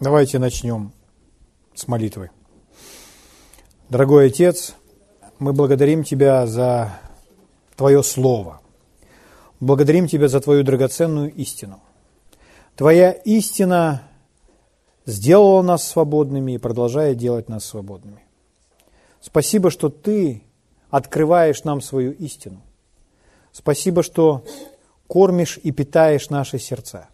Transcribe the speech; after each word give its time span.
Давайте 0.00 0.38
начнем 0.38 0.92
с 1.74 1.86
молитвы. 1.86 2.30
Дорогой 3.90 4.28
Отец, 4.28 4.74
мы 5.38 5.52
благодарим 5.52 6.04
Тебя 6.04 6.46
за 6.46 6.98
Твое 7.76 8.02
Слово. 8.02 8.62
Благодарим 9.60 10.08
Тебя 10.08 10.28
за 10.28 10.40
Твою 10.40 10.64
драгоценную 10.64 11.30
истину. 11.34 11.82
Твоя 12.76 13.10
истина 13.12 14.04
сделала 15.04 15.60
нас 15.60 15.86
свободными 15.86 16.52
и 16.52 16.58
продолжает 16.58 17.18
делать 17.18 17.50
нас 17.50 17.66
свободными. 17.66 18.24
Спасибо, 19.20 19.70
что 19.70 19.90
Ты 19.90 20.44
открываешь 20.88 21.62
нам 21.64 21.82
свою 21.82 22.12
истину. 22.12 22.62
Спасибо, 23.52 24.02
что 24.02 24.44
кормишь 25.08 25.60
и 25.62 25.72
питаешь 25.72 26.30
наши 26.30 26.58
сердца. 26.58 27.10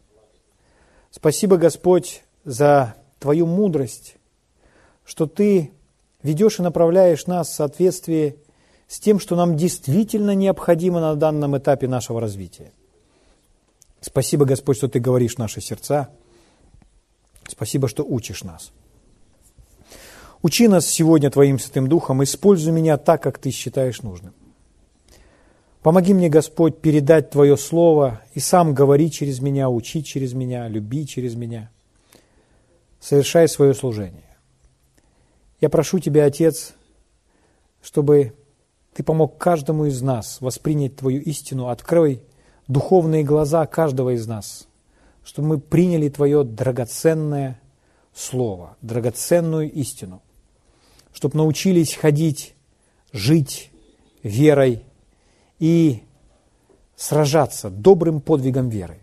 Спасибо, 1.11 1.57
Господь, 1.57 2.23
за 2.46 2.94
Твою 3.18 3.44
мудрость, 3.44 4.16
что 5.04 5.26
Ты 5.26 5.72
ведешь 6.22 6.58
и 6.58 6.62
направляешь 6.62 7.26
нас 7.26 7.48
в 7.48 7.54
соответствии 7.54 8.36
с 8.88 9.00
тем, 9.00 9.18
что 9.21 9.36
нам 9.36 9.57
действительно 9.57 10.34
необходимо 10.34 11.00
на 11.00 11.16
данном 11.16 11.58
этапе 11.58 11.88
нашего 11.88 12.21
развития. 12.21 12.72
Спасибо, 14.00 14.44
Господь, 14.44 14.76
что 14.76 14.88
Ты 14.88 15.00
говоришь 15.00 15.35
в 15.35 15.38
наши 15.38 15.61
сердца. 15.61 16.08
Спасибо, 17.48 17.88
что 17.88 18.04
учишь 18.04 18.44
нас. 18.44 18.71
Учи 20.40 20.68
нас 20.68 20.86
сегодня 20.86 21.30
Твоим 21.30 21.58
Святым 21.58 21.88
Духом, 21.88 22.22
используй 22.22 22.72
меня 22.72 22.96
так, 22.96 23.22
как 23.22 23.38
Ты 23.38 23.50
считаешь 23.50 24.02
нужным. 24.02 24.35
Помоги 25.82 26.14
мне, 26.14 26.29
Господь, 26.29 26.80
передать 26.80 27.30
Твое 27.30 27.57
Слово 27.57 28.21
и 28.35 28.40
сам 28.40 28.72
говори 28.72 29.10
через 29.10 29.40
меня, 29.40 29.68
учи 29.68 30.04
через 30.04 30.32
меня, 30.32 30.68
люби 30.68 31.07
через 31.07 31.35
меня– 31.35 31.71
совершай 33.06 33.46
свое 33.46 33.72
служение. 33.72 34.36
Я 35.60 35.70
прошу 35.70 36.00
Тебя, 36.00 36.24
Отец, 36.24 36.74
чтобы 37.80 38.34
Ты 38.94 39.04
помог 39.04 39.38
каждому 39.38 39.84
из 39.84 40.02
нас 40.02 40.40
воспринять 40.40 40.96
Твою 40.96 41.22
истину. 41.22 41.68
Открой 41.68 42.20
духовные 42.66 43.22
глаза 43.22 43.64
каждого 43.66 44.16
из 44.16 44.26
нас, 44.26 44.66
чтобы 45.24 45.48
мы 45.48 45.60
приняли 45.60 46.08
Твое 46.08 46.42
драгоценное 46.42 47.60
Слово, 48.12 48.76
драгоценную 48.82 49.70
истину, 49.70 50.20
чтобы 51.12 51.36
научились 51.36 51.94
ходить, 51.94 52.56
жить 53.12 53.70
верой 54.24 54.82
и 55.60 56.02
сражаться 56.96 57.70
добрым 57.70 58.20
подвигом 58.20 58.68
веры. 58.68 58.98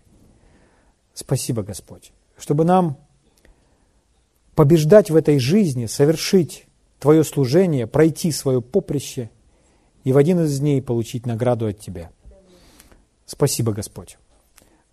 Спасибо, 1.14 1.62
Господь, 1.62 2.12
чтобы 2.36 2.64
нам 2.64 2.98
побеждать 4.54 5.10
в 5.10 5.16
этой 5.16 5.38
жизни, 5.38 5.86
совершить 5.86 6.66
Твое 6.98 7.22
служение, 7.22 7.86
пройти 7.86 8.32
свое 8.32 8.62
поприще 8.62 9.30
и 10.04 10.12
в 10.12 10.16
один 10.16 10.40
из 10.40 10.58
дней 10.58 10.80
получить 10.80 11.26
награду 11.26 11.66
от 11.66 11.78
Тебя. 11.78 12.10
Спасибо, 13.26 13.72
Господь. 13.72 14.16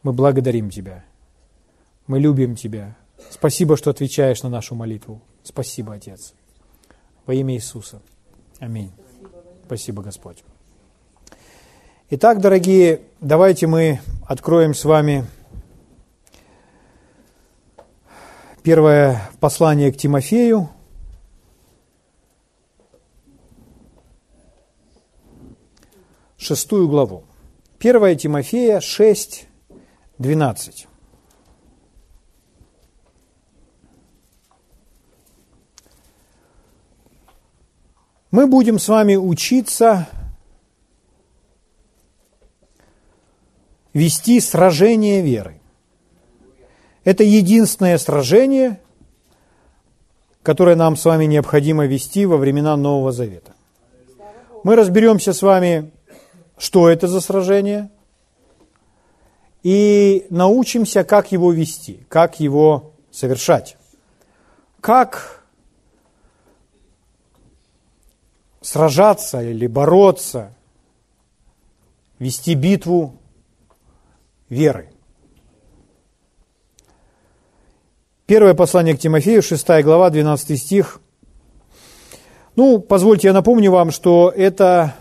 Мы 0.03 0.12
благодарим 0.14 0.70
Тебя. 0.70 1.06
Мы 2.08 2.20
любим 2.20 2.56
Тебя. 2.56 2.98
Спасибо, 3.30 3.78
что 3.78 3.92
отвечаешь 3.92 4.44
на 4.44 4.50
нашу 4.50 4.76
молитву. 4.76 5.22
Спасибо, 5.44 5.94
Отец. 5.94 6.34
Во 7.25 7.34
имя 7.34 7.56
Иисуса. 7.56 8.02
Аминь. 8.59 8.92
Спасибо, 9.66 10.02
Господь. 10.02 10.44
Итак, 12.09 12.42
дорогие, 12.42 13.02
давайте 13.22 13.68
мы 13.68 14.02
откроем 14.28 14.73
с 14.73 14.84
вами 14.84 15.25
Первое 18.64 19.31
послание 19.40 19.92
к 19.92 19.98
Тимофею. 19.98 20.70
Шестую 26.38 26.88
главу. 26.88 27.24
Первое 27.80 28.13
Тимофея 28.13 28.80
6, 28.80 29.47
12. 30.19 30.88
Мы 38.30 38.46
будем 38.46 38.78
с 38.78 38.88
вами 38.88 39.16
учиться 39.16 40.07
вести 43.94 44.40
сражение 44.40 45.24
веры. 45.24 45.61
Это 47.03 47.23
единственное 47.23 47.97
сражение, 47.97 48.79
которое 50.44 50.75
нам 50.75 50.95
с 50.95 51.06
вами 51.06 51.25
необходимо 51.25 51.85
вести 51.85 52.25
во 52.25 52.38
времена 52.38 52.78
Нового 52.78 53.12
Завета. 53.12 53.53
Мы 54.63 54.75
разберемся 54.75 55.34
с 55.34 55.41
вами, 55.41 55.91
что 56.57 56.89
это 56.89 57.07
за 57.07 57.22
сражение, 57.22 57.89
и 59.63 60.28
научимся, 60.29 61.03
как 61.03 61.31
его 61.31 61.51
вести, 61.51 62.06
как 62.07 62.39
его 62.39 62.94
совершать. 63.12 63.78
Как 64.79 65.44
сражаться 68.62 69.41
или 69.41 69.68
бороться, 69.68 70.53
вести 72.19 72.53
битву 72.53 73.19
веры. 74.50 74.91
Первое 78.31 78.53
послание 78.53 78.96
к 78.96 79.00
Тимофею, 79.00 79.42
6 79.42 79.68
глава, 79.84 80.09
12 80.09 80.58
стих. 80.58 81.02
Ну, 82.56 82.80
позвольте 82.80 83.28
я 83.28 83.34
напомню 83.34 83.72
вам, 83.72 83.92
что 83.92 84.31
это 84.34 84.96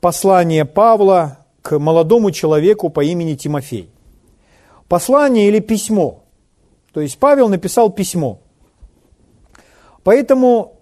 послание 0.00 0.64
Павла 0.64 1.38
к 1.62 1.80
молодому 1.80 2.30
человеку 2.30 2.88
по 2.88 3.02
имени 3.02 3.34
Тимофей. 3.34 3.90
Послание 4.86 5.48
или 5.48 5.58
письмо. 5.58 6.22
То 6.92 7.00
есть 7.00 7.18
Павел 7.18 7.48
написал 7.48 7.90
письмо. 7.90 8.38
Поэтому 10.04 10.78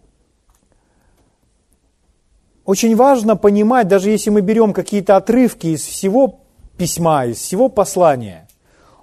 очень 2.67 2.97
важно 2.97 3.35
понимать, 3.35 3.89
даже 3.89 4.11
если 4.11 4.29
мы 4.29 4.43
берем 4.43 4.75
какие-то 4.75 5.17
отрывки 5.17 5.69
из 5.69 5.83
всего 5.83 6.41
письма, 6.77 7.25
из 7.25 7.39
всего 7.39 7.71
послания, 7.71 8.47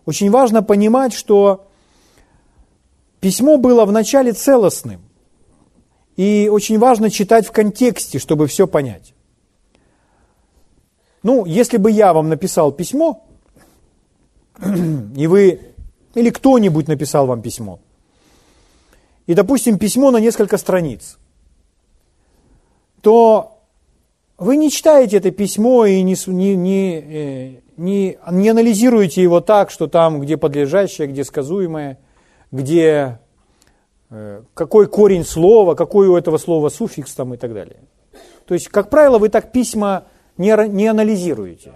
очень 0.06 0.30
важно 0.30 0.62
понимать, 0.62 1.14
что 1.14 1.66
Письмо 3.22 3.58
было 3.58 3.86
вначале 3.86 4.34
целостным, 4.34 5.00
и 6.18 6.50
очень 6.52 6.80
важно 6.80 7.12
читать 7.12 7.46
в 7.46 7.52
контексте, 7.52 8.18
чтобы 8.18 8.48
все 8.48 8.66
понять. 8.66 9.14
Ну, 11.22 11.46
если 11.46 11.78
бы 11.78 11.92
я 11.92 12.14
вам 12.14 12.30
написал 12.30 12.72
письмо, 12.72 13.24
и 15.16 15.28
вы, 15.28 15.62
или 16.16 16.32
кто-нибудь 16.32 16.88
написал 16.88 17.28
вам 17.28 17.44
письмо, 17.44 17.80
и, 19.28 19.36
допустим, 19.36 19.78
письмо 19.78 20.10
на 20.10 20.18
несколько 20.18 20.58
страниц, 20.58 21.20
то 23.02 23.60
вы 24.40 24.58
не 24.58 24.72
читаете 24.72 25.18
это 25.18 25.30
письмо 25.30 25.86
и 25.86 26.02
не, 26.02 26.16
не, 26.26 26.56
не, 26.56 26.96
э, 26.96 27.60
не, 27.78 28.18
не 28.32 28.50
анализируете 28.50 29.22
его 29.22 29.42
так, 29.42 29.70
что 29.70 29.86
там, 29.86 30.22
где 30.22 30.38
подлежащее, 30.38 31.08
где 31.08 31.24
сказуемое– 31.24 32.00
где 32.52 33.20
э, 34.10 34.44
какой 34.54 34.88
корень 34.88 35.26
слова, 35.26 35.76
какой 35.76 36.08
у 36.08 36.16
этого 36.16 36.38
слова 36.38 36.70
суффикс 36.70 37.14
там 37.14 37.34
и 37.34 37.38
так 37.38 37.54
далее. 37.54 37.78
То 38.46 38.54
есть, 38.54 38.68
как 38.68 38.90
правило, 38.90 39.18
вы 39.18 39.30
так 39.30 39.52
письма 39.52 40.06
не, 40.38 40.56
не 40.70 40.88
анализируете. 40.88 41.74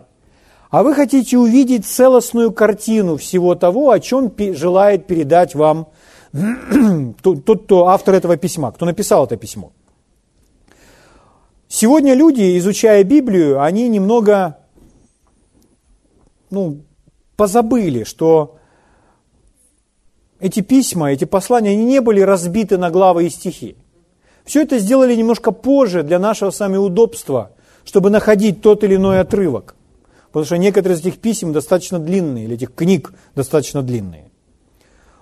А 0.69 0.83
вы 0.83 0.93
хотите 0.93 1.37
увидеть 1.37 1.85
целостную 1.85 2.51
картину 2.51 3.17
всего 3.17 3.55
того, 3.55 3.91
о 3.91 3.99
чем 3.99 4.33
желает 4.53 5.07
передать 5.07 5.55
вам 5.55 5.87
тот, 7.21 7.63
кто 7.63 7.87
автор 7.87 8.15
этого 8.15 8.35
письма, 8.35 8.71
кто 8.71 8.85
написал 8.85 9.25
это 9.25 9.37
письмо. 9.37 9.71
Сегодня 11.67 12.13
люди, 12.13 12.57
изучая 12.57 13.03
Библию, 13.03 13.61
они 13.61 13.87
немного 13.87 14.57
ну, 16.49 16.81
позабыли, 17.35 18.03
что 18.03 18.54
эти 20.39 20.61
письма, 20.61 21.11
эти 21.11 21.25
послания, 21.25 21.71
они 21.71 21.85
не 21.85 22.01
были 22.01 22.21
разбиты 22.21 22.77
на 22.77 22.89
главы 22.89 23.25
и 23.25 23.29
стихи. 23.29 23.77
Все 24.43 24.61
это 24.61 24.77
сделали 24.77 25.15
немножко 25.15 25.51
позже 25.51 26.03
для 26.03 26.19
нашего 26.19 26.51
с 26.51 26.59
вами 26.59 26.77
удобства, 26.77 27.51
чтобы 27.83 28.09
находить 28.09 28.61
тот 28.61 28.83
или 28.83 28.95
иной 28.95 29.19
отрывок. 29.19 29.75
Потому 30.27 30.45
что 30.45 30.57
некоторые 30.57 30.97
из 30.97 31.01
этих 31.01 31.19
писем 31.19 31.53
достаточно 31.53 31.97
длинные, 31.97 32.45
или 32.45 32.55
этих 32.55 32.73
книг 32.75 33.13
достаточно 33.35 33.81
длинные. 33.81 34.31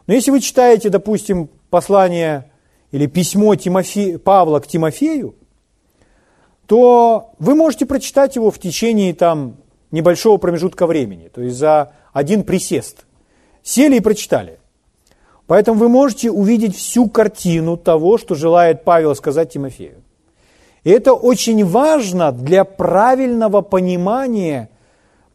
Но 0.07 0.13
если 0.13 0.31
вы 0.31 0.41
читаете, 0.41 0.89
допустим, 0.89 1.49
послание 1.69 2.51
или 2.91 3.05
письмо 3.05 3.55
Тимофе... 3.55 4.17
Павла 4.17 4.59
к 4.59 4.67
Тимофею, 4.67 5.35
то 6.65 7.33
вы 7.39 7.55
можете 7.55 7.85
прочитать 7.85 8.35
его 8.35 8.51
в 8.51 8.59
течение 8.59 9.13
там, 9.13 9.57
небольшого 9.91 10.37
промежутка 10.37 10.87
времени, 10.87 11.29
то 11.33 11.41
есть 11.41 11.55
за 11.55 11.93
один 12.11 12.43
присест. 12.43 13.05
Сели 13.61 13.97
и 13.97 14.01
прочитали. 14.01 14.59
Поэтому 15.47 15.79
вы 15.79 15.89
можете 15.89 16.31
увидеть 16.31 16.75
всю 16.75 17.09
картину 17.09 17.77
того, 17.77 18.17
что 18.17 18.35
желает 18.35 18.83
Павел 18.83 19.15
сказать 19.15 19.51
Тимофею. 19.51 20.01
И 20.83 20.89
это 20.89 21.13
очень 21.13 21.65
важно 21.65 22.31
для 22.31 22.63
правильного 22.63 23.61
понимания, 23.61 24.69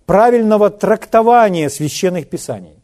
правильного 0.07 0.71
трактования 0.71 1.69
священных 1.69 2.29
писаний. 2.29 2.75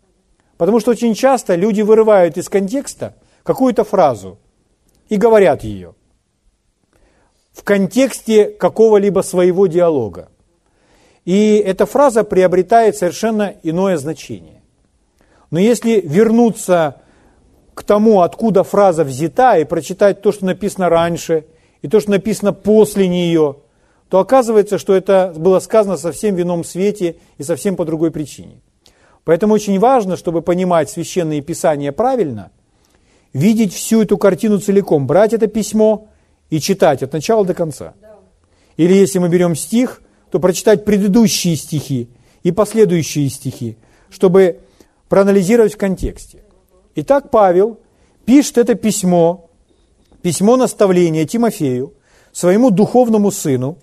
Потому 0.57 0.81
что 0.81 0.91
очень 0.91 1.15
часто 1.15 1.55
люди 1.55 1.83
вырывают 1.83 2.37
из 2.37 2.49
контекста 2.49 3.15
какую-то 3.43 3.85
фразу 3.85 4.39
и 5.09 5.17
говорят 5.17 5.65
ее 5.65 5.95
в 7.53 7.63
контексте 7.63 8.47
какого-либо 8.47 9.21
своего 9.21 9.67
диалога. 9.67 10.29
И 11.25 11.57
эта 11.57 11.87
фраза 11.87 12.25
приобретает 12.25 12.97
совершенно 12.97 13.55
иное 13.63 13.97
значение. 13.97 14.63
Но 15.51 15.59
если 15.59 16.01
вернуться 16.01 17.01
к 17.75 17.83
тому, 17.83 18.23
откуда 18.23 18.63
фраза 18.63 19.05
взята, 19.05 19.59
и 19.59 19.65
прочитать 19.65 20.23
то, 20.23 20.33
что 20.33 20.47
написано 20.47 20.89
раньше, 20.89 21.45
и 21.83 21.89
то, 21.89 22.01
что 22.01 22.13
написано 22.13 22.53
после 22.53 23.09
нее, 23.09 23.57
то 24.09 24.21
оказывается, 24.21 24.79
что 24.79 24.95
это 24.95 25.35
было 25.37 25.59
сказано 25.59 25.97
совсем 25.97 26.37
в 26.37 26.41
ином 26.41 26.65
свете 26.65 27.17
и 27.37 27.43
совсем 27.43 27.75
по 27.75 27.85
другой 27.85 28.11
причине. 28.11 28.61
Поэтому 29.25 29.55
очень 29.55 29.79
важно, 29.79 30.17
чтобы 30.17 30.41
понимать 30.43 30.89
священные 30.89 31.41
писания 31.41 31.91
правильно, 31.91 32.53
видеть 33.33 33.75
всю 33.75 34.03
эту 34.03 34.17
картину 34.19 34.59
целиком, 34.59 35.07
брать 35.07 35.33
это 35.33 35.47
письмо 35.49 36.09
и 36.51 36.61
читать 36.61 37.03
от 37.03 37.13
начала 37.13 37.45
до 37.45 37.55
конца. 37.55 37.95
Или 38.77 38.95
если 38.95 39.19
мы 39.19 39.29
берем 39.29 39.57
стих, 39.57 40.01
то 40.31 40.39
прочитать 40.39 40.85
предыдущие 40.85 41.57
стихи 41.57 42.09
и 42.43 42.53
последующие 42.53 43.29
стихи, 43.29 43.79
чтобы 44.11 44.61
проанализировать 45.09 45.75
в 45.75 45.79
контексте. 45.79 46.44
Итак, 46.97 47.31
Павел 47.31 47.81
пишет 48.25 48.59
это 48.59 48.75
письмо, 48.75 49.51
письмо 50.23 50.57
наставления 50.57 51.27
Тимофею, 51.27 51.95
своему 52.33 52.71
духовному 52.71 53.31
сыну, 53.31 53.79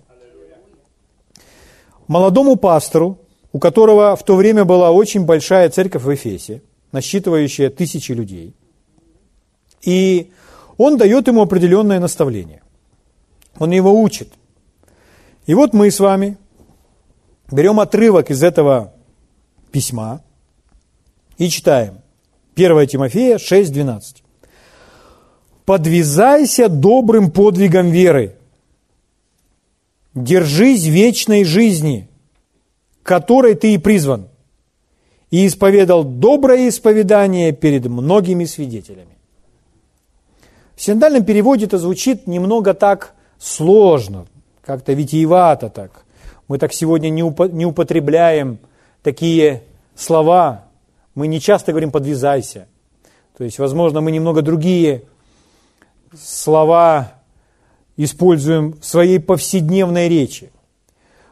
молодому 2.07 2.55
пастору, 2.55 3.19
у 3.53 3.59
которого 3.59 4.15
в 4.15 4.23
то 4.23 4.35
время 4.35 4.65
была 4.65 4.91
очень 4.91 5.25
большая 5.25 5.69
церковь 5.69 6.03
в 6.03 6.13
Эфесе, 6.13 6.61
насчитывающая 6.91 7.69
тысячи 7.69 8.13
людей. 8.13 8.55
И 9.81 10.31
он 10.77 10.97
дает 10.97 11.27
ему 11.27 11.41
определенное 11.41 11.99
наставление. 11.99 12.61
Он 13.59 13.71
его 13.71 14.01
учит. 14.01 14.29
И 15.45 15.53
вот 15.53 15.73
мы 15.73 15.91
с 15.91 15.99
вами 15.99 16.37
берем 17.51 17.79
отрывок 17.79 18.29
из 18.29 18.41
этого 18.41 18.93
письма 19.71 20.21
и 21.37 21.49
читаем. 21.49 22.01
1 22.55 22.87
Тимофея 22.87 23.37
6:12. 23.37 24.23
«Подвязайся 25.65 26.67
добрым 26.69 27.31
подвигом 27.31 27.91
веры, 27.91 28.35
держись 30.13 30.85
вечной 30.85 31.43
жизни, 31.43 32.09
которой 33.03 33.55
ты 33.55 33.73
и 33.73 33.77
призван, 33.77 34.27
и 35.29 35.47
исповедал 35.47 36.03
доброе 36.03 36.67
исповедание 36.67 37.53
перед 37.53 37.85
многими 37.85 38.45
свидетелями». 38.45 39.17
В 40.75 40.81
синодальном 40.81 41.23
переводе 41.23 41.65
это 41.65 41.77
звучит 41.77 42.27
немного 42.27 42.73
так 42.73 43.13
сложно, 43.39 44.25
как-то 44.65 44.93
витиевато 44.93 45.69
так. 45.69 46.05
Мы 46.47 46.57
так 46.57 46.73
сегодня 46.73 47.09
не 47.09 47.65
употребляем 47.65 48.57
такие 49.03 49.63
слова, 49.95 50.65
мы 51.15 51.27
не 51.27 51.39
часто 51.39 51.71
говорим 51.71 51.91
«подвязайся». 51.91 52.67
То 53.37 53.43
есть, 53.43 53.59
возможно, 53.59 54.01
мы 54.01 54.11
немного 54.11 54.41
другие 54.41 55.03
слова 56.17 57.13
используем 57.97 58.73
в 58.79 58.85
своей 58.85 59.19
повседневной 59.19 60.09
речи. 60.09 60.51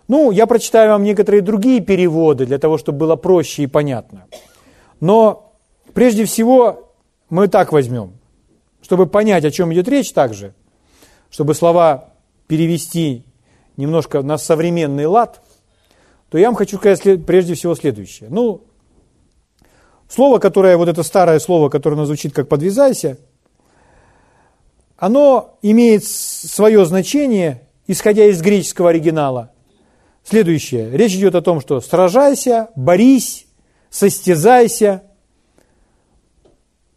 Ну, 0.08 0.32
я 0.32 0.48
прочитаю 0.48 0.92
вам 0.92 1.04
некоторые 1.04 1.42
другие 1.42 1.82
переводы 1.82 2.46
для 2.46 2.58
того, 2.58 2.78
чтобы 2.78 3.00
было 3.00 3.16
проще 3.16 3.64
и 3.64 3.68
понятно. 3.68 4.26
Но 5.00 5.54
прежде 5.94 6.26
всего 6.26 6.92
мы 7.30 7.48
так 7.48 7.72
возьмем, 7.72 8.14
чтобы 8.82 9.06
понять, 9.06 9.46
о 9.46 9.52
чем 9.52 9.72
идет 9.74 9.88
речь 9.88 10.12
также, 10.12 10.54
чтобы 11.30 11.54
слова 11.54 12.10
перевести 12.48 13.24
немножко 13.78 14.24
на 14.24 14.38
современный 14.38 15.06
лад, 15.06 15.42
то 16.30 16.38
я 16.38 16.48
вам 16.48 16.56
хочу 16.56 16.78
сказать 16.78 17.26
прежде 17.26 17.54
всего 17.54 17.76
следующее. 17.76 18.30
Ну, 18.32 18.64
Слово, 20.10 20.40
которое, 20.40 20.76
вот 20.76 20.90
это 20.90 21.04
старое 21.04 21.40
слово, 21.40 21.70
которое 21.70 22.04
звучит 22.06 22.34
как 22.34 22.50
«подвязайся», 22.50 23.18
оно 24.98 25.58
имеет 25.62 26.04
свое 26.04 26.84
значение, 26.86 27.62
исходя 27.88 28.26
из 28.26 28.42
греческого 28.42 28.90
оригинала. 28.90 29.52
Следующее. 30.24 30.90
Речь 30.92 31.14
идет 31.14 31.36
о 31.36 31.42
том, 31.42 31.62
что 31.62 31.80
сражайся, 31.80 32.70
борись, 32.76 33.46
состязайся, 33.90 35.04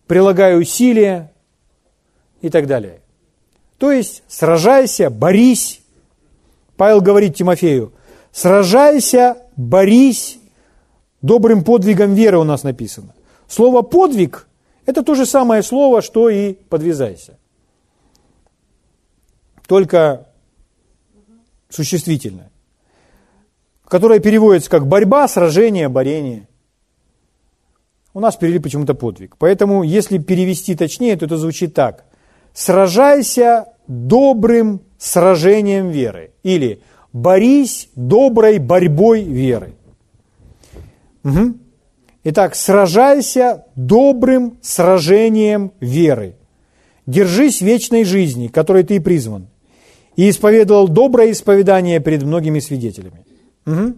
прилагай 0.06 0.58
усилия 0.58 1.32
и 2.40 2.48
так 2.48 2.66
далее. 2.66 3.02
То 3.78 3.92
есть 3.92 4.22
сражайся, 4.26 5.10
борись. 5.10 5.82
Павел 6.76 7.00
говорит 7.00 7.36
Тимофею, 7.36 7.92
сражайся, 8.32 9.36
борись, 9.56 10.38
Добрым 11.22 11.62
подвигом 11.62 12.14
веры 12.14 12.38
у 12.38 12.44
нас 12.44 12.64
написано. 12.64 13.14
Слово 13.46 13.82
«подвиг»– 13.82 14.48
это 14.86 15.04
то 15.04 15.14
же 15.14 15.24
самое 15.24 15.62
слово, 15.62 16.02
что 16.02 16.28
и 16.28 16.54
«подвязайся». 16.54 17.38
Только 19.68 20.26
существительное, 21.68 22.50
которое 23.86 24.18
переводится 24.18 24.68
как 24.68 24.86
борьба, 24.86 25.28
сражение, 25.28 25.88
борение. 25.88 26.48
У 28.14 28.20
нас 28.20 28.36
перевели 28.36 28.58
почему-то 28.58 28.94
подвиг. 28.94 29.36
Поэтому, 29.38 29.84
если 29.84 30.18
перевести 30.18 30.74
точнее, 30.74 31.16
то 31.16 31.24
это 31.26 31.38
звучит 31.38 31.72
так. 31.72 32.04
«Сражайся 32.52 33.68
добрым 33.86 34.82
сражением 34.98 35.88
веры» 35.88 36.32
или 36.42 36.82
«борись 37.12 37.88
доброй 37.94 38.58
борьбой 38.58 39.22
веры». 39.22 39.76
Угу. 41.24 41.54
Итак, 42.24 42.54
сражайся 42.54 43.64
добрым 43.74 44.58
сражением 44.62 45.72
веры. 45.80 46.36
Держись 47.06 47.60
вечной 47.60 48.04
жизни, 48.04 48.48
которой 48.48 48.84
ты 48.84 49.00
призван. 49.00 49.48
И 50.14 50.28
исповедовал 50.30 50.88
доброе 50.88 51.32
исповедание 51.32 51.98
перед 52.00 52.22
многими 52.22 52.60
свидетелями. 52.60 53.24
Угу. 53.66 53.94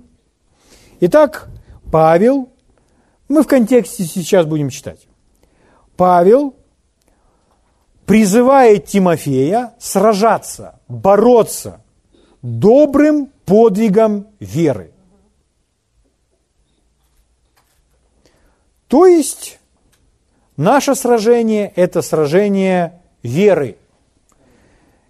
Итак, 1.00 1.48
Павел, 1.90 2.48
мы 3.28 3.42
в 3.42 3.46
контексте 3.46 4.04
сейчас 4.04 4.46
будем 4.46 4.70
читать. 4.70 5.06
Павел 5.96 6.54
призывает 8.06 8.86
Тимофея 8.86 9.74
сражаться, 9.78 10.80
бороться 10.88 11.82
добрым 12.42 13.30
подвигом 13.44 14.28
веры. 14.40 14.93
То 18.88 19.06
есть 19.06 19.58
наше 20.56 20.94
сражение– 20.94 21.72
это 21.76 22.02
сражение 22.02 23.00
веры. 23.22 23.76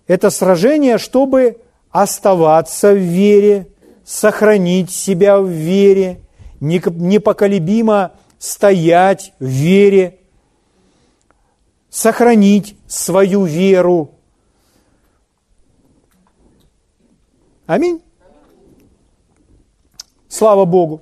Это 0.07 0.31
сражение, 0.31 0.99
чтобы 0.99 1.61
оставаться 1.90 2.93
в 2.93 2.99
вере, 2.99 3.69
сохранить 4.04 4.90
себя 4.90 5.40
в 5.40 5.49
вере, 5.49 6.21
непоколебимо 6.61 8.12
стоять 8.38 9.33
в 9.38 9.47
вере, 9.47 10.19
сохранить 11.88 12.76
свою 12.87 13.45
веру. 13.45 14.11
Аминь. 17.66 18.02
Слава 20.28 20.64
Богу. 20.64 21.00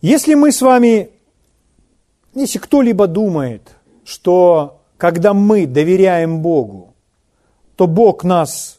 Если 0.00 0.34
мы 0.34 0.50
с 0.50 0.62
вами, 0.62 1.10
если 2.34 2.58
кто-либо 2.58 3.06
думает, 3.06 3.76
что 4.04 4.80
когда 4.96 5.34
мы 5.34 5.66
доверяем 5.66 6.40
Богу, 6.40 6.94
то 7.76 7.86
Бог 7.86 8.24
нас 8.24 8.78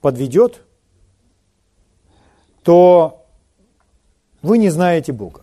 подведет, 0.00 0.62
то 2.64 3.24
вы 4.42 4.58
не 4.58 4.68
знаете 4.68 5.12
Бога. 5.12 5.42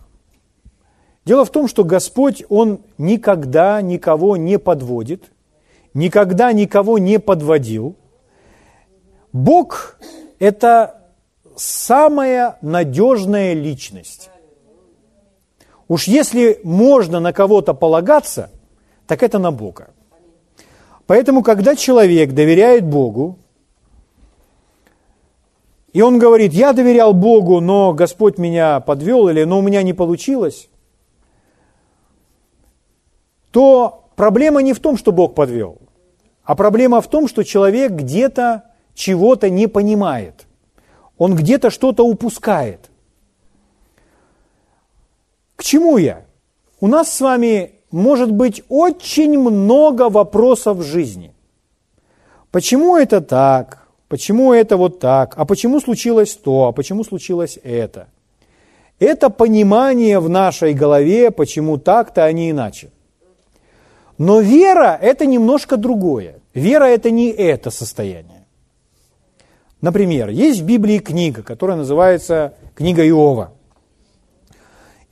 Дело 1.24 1.44
в 1.44 1.50
том, 1.50 1.66
что 1.66 1.84
Господь, 1.84 2.44
Он 2.48 2.80
никогда 2.98 3.80
никого 3.80 4.36
не 4.36 4.58
подводит, 4.58 5.30
никогда 5.94 6.52
никого 6.52 6.98
не 6.98 7.18
подводил. 7.18 7.96
Бог– 9.32 9.98
это 10.38 11.08
самая 11.56 12.58
надежная 12.60 13.54
личность. 13.54 14.28
Уж 15.92 16.04
если 16.04 16.58
можно 16.64 17.20
на 17.20 17.34
кого-то 17.34 17.74
полагаться, 17.74 18.48
так 19.06 19.22
это 19.22 19.38
на 19.38 19.52
Бога. 19.52 19.90
Поэтому, 21.06 21.42
когда 21.42 21.76
человек 21.76 22.32
доверяет 22.32 22.86
Богу, 22.86 23.36
и 25.92 26.00
он 26.00 26.18
говорит, 26.18 26.54
я 26.54 26.72
доверял 26.72 27.12
Богу, 27.12 27.60
но 27.60 27.92
Господь 27.92 28.38
меня 28.38 28.80
подвел, 28.80 29.28
или 29.28 29.44
но 29.44 29.58
у 29.58 29.60
меня 29.60 29.82
не 29.82 29.92
получилось, 29.92 30.70
то 33.50 34.06
проблема 34.16 34.62
не 34.62 34.72
в 34.72 34.80
том, 34.80 34.96
что 34.96 35.12
Бог 35.12 35.34
подвел, 35.34 35.76
а 36.42 36.54
проблема 36.54 37.02
в 37.02 37.08
том, 37.08 37.28
что 37.28 37.44
человек 37.44 37.92
где-то 37.92 38.62
чего-то 38.94 39.50
не 39.50 39.66
понимает. 39.66 40.46
Он 41.18 41.36
где-то 41.36 41.68
что-то 41.68 42.02
упускает. 42.02 42.91
К 45.62 45.64
чему 45.64 45.96
я? 45.96 46.24
У 46.80 46.88
нас 46.88 47.12
с 47.12 47.20
вами 47.20 47.70
может 47.92 48.32
быть 48.32 48.64
очень 48.68 49.38
много 49.38 50.08
вопросов 50.08 50.78
в 50.78 50.82
жизни. 50.82 51.32
Почему 52.50 52.96
это 52.96 53.20
так? 53.20 53.86
Почему 54.08 54.52
это 54.52 54.76
вот 54.76 54.98
так? 54.98 55.34
А 55.36 55.44
почему 55.44 55.78
случилось 55.78 56.34
то? 56.34 56.66
А 56.66 56.72
почему 56.72 57.04
случилось 57.04 57.60
это? 57.62 58.08
Это 58.98 59.30
понимание 59.30 60.18
в 60.18 60.28
нашей 60.28 60.74
голове, 60.74 61.30
почему 61.30 61.78
так-то, 61.78 62.24
а 62.24 62.32
не 62.32 62.50
иначе. 62.50 62.90
Но 64.18 64.40
вера– 64.40 64.98
это 65.00 65.26
немножко 65.26 65.76
другое. 65.76 66.40
Вера– 66.54 66.84
это 66.86 67.12
не 67.12 67.30
это 67.30 67.70
состояние. 67.70 68.46
Например, 69.80 70.28
есть 70.28 70.62
в 70.62 70.64
Библии 70.64 70.98
книга, 70.98 71.44
которая 71.44 71.76
называется 71.76 72.54
книга 72.74 73.06
Иова. 73.06 73.52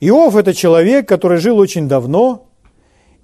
Иов– 0.01 0.35
это 0.35 0.53
человек, 0.53 1.07
который 1.07 1.37
жил 1.37 1.59
очень 1.59 1.87
давно, 1.87 2.47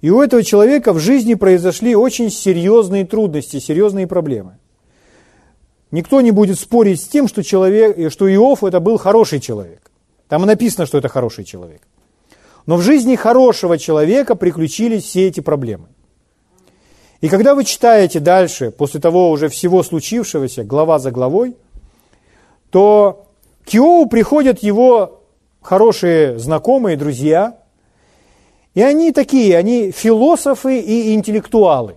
и 0.00 0.10
у 0.10 0.22
этого 0.22 0.44
человека 0.44 0.92
в 0.92 1.00
жизни 1.00 1.34
произошли 1.34 1.96
очень 1.96 2.30
серьезные 2.30 3.04
трудности, 3.04 3.58
серьезные 3.58 4.06
проблемы. 4.06 4.58
Никто 5.90 6.20
не 6.20 6.30
будет 6.30 6.58
спорить 6.58 7.00
с 7.00 7.08
тем, 7.08 7.26
что, 7.26 7.42
человек, 7.42 8.12
что 8.12 8.32
Иов 8.32 8.62
это 8.62 8.78
был 8.78 8.96
хороший 8.96 9.40
человек. 9.40 9.90
Там 10.28 10.46
написано, 10.46 10.86
что 10.86 10.98
это 10.98 11.08
хороший 11.08 11.44
человек. 11.44 11.82
Но 12.66 12.76
в 12.76 12.82
жизни 12.82 13.16
хорошего 13.16 13.76
человека 13.76 14.36
приключились 14.36 15.02
все 15.02 15.26
эти 15.26 15.40
проблемы. 15.40 15.88
И 17.20 17.28
когда 17.28 17.56
вы 17.56 17.64
читаете 17.64 18.20
дальше, 18.20 18.70
после 18.70 19.00
того 19.00 19.30
уже 19.30 19.48
всего 19.48 19.82
случившегося, 19.82 20.62
глава 20.62 21.00
за 21.00 21.10
главой, 21.10 21.56
то 22.70 23.26
к 23.64 23.74
Иову 23.74 24.06
приходят 24.06 24.62
его 24.62 25.17
хорошие 25.68 26.38
знакомые, 26.38 26.96
друзья, 26.96 27.58
и 28.72 28.80
они 28.80 29.12
такие, 29.12 29.54
они 29.54 29.90
философы 29.90 30.80
и 30.80 31.12
интеллектуалы. 31.12 31.96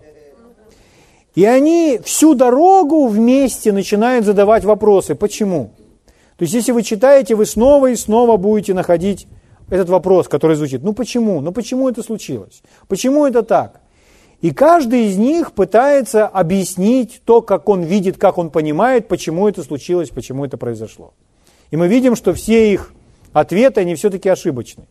И 1.35 1.45
они 1.45 2.01
всю 2.03 2.35
дорогу 2.35 3.07
вместе 3.07 3.71
начинают 3.71 4.25
задавать 4.25 4.65
вопросы. 4.65 5.15
Почему? 5.15 5.71
То 6.35 6.43
есть, 6.43 6.53
если 6.53 6.73
вы 6.73 6.83
читаете, 6.83 7.35
вы 7.35 7.45
снова 7.45 7.91
и 7.91 7.95
снова 7.95 8.35
будете 8.35 8.73
находить 8.73 9.25
этот 9.69 9.87
вопрос, 9.87 10.27
который 10.27 10.57
звучит. 10.57 10.83
Ну 10.83 10.91
почему? 10.91 11.39
Ну 11.39 11.53
почему 11.53 11.87
это 11.87 12.03
случилось? 12.03 12.63
Почему 12.89 13.25
это 13.25 13.41
так? 13.41 13.79
И 14.41 14.51
каждый 14.51 15.05
из 15.05 15.15
них 15.15 15.53
пытается 15.53 16.27
объяснить 16.27 17.21
то, 17.23 17.41
как 17.41 17.69
он 17.69 17.83
видит, 17.83 18.17
как 18.17 18.37
он 18.37 18.49
понимает, 18.49 19.07
почему 19.07 19.47
это 19.47 19.63
случилось, 19.63 20.09
почему 20.09 20.43
это 20.43 20.57
произошло. 20.57 21.13
И 21.69 21.77
мы 21.77 21.87
видим, 21.87 22.17
что 22.17 22.33
все 22.33 22.73
их 22.73 22.93
ответы, 23.33 23.81
они 23.81 23.95
все-таки 23.95 24.29
ошибочны. 24.29 24.85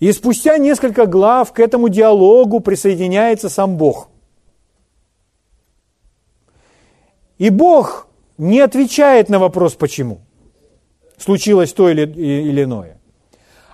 И 0.00 0.12
спустя 0.12 0.58
несколько 0.58 1.06
глав 1.06 1.52
к 1.52 1.60
этому 1.60 1.88
диалогу 1.88 2.60
присоединяется 2.60 3.48
сам 3.48 3.76
Бог. 3.76 4.08
И 7.38 7.50
Бог 7.50 8.08
не 8.36 8.60
отвечает 8.60 9.28
на 9.28 9.38
вопрос 9.38 9.74
«почему?» 9.74 10.20
случилось 11.18 11.72
то 11.72 11.88
или, 11.88 12.02
или 12.02 12.62
иное. 12.62 12.98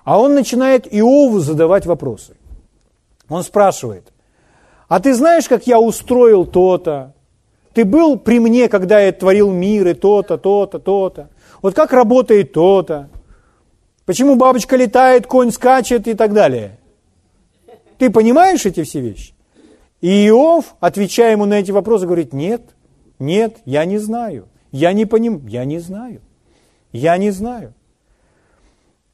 А 0.03 0.19
он 0.19 0.35
начинает 0.35 0.91
Иову 0.93 1.39
задавать 1.39 1.85
вопросы. 1.85 2.35
Он 3.29 3.43
спрашивает, 3.43 4.11
а 4.87 4.99
ты 4.99 5.15
знаешь, 5.15 5.47
как 5.47 5.65
я 5.65 5.79
устроил 5.79 6.45
то-то? 6.45 7.13
Ты 7.73 7.85
был 7.85 8.17
при 8.17 8.39
мне, 8.39 8.69
когда 8.69 8.99
я 8.99 9.11
творил 9.11 9.51
мир, 9.51 9.87
и 9.87 9.93
то-то, 9.93 10.37
то-то, 10.37 10.79
то-то. 10.79 11.29
Вот 11.61 11.73
как 11.73 11.91
работает 11.91 12.53
то-то? 12.53 13.09
Почему 14.05 14.35
бабочка 14.35 14.75
летает, 14.75 15.25
конь 15.25 15.51
скачет 15.51 16.07
и 16.07 16.13
так 16.13 16.33
далее? 16.33 16.77
Ты 17.97 18.09
понимаешь 18.09 18.65
эти 18.65 18.83
все 18.83 19.01
вещи? 19.01 19.33
И 20.01 20.27
Иов, 20.27 20.75
отвечая 20.79 21.31
ему 21.31 21.45
на 21.45 21.55
эти 21.55 21.71
вопросы, 21.71 22.05
говорит, 22.05 22.33
нет, 22.33 22.61
нет, 23.17 23.57
я 23.65 23.85
не 23.85 23.97
знаю. 23.97 24.47
Я 24.71 24.93
не 24.93 25.05
понимаю, 25.05 25.41
я 25.47 25.65
не 25.65 25.79
знаю. 25.79 26.21
Я 26.91 27.17
не 27.17 27.31
знаю. 27.31 27.73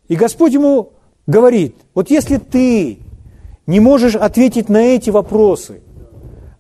И 0.08 0.16
Господь 0.16 0.54
ему 0.54 0.94
говорит, 1.26 1.76
вот 1.94 2.10
если 2.10 2.38
ты 2.38 3.00
не 3.68 3.80
можешь 3.80 4.16
ответить 4.16 4.68
на 4.68 4.82
эти 4.82 5.10
вопросы, 5.10 5.82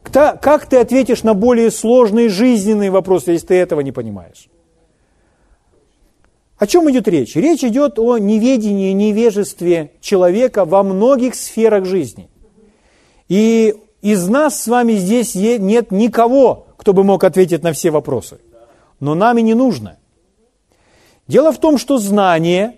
как 0.04 0.66
ты 0.68 0.78
ответишь 0.78 1.24
на 1.24 1.34
более 1.34 1.70
сложные 1.70 2.30
жизненные 2.30 2.92
вопросы, 2.92 3.32
если 3.32 3.48
ты 3.48 3.56
этого 3.56 3.82
не 3.82 3.92
понимаешь? 3.92 4.48
О 6.62 6.68
чем 6.68 6.88
идет 6.91 7.08
речь? 7.08 7.36
Речь 7.36 7.63
идет 7.63 7.98
о 7.98 8.20
неведении, 8.20 8.91
невежестве 8.91 9.94
человека 10.00 10.63
во 10.63 10.84
многих 10.84 11.34
сферах 11.34 11.86
жизни. 11.86 12.30
И 13.27 13.74
из 14.03 14.27
нас 14.27 14.62
с 14.62 14.68
вами 14.68 14.94
здесь 14.94 15.34
нет 15.34 15.89
никого, 15.89 16.68
кто 16.77 16.94
бы 16.94 17.03
мог 17.03 17.24
ответить 17.24 17.63
на 17.63 17.74
все 17.74 17.89
вопросы. 17.89 18.38
Но 19.00 19.15
нам 19.15 19.39
и 19.39 19.41
не 19.41 19.56
нужно. 19.56 19.98
Дело 21.27 21.51
в 21.51 21.58
том, 21.58 21.80
что 21.80 21.98
знание 21.98 22.75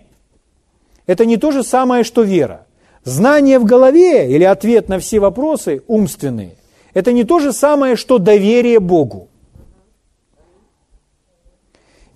–это 1.06 1.26
не 1.26 1.36
то 1.36 1.50
же 1.50 1.62
самое, 1.62 2.04
что 2.04 2.22
вера. 2.22 2.66
Знание 3.04 3.58
в 3.58 3.66
голове 3.66 4.34
или 4.34 4.44
ответ 4.44 4.88
на 4.88 4.98
все 4.98 5.20
вопросы 5.20 5.82
умственные– 5.88 6.56
это 6.94 7.12
не 7.12 7.24
то 7.24 7.38
же 7.38 7.52
самое, 7.52 7.96
что 7.96 8.16
доверие 8.16 8.80
Богу. 8.80 9.28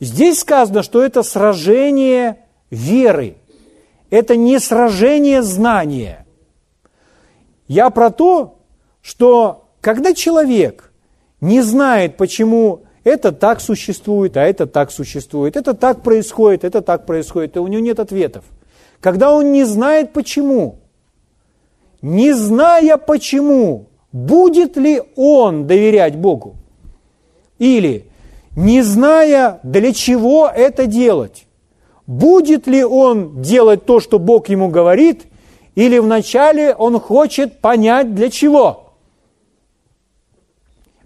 Здесь 0.01 0.41
сказано, 0.41 0.83
что 0.83 1.03
это 1.03 1.23
сражение 1.23 2.39
веры. 2.71 3.37
Это 4.11 4.37
не 4.37 4.59
сражение 4.59 5.43
знания. 5.43 6.27
Я 7.67 7.91
про 7.91 8.11
то, 8.11 8.59
что 9.03 9.69
когда 9.81 10.15
человек 10.15 10.93
не 11.41 11.61
знает, 11.61 12.17
почему 12.17 12.83
это 13.05 13.33
так 13.33 13.61
существует, 13.61 14.37
а 14.37 14.43
это 14.43 14.67
так 14.67 14.91
существует, 14.91 15.57
это 15.57 15.75
так 15.75 16.03
происходит, 16.03 16.65
это 16.65 16.81
так 16.81 17.07
происходит, 17.07 17.57
и 17.57 17.61
у 17.61 17.67
него 17.67 17.83
нет 17.83 18.01
ответов. 18.01 18.45
Когда 19.01 19.33
он 19.33 19.53
не 19.53 19.65
знает 19.65 20.13
почему, 20.13 20.79
не 22.03 22.33
зная 22.33 22.97
почему, 22.97 23.87
будет 24.13 24.77
ли 24.77 25.03
он 25.17 25.67
доверять 25.67 26.17
Богу? 26.17 26.57
Или 27.59 28.08
не 28.59 28.83
зная, 28.83 29.61
для 29.63 29.93
чего 29.93 30.49
это 30.49 30.87
делать. 30.87 31.47
Будет 32.09 32.67
ли 32.67 32.83
он 32.83 33.41
делать 33.41 33.87
то, 33.87 34.01
что 34.01 34.19
Бог 34.19 34.49
ему 34.49 34.69
говорит, 34.69 35.27
или 35.77 35.99
вначале 35.99 36.75
он 36.75 36.99
хочет 36.99 37.61
понять, 37.61 38.17
для 38.17 38.31
чего. 38.31 38.95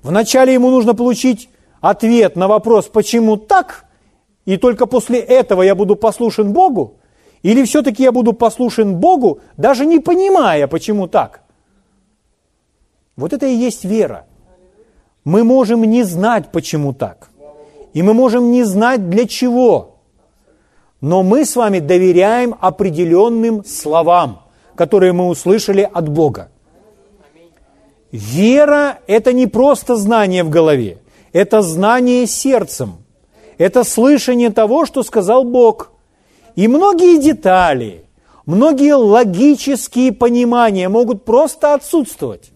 Вначале 0.02 0.54
ему 0.54 0.70
нужно 0.70 0.94
получить 0.94 1.50
ответ 1.82 2.36
на 2.36 2.48
вопрос, 2.48 2.86
почему 2.86 3.36
так, 3.36 3.84
и 4.46 4.56
только 4.56 4.86
после 4.86 5.18
этого 5.18 5.60
я 5.60 5.74
буду 5.74 5.94
послушен 5.94 6.54
Богу, 6.54 6.94
или 7.42 7.64
все-таки 7.64 8.02
я 8.02 8.12
буду 8.12 8.32
послушен 8.32 8.96
Богу, 8.96 9.40
даже 9.58 9.84
не 9.84 9.98
понимая, 9.98 10.66
почему 10.68 11.06
так. 11.06 11.42
Вот 13.14 13.34
это 13.34 13.44
и 13.44 13.54
есть 13.54 13.84
вера. 13.84 14.24
Мы 15.24 15.44
можем 15.44 15.84
не 15.84 16.02
знать, 16.02 16.50
почему 16.50 16.94
так. 16.94 17.28
И 17.92 18.02
мы 18.02 18.14
можем 18.14 18.50
не 18.50 18.64
знать 18.64 19.10
для 19.10 19.26
чего. 19.26 19.96
Но 21.00 21.22
мы 21.22 21.44
с 21.44 21.56
вами 21.56 21.80
доверяем 21.80 22.54
определенным 22.60 23.64
словам, 23.64 24.42
которые 24.74 25.12
мы 25.12 25.28
услышали 25.28 25.88
от 25.92 26.08
Бога. 26.08 26.48
Вера– 28.12 28.98
это 29.06 29.32
не 29.32 29.46
просто 29.46 29.96
знание 29.96 30.44
в 30.44 30.50
голове, 30.50 30.98
это 31.32 31.62
знание 31.62 32.26
сердцем, 32.26 32.98
это 33.56 33.84
слышание 33.84 34.50
того, 34.50 34.84
что 34.84 35.02
сказал 35.02 35.44
Бог. 35.44 35.92
И 36.54 36.68
многие 36.68 37.18
детали, 37.18 38.04
многие 38.44 38.94
логические 38.94 40.12
понимания 40.12 40.90
могут 40.90 41.24
просто 41.24 41.72
отсутствовать. 41.72 42.52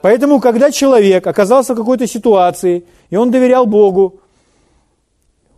Поэтому, 0.00 0.40
когда 0.40 0.70
человек 0.70 1.26
оказался 1.26 1.74
в 1.74 1.76
какой-то 1.76 2.06
ситуации, 2.06 2.84
и 3.10 3.16
он 3.16 3.30
доверял 3.30 3.66
Богу, 3.66 4.20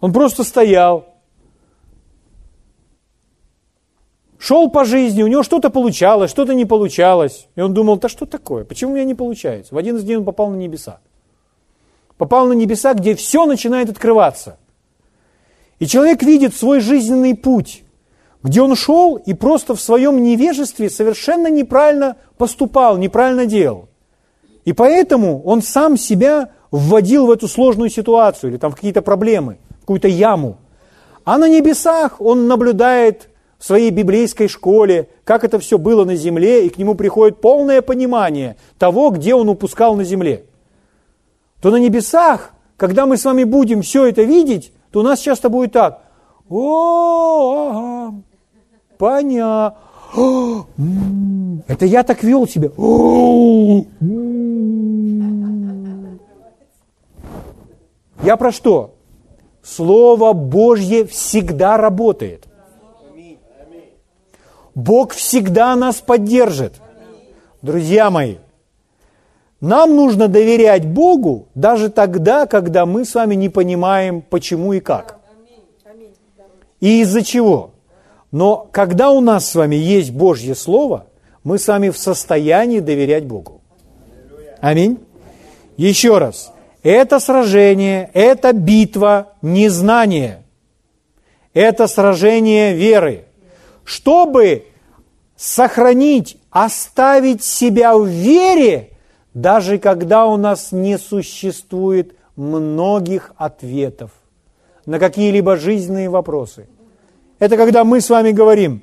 он 0.04 0.12
просто 0.12 0.44
стоял. 0.44 1.06
шел 4.38 4.68
по 4.68 4.84
жизни, 4.84 5.22
у 5.22 5.26
него 5.28 5.42
что-то 5.42 5.70
получалось, 5.70 6.30
что-то 6.30 6.52
не 6.52 6.66
получалось. 6.66 7.48
И 7.54 7.62
он 7.62 7.72
думал, 7.72 7.96
да 7.96 8.10
что 8.10 8.26
такое, 8.26 8.64
почему 8.66 8.90
у 8.90 8.94
меня 8.96 9.06
не 9.06 9.14
получается? 9.14 9.74
В 9.74 9.78
один 9.78 9.96
из 9.96 10.04
дней 10.04 10.16
он 10.16 10.26
попал 10.26 10.50
на 10.50 10.56
небеса. 10.56 11.00
Попал 12.18 12.46
на 12.46 12.52
небеса, 12.52 12.92
где 12.92 13.14
все 13.14 13.46
начинает 13.46 13.88
открываться. 13.88 14.58
И 15.78 15.86
человек 15.86 16.22
видит 16.22 16.54
свой 16.54 16.80
жизненный 16.80 17.34
путь, 17.34 17.82
где 18.42 18.60
он 18.60 18.76
шел 18.76 19.16
и 19.16 19.32
просто 19.32 19.74
в 19.74 19.80
своем 19.80 20.22
невежестве 20.22 20.90
совершенно 20.90 21.46
неправильно 21.50 22.18
поступал, 22.36 22.98
неправильно 22.98 23.46
делал. 23.46 23.88
И 24.66 24.74
поэтому 24.74 25.42
он 25.44 25.62
сам 25.62 25.96
себя 25.96 26.50
вводил 26.70 27.24
в 27.24 27.30
эту 27.30 27.48
сложную 27.48 27.88
ситуацию 27.88 28.50
или 28.50 28.58
там 28.58 28.70
в 28.70 28.74
какие-то 28.74 29.00
проблемы, 29.00 29.56
какую-то 29.84 30.08
яму. 30.08 30.56
А 31.24 31.36
на 31.36 31.46
небесах 31.46 32.20
он 32.20 32.48
наблюдает 32.48 33.28
в 33.58 33.64
своей 33.64 33.90
библейской 33.90 34.48
школе, 34.48 35.08
как 35.24 35.44
это 35.44 35.58
все 35.58 35.78
было 35.78 36.04
на 36.04 36.16
земле, 36.16 36.66
и 36.66 36.70
к 36.70 36.78
нему 36.78 36.94
приходит 36.94 37.40
полное 37.40 37.82
понимание 37.82 38.56
того, 38.78 39.10
где 39.10 39.34
он 39.34 39.48
упускал 39.48 39.94
на 39.94 40.04
земле. 40.04 40.46
То 41.60 41.70
на 41.70 41.76
небесах, 41.76 42.52
когда 42.76 43.04
мы 43.04 43.18
с 43.18 43.24
вами 43.24 43.44
будем 43.44 43.82
все 43.82 44.06
это 44.06 44.22
видеть, 44.22 44.72
то 44.90 45.00
у 45.00 45.02
нас 45.02 45.20
часто 45.20 45.50
будет 45.50 45.72
так. 45.72 46.02
О, 46.48 47.70
ага, 47.70 48.14
понятно. 48.96 49.76
Это 51.68 51.84
я 51.86 52.02
так 52.04 52.22
вел 52.22 52.46
себя. 52.46 52.70
Я 58.22 58.36
про 58.36 58.52
что? 58.52 58.94
Слово 59.64 60.34
Божье 60.34 61.06
всегда 61.06 61.78
работает. 61.78 62.46
Бог 64.74 65.12
всегда 65.12 65.74
нас 65.74 66.00
поддержит. 66.00 66.74
Друзья 67.62 68.10
мои, 68.10 68.36
нам 69.60 69.96
нужно 69.96 70.28
доверять 70.28 70.86
Богу 70.86 71.46
даже 71.54 71.88
тогда, 71.88 72.44
когда 72.44 72.84
мы 72.84 73.06
с 73.06 73.14
вами 73.14 73.34
не 73.34 73.48
понимаем, 73.48 74.20
почему 74.20 74.74
и 74.74 74.80
как. 74.80 75.18
И 76.80 77.00
из-за 77.00 77.22
чего. 77.22 77.70
Но 78.30 78.68
когда 78.70 79.10
у 79.10 79.20
нас 79.20 79.48
с 79.48 79.54
вами 79.54 79.76
есть 79.76 80.10
Божье 80.10 80.54
Слово, 80.54 81.06
мы 81.42 81.58
с 81.58 81.66
вами 81.68 81.88
в 81.88 81.96
состоянии 81.96 82.80
доверять 82.80 83.24
Богу. 83.24 83.62
Аминь. 84.60 84.98
Еще 85.78 86.18
раз. 86.18 86.53
Это 86.84 87.18
сражение, 87.18 88.10
это 88.12 88.52
битва 88.52 89.32
незнания. 89.40 90.44
Это 91.54 91.86
сражение 91.86 92.74
веры. 92.74 93.24
Чтобы 93.84 94.66
сохранить, 95.34 96.36
оставить 96.50 97.42
себя 97.42 97.96
в 97.96 98.06
вере, 98.06 98.90
даже 99.32 99.78
когда 99.78 100.26
у 100.26 100.36
нас 100.36 100.72
не 100.72 100.98
существует 100.98 102.16
многих 102.36 103.32
ответов 103.36 104.10
на 104.84 104.98
какие-либо 104.98 105.56
жизненные 105.56 106.10
вопросы. 106.10 106.66
Это 107.38 107.56
когда 107.56 107.84
мы 107.84 108.02
с 108.02 108.10
вами 108.10 108.30
говорим, 108.30 108.82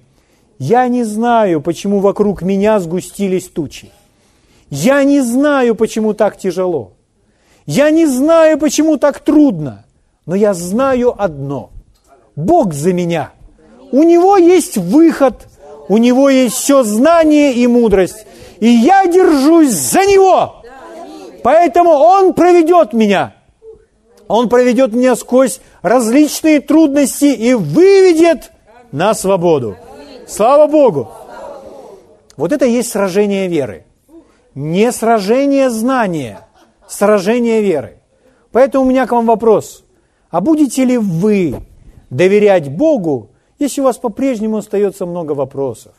я 0.57 0.87
не 0.87 1.03
знаю, 1.03 1.61
почему 1.61 1.99
вокруг 1.99 2.41
меня 2.41 2.79
сгустились 2.79 3.47
тучи. 3.47 3.91
Я 4.71 5.03
не 5.03 5.21
знаю, 5.21 5.75
почему 5.75 6.15
так 6.15 6.39
тяжело. 6.39 6.93
Я 7.65 7.91
не 7.91 8.05
знаю, 8.05 8.57
почему 8.57 8.97
так 8.97 9.19
трудно, 9.19 9.85
но 10.25 10.35
я 10.35 10.53
знаю 10.53 11.13
одно. 11.17 11.69
Бог 12.35 12.73
за 12.73 12.93
меня. 12.93 13.31
У 13.91 14.03
Него 14.03 14.37
есть 14.37 14.77
выход, 14.77 15.47
у 15.87 15.97
Него 15.97 16.29
есть 16.29 16.55
все 16.55 16.83
знание 16.83 17.53
и 17.53 17.67
мудрость. 17.67 18.25
И 18.59 18.67
я 18.67 19.05
держусь 19.05 19.71
за 19.71 20.01
Него. 20.05 20.63
Поэтому 21.43 21.91
Он 21.91 22.33
проведет 22.33 22.93
меня. 22.93 23.35
Он 24.27 24.47
проведет 24.47 24.93
меня 24.93 25.15
сквозь 25.15 25.59
различные 25.81 26.61
трудности 26.61 27.25
и 27.25 27.53
выведет 27.53 28.51
на 28.91 29.13
свободу. 29.13 29.75
Слава 30.27 30.67
Богу! 30.67 31.09
Вот 32.37 32.53
это 32.53 32.65
и 32.65 32.71
есть 32.71 32.91
сражение 32.91 33.47
веры. 33.47 33.85
Не 34.55 34.91
сражение 34.91 35.69
знания– 35.69 36.39
сражение 36.91 37.61
веры. 37.61 37.97
Поэтому 38.51 38.85
у 38.85 38.89
меня 38.89 39.07
к 39.07 39.11
вам 39.11 39.25
вопрос. 39.25 39.83
А 40.29 40.41
будете 40.41 40.85
ли 40.85 40.97
вы 40.97 41.55
доверять 42.09 42.69
Богу, 42.69 43.29
если 43.59 43.81
у 43.81 43.85
вас 43.85 43.97
по-прежнему 43.97 44.57
остается 44.57 45.05
много 45.05 45.31
вопросов? 45.33 45.93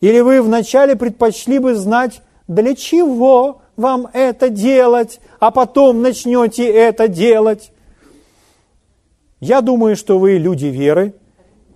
Или 0.00 0.20
вы 0.20 0.42
вначале 0.42 0.96
предпочли 0.96 1.58
бы 1.58 1.74
знать, 1.74 2.22
для 2.48 2.74
чего 2.74 3.62
вам 3.76 4.08
это 4.12 4.48
делать, 4.48 5.20
а 5.38 5.50
потом 5.50 6.02
начнете 6.02 6.66
это 6.66 7.08
делать? 7.08 7.72
Я 9.40 9.60
думаю, 9.60 9.96
что 9.96 10.18
вы 10.18 10.32
люди 10.38 10.66
веры, 10.66 11.14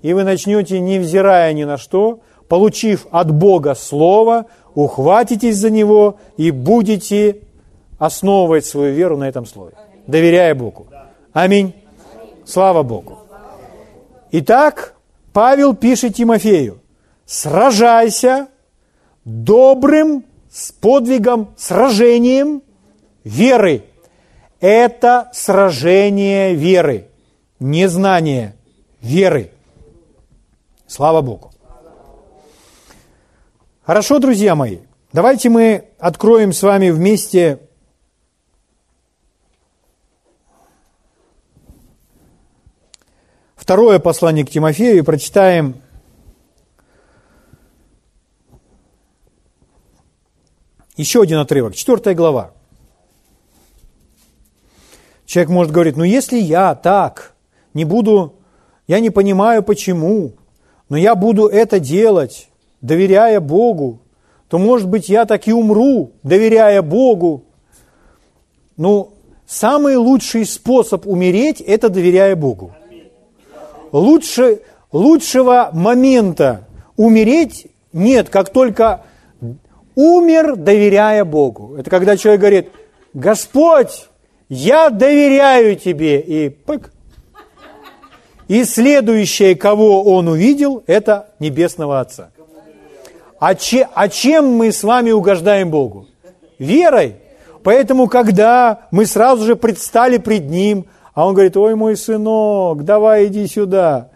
и 0.02 0.12
вы 0.12 0.24
начнете, 0.24 0.78
невзирая 0.78 1.52
ни 1.52 1.64
на 1.64 1.78
что, 1.78 2.20
получив 2.48 3.06
от 3.10 3.32
Бога 3.32 3.74
Слово, 3.74 4.46
ухватитесь 4.74 5.56
за 5.56 5.70
него 5.70 6.16
и 6.36 6.50
будете 6.50 7.40
основывает 7.98 8.64
свою 8.64 8.94
веру 8.94 9.16
на 9.16 9.28
этом 9.28 9.46
слове, 9.46 9.74
доверяя 10.06 10.54
Богу. 10.54 10.86
Аминь. 11.32 11.74
Слава 12.44 12.82
Богу. 12.82 13.18
Итак, 14.32 14.94
Павел 15.32 15.74
пишет 15.74 16.14
Тимофею, 16.16 16.80
сражайся 17.24 18.48
добрым 19.24 20.24
с 20.50 20.72
подвигом, 20.72 21.54
сражением 21.56 22.62
веры. 23.24 23.84
Это 24.60 25.28
сражение 25.32 26.54
веры, 26.54 27.08
не 27.58 27.88
знание 27.88 28.56
веры. 29.00 29.50
Слава 30.86 31.20
Богу. 31.20 31.50
Хорошо, 33.84 34.18
друзья 34.18 34.54
мои, 34.54 34.78
давайте 35.12 35.48
мы 35.48 35.84
откроем 35.98 36.52
с 36.52 36.62
вами 36.62 36.90
вместе 36.90 37.60
второе 43.66 43.98
послание 43.98 44.46
к 44.46 44.50
Тимофею 44.50 44.98
и 44.98 45.02
прочитаем 45.02 45.74
еще 50.96 51.22
один 51.22 51.38
отрывок, 51.38 51.74
четвертая 51.74 52.14
глава. 52.14 52.52
Человек 55.24 55.50
может 55.50 55.72
говорить, 55.72 55.96
ну 55.96 56.04
если 56.04 56.38
я 56.38 56.76
так 56.76 57.34
не 57.74 57.84
буду, 57.84 58.34
я 58.86 59.00
не 59.00 59.10
понимаю 59.10 59.64
почему, 59.64 60.34
но 60.88 60.96
я 60.96 61.16
буду 61.16 61.48
это 61.48 61.80
делать, 61.80 62.48
доверяя 62.82 63.40
Богу, 63.40 64.00
то, 64.48 64.58
может 64.58 64.88
быть, 64.88 65.08
я 65.08 65.24
так 65.24 65.48
и 65.48 65.52
умру, 65.52 66.12
доверяя 66.22 66.82
Богу. 66.82 67.42
Ну, 68.76 69.14
самый 69.44 69.96
лучший 69.96 70.46
способ 70.46 71.04
умереть– 71.04 71.60
это 71.66 71.88
доверяя 71.88 72.36
Богу 72.36 72.72
лучше, 73.92 74.60
лучшего 74.92 75.70
момента 75.72 76.66
умереть 76.96 77.66
нет, 77.92 78.28
как 78.28 78.50
только 78.50 79.02
умер, 79.94 80.56
доверяя 80.56 81.24
Богу. 81.24 81.76
Это 81.76 81.90
когда 81.90 82.16
человек 82.16 82.40
говорит, 82.40 82.68
Господь, 83.14 84.08
я 84.48 84.90
доверяю 84.90 85.76
Тебе, 85.76 86.20
и 86.20 86.48
пык. 86.50 86.92
И 88.48 88.64
следующее, 88.64 89.56
кого 89.56 90.04
он 90.04 90.28
увидел, 90.28 90.84
это 90.86 91.30
Небесного 91.40 92.00
Отца. 92.00 92.30
А, 93.40 93.54
че, 93.54 93.88
а 93.92 94.08
чем 94.08 94.56
мы 94.56 94.72
с 94.72 94.82
вами 94.82 95.10
угождаем 95.10 95.70
Богу? 95.70 96.06
Верой. 96.58 97.16
Поэтому, 97.62 98.06
когда 98.06 98.86
мы 98.90 99.06
сразу 99.06 99.44
же 99.44 99.56
предстали 99.56 100.18
пред 100.18 100.44
Ним, 100.44 100.86
а 101.16 101.26
он 101.26 101.32
говорит, 101.32 101.56
ой, 101.56 101.74
мой 101.74 101.96
сынок, 101.96 102.84
давай 102.84 103.28
иди 103.28 103.46
сюда. 103.46 104.10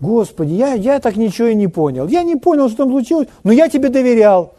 Господи, 0.00 0.52
я, 0.52 0.74
я 0.74 1.00
так 1.00 1.16
ничего 1.16 1.48
и 1.48 1.54
не 1.54 1.66
понял. 1.66 2.06
Я 2.08 2.22
не 2.24 2.36
понял, 2.36 2.68
что 2.68 2.84
там 2.84 2.90
случилось, 2.90 3.28
но 3.42 3.52
я 3.52 3.70
тебе 3.70 3.88
доверял. 3.88 4.52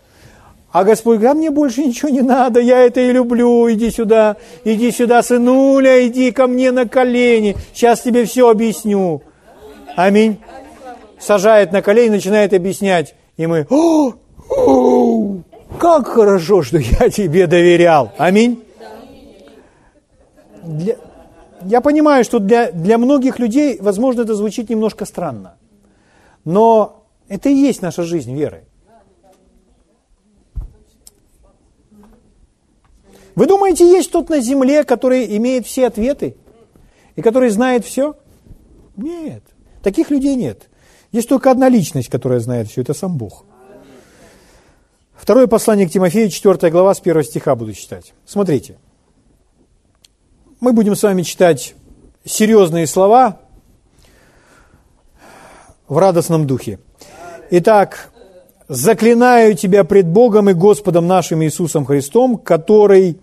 А 0.71 0.83
Господь 0.83 1.19
говорит, 1.19 1.31
а 1.31 1.37
мне 1.37 1.51
больше 1.51 1.83
ничего 1.83 2.09
не 2.09 2.21
надо, 2.21 2.59
я 2.59 2.79
это 2.79 2.99
и 2.99 3.11
люблю, 3.11 3.71
иди 3.71 3.91
сюда, 3.91 4.37
иди 4.63 4.89
сюда, 4.89 5.21
сынуля, 5.21 6.05
иди 6.07 6.31
ко 6.31 6.47
мне 6.47 6.71
на 6.71 6.87
колени, 6.87 7.55
сейчас 7.75 8.01
тебе 8.01 8.25
все 8.25 8.49
объясню. 8.49 9.21
Аминь. 9.95 10.39
Сажает 11.19 11.71
на 11.73 11.83
колени, 11.83 12.09
начинает 12.09 12.53
объяснять. 12.55 13.13
И 13.37 13.45
мы, 13.45 13.67
о, 13.69 14.13
о, 14.49 15.37
как 15.79 16.07
хорошо, 16.07 16.63
что 16.63 16.79
я 16.79 17.09
тебе 17.11 17.45
доверял. 17.45 18.11
Аминь. 18.17 18.63
Для, 20.63 20.95
я 21.67 21.81
понимаю, 21.81 22.23
что 22.23 22.39
для, 22.39 22.71
для 22.71 22.97
многих 22.97 23.39
людей, 23.39 23.77
возможно, 23.79 24.21
это 24.21 24.35
звучит 24.35 24.69
немножко 24.69 25.05
странно. 25.05 25.57
Но 26.45 27.03
Это 27.29 27.49
и 27.49 27.53
есть 27.53 27.81
наша 27.81 28.03
жизнь 28.03 28.33
веры. 28.33 28.63
Вы 33.35 33.45
думаете, 33.45 33.85
есть 33.85 34.11
тот 34.11 34.29
на 34.29 34.39
земле, 34.39 34.83
который 34.83 35.37
имеет 35.37 35.67
все 35.67 35.87
ответы 35.87 36.37
и 37.15 37.21
который 37.21 37.49
знает 37.49 37.85
все? 37.85 38.15
Нет, 38.95 39.43
таких 39.83 40.09
людей 40.09 40.35
нет. 40.35 40.69
Есть 41.11 41.29
только 41.29 41.51
одна 41.51 41.69
личность, 41.69 42.09
которая 42.09 42.39
знает 42.39 42.67
все, 42.67 42.81
это 42.81 42.93
сам 42.93 43.17
Бог. 43.17 43.45
Второе 45.13 45.47
послание 45.47 45.87
к 45.87 45.91
Тимофею, 45.91 46.29
4 46.29 46.71
глава, 46.71 46.95
с 46.95 46.99
1 46.99 47.23
стиха 47.23 47.55
буду 47.55 47.73
читать. 47.73 48.13
Смотрите. 48.25 48.77
Мы 50.59 50.73
будем 50.73 50.95
с 50.95 51.03
вами 51.03 51.21
читать 51.21 51.75
серьезные 52.25 52.87
слова 52.87 53.41
в 55.87 55.99
радостном 55.99 56.47
духе. 56.47 56.79
Итак, 57.51 58.11
заклинаю 58.67 59.53
тебя 59.53 59.83
пред 59.83 60.07
Богом 60.07 60.49
и 60.49 60.53
Господом 60.53 61.05
нашим 61.05 61.43
Иисусом 61.43 61.85
Христом, 61.85 62.39
который 62.39 63.19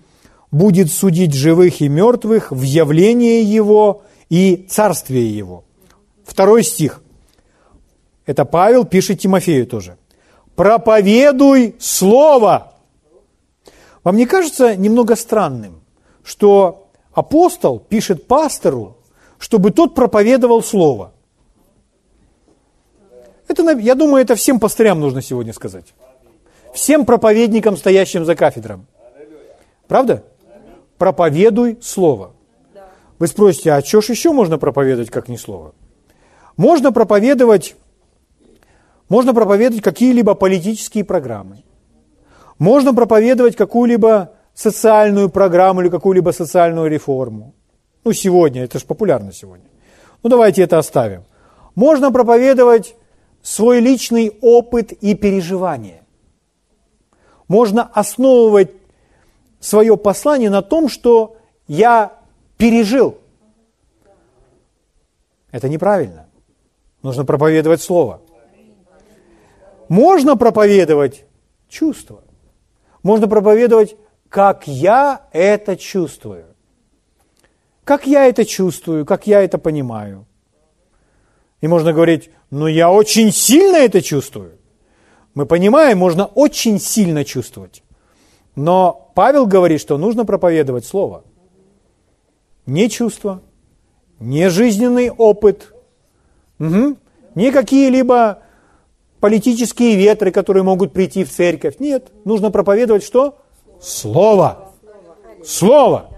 будет 0.53 0.93
судить 0.93 1.35
живых 1.35 1.81
и 1.81 1.89
мертвых 1.89 2.53
в 2.53 2.63
явлении 2.63 3.43
Его 3.43 4.05
и 4.31 4.69
царствие 4.71 5.37
Его. 5.37 5.65
Второй 6.25 6.63
стих. 6.63 7.03
Это 8.27 8.45
Павел 8.45 8.85
пишет 8.85 9.19
Тимофею 9.19 9.67
тоже. 9.67 9.97
«Проповедуй 10.55 11.75
Слово». 11.81 12.75
Вам 14.05 14.17
не 14.17 14.25
кажется 14.25 14.77
немного 14.77 15.17
странным, 15.17 15.81
что 16.23 16.84
апостол 17.15 17.79
пишет 17.79 18.27
пастору, 18.27 18.99
чтобы 19.39 19.71
тот 19.71 19.95
проповедовал 19.95 20.63
Слово? 20.63 21.13
Это, 23.49 23.63
я 23.79 23.95
думаю, 23.95 24.23
это 24.23 24.35
всем 24.35 24.61
пастырям 24.61 25.01
нужно 25.01 25.23
сегодня 25.23 25.53
сказать. 25.53 25.95
Всем 26.73 27.07
проповедникам, 27.07 27.77
стоящим 27.77 28.25
за 28.25 28.35
кафедром. 28.35 28.87
Правда? 29.87 30.25
проповедуй 30.99 31.79
Слово. 31.83 32.33
Вы 33.19 33.27
спросите, 33.27 33.73
а 33.73 33.81
что 33.83 34.01
ж 34.01 34.11
еще 34.11 34.33
можно 34.33 34.59
проповедовать, 34.59 35.11
как 35.11 35.29
не 35.29 35.39
Слово? 35.39 35.75
Можно 36.57 36.93
проповедовать, 36.93 37.77
можно 39.09 39.35
проповедовать 39.35 39.83
какие-либо 39.83 40.35
политические 40.35 41.05
программы. 41.05 41.63
Можно 42.59 42.95
проповедовать 42.95 43.57
какую-либо 43.57 44.34
социальную 44.55 45.29
программу 45.29 45.83
или 45.83 45.89
какую-либо 45.89 46.31
социальную 46.31 46.89
реформу. 46.89 47.55
Ну, 48.05 48.13
сегодня, 48.13 48.65
это 48.65 48.79
же 48.79 48.87
популярно 48.87 49.33
сегодня. 49.33 49.67
Ну, 50.23 50.31
давайте 50.31 50.63
это 50.63 50.79
оставим. 50.79 51.25
Можно 51.75 52.13
проповедовать 52.13 52.95
свой 53.43 53.81
личный 53.81 54.33
опыт 54.41 54.93
и 54.93 55.15
переживания. 55.15 56.03
Можно 57.49 57.83
основывать 57.83 58.71
свое 59.61 59.97
послание 59.97 60.51
на 60.51 60.63
том, 60.63 60.89
что 60.89 61.37
я 61.67 62.13
пережил. 62.57 63.19
Это 65.51 65.69
неправильно. 65.69 66.27
Нужно 67.03 67.25
проповедовать 67.25 67.83
Слово. 67.83 68.21
Можно 69.89 70.37
проповедовать 70.37 71.25
чувства. 71.69 72.23
Можно 73.03 73.29
проповедовать, 73.29 73.97
как 74.35 74.67
я 74.67 75.29
это 75.31 75.77
чувствую. 75.77 76.47
Как 77.85 78.05
я 78.05 78.27
это 78.27 78.45
чувствую, 78.45 79.07
как 79.07 79.29
я 79.29 79.41
это 79.43 79.59
понимаю. 79.59 80.27
И 81.61 81.69
можно 81.69 81.93
говорить, 81.93 82.31
ну 82.51 82.67
я 82.67 82.91
очень 82.91 83.31
сильно 83.31 83.77
это 83.77 84.03
чувствую. 84.03 84.59
Мы 85.35 85.47
понимаем, 85.47 85.99
можно 85.99 86.27
очень 86.27 86.81
сильно 86.81 87.25
чувствовать. 87.25 87.85
Но 88.57 89.13
Павел 89.15 89.47
говорит, 89.47 89.81
что 89.81 89.99
нужно 89.99 90.25
проповедовать 90.25 90.85
Слово. 90.85 91.23
Не 92.67 92.91
чувства, 92.91 93.41
не 94.19 94.51
жизненный 94.51 95.11
опыт, 95.11 95.73
угу. 96.59 96.97
не 97.37 97.53
какие-либо 97.53 98.43
политические 99.21 99.95
ветры, 99.95 100.33
которые 100.33 100.65
могут 100.65 100.93
прийти 100.93 101.23
в 101.23 101.31
церковь. 101.31 101.77
Нет, 101.79 102.11
нужно 102.25 102.51
проповедовать 102.51 103.05
что? 103.05 103.39
Слово. 103.85 104.73
Слово. 105.45 106.11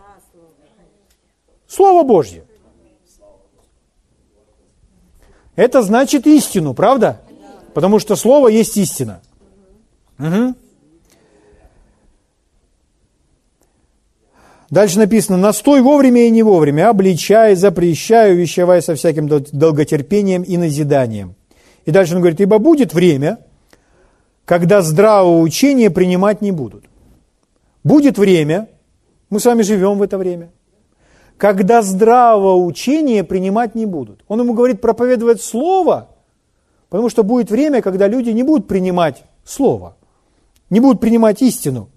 Слово 1.66 2.04
Божье. 2.04 2.44
Это 5.56 5.82
значит 5.82 6.26
истину, 6.28 6.74
правда? 6.74 7.20
Потому 7.74 7.98
что 7.98 8.14
Слово 8.14 8.48
есть 8.48 8.76
истина. 8.76 9.20
Угу. 10.18 10.54
Дальше 14.70 14.98
написано, 14.98 15.36
настой 15.36 15.80
вовремя 15.80 16.26
и 16.26 16.30
не 16.30 16.42
вовремя, 16.42 16.90
обличай, 16.90 17.54
запрещай, 17.56 18.32
увещевай 18.32 18.80
со 18.80 18.94
всяким 18.94 19.28
долготерпением 19.28 20.42
и 20.42 20.56
назиданием. 20.56 21.34
И 21.84 21.90
дальше 21.90 22.14
он 22.14 22.20
говорит, 22.20 22.40
ибо 22.40 22.58
будет 22.58 22.94
время, 22.94 23.38
когда 24.44 24.82
здравого 24.82 25.40
учения 25.40 25.90
принимать 25.90 26.42
не 26.42 26.52
будут. 26.52 26.84
Будет 27.86 28.18
время, 28.18 28.68
мы 29.30 29.38
с 29.38 29.44
вами 29.44 29.62
живем 29.62 29.98
в 29.98 30.02
это 30.02 30.18
время, 30.18 30.50
когда 31.36 31.82
здравого 31.82 32.56
учения 32.56 33.22
принимать 33.22 33.76
не 33.76 33.86
будут. 33.86 34.24
Он 34.26 34.40
ему 34.40 34.54
говорит 34.54 34.80
проповедовать 34.80 35.40
Слово, 35.40 36.08
потому 36.88 37.08
что 37.10 37.22
будет 37.22 37.48
время, 37.48 37.82
когда 37.82 38.08
люди 38.08 38.30
не 38.30 38.42
будут 38.42 38.66
принимать 38.66 39.22
Слово, 39.44 39.96
не 40.68 40.80
будут 40.80 41.00
принимать 41.00 41.42
истину. 41.42 41.88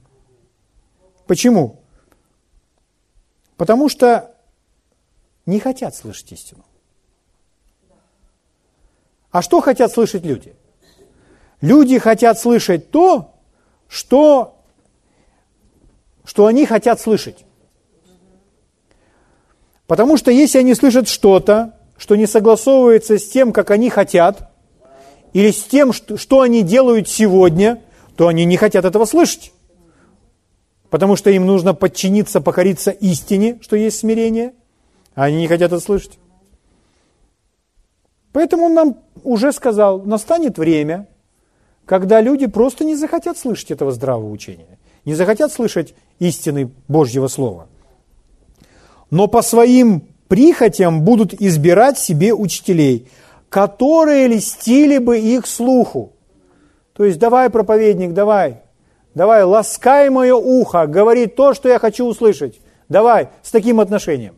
Почему? 1.26 1.80
Потому 3.58 3.90
что 3.90 4.36
не 5.48 5.60
хотят 5.60 5.96
слышать 5.96 6.32
истину. 6.34 6.66
А 9.32 9.42
что 9.42 9.60
хотят 9.60 9.92
слышать 9.92 10.24
люди? 10.24 10.56
Люди 11.62 11.98
хотят 11.98 12.38
слышать 12.38 12.92
то, 12.92 13.34
что, 13.88 14.59
что 16.30 16.46
они 16.46 16.68
хотят 16.68 17.02
слышать. 17.02 17.44
Потому 19.88 20.16
что 20.16 20.30
если 20.30 20.60
они 20.60 20.76
слышат 20.76 21.08
что-то, 21.08 21.74
что 21.98 22.16
не 22.16 22.28
согласовывается 22.28 23.18
с 23.18 23.28
тем, 23.28 23.52
как 23.52 23.72
они 23.72 23.90
хотят, 23.90 24.52
или 25.34 25.50
с 25.50 25.64
тем, 25.64 25.92
что, 25.92 26.42
они 26.42 26.62
делают 26.62 27.10
сегодня, 27.10 27.82
то 28.16 28.28
они 28.28 28.46
не 28.46 28.58
хотят 28.58 28.86
этого 28.86 29.06
слышать 29.06 29.52
потому 30.90 31.16
что 31.16 31.30
им 31.30 31.46
нужно 31.46 31.76
подчиниться, 31.76 32.42
покориться 32.42 32.90
истине, 32.90 33.60
что 33.62 33.76
есть 33.76 34.00
смирение, 34.00 34.54
а 35.14 35.26
они 35.26 35.38
не 35.38 35.48
хотят 35.48 35.72
это 35.72 35.80
слышать. 35.80 36.18
Поэтому 38.34 38.64
он 38.64 38.74
нам 38.74 38.98
уже 39.24 39.52
сказал, 39.52 40.02
настанет 40.02 40.58
время, 40.58 41.08
когда 41.86 42.22
люди 42.22 42.48
просто 42.48 42.86
не 42.86 42.96
захотят 42.96 43.38
слышать 43.38 43.70
этого 43.70 43.92
здравого 43.92 44.32
учения, 44.32 44.79
не 45.06 45.14
захотят 45.16 45.52
слышать 45.52 45.94
истины 46.20 46.72
Божьего 46.88 47.28
Слова. 47.28 47.68
Но 49.10 49.28
по 49.28 49.42
своим 49.42 50.08
прихотям 50.28 51.02
будут 51.02 51.34
избирать 51.34 51.98
себе 51.98 52.34
учителей, 52.34 53.08
которые 53.50 54.28
листили 54.28 54.98
бы 54.98 55.20
их 55.20 55.48
слуху. 55.48 56.14
То 56.94 57.06
есть 57.06 57.18
давай, 57.18 57.50
проповедник, 57.50 58.14
давай, 58.14 58.62
Давай, 59.16 59.44
ласкай 59.44 60.10
мое 60.10 60.36
ухо, 60.36 60.88
говори 60.88 61.28
то, 61.28 61.54
что 61.54 61.68
я 61.68 61.80
хочу 61.80 62.06
услышать. 62.06 62.62
Давай, 62.90 63.30
с 63.42 63.52
таким 63.52 63.80
отношением. 63.80 64.36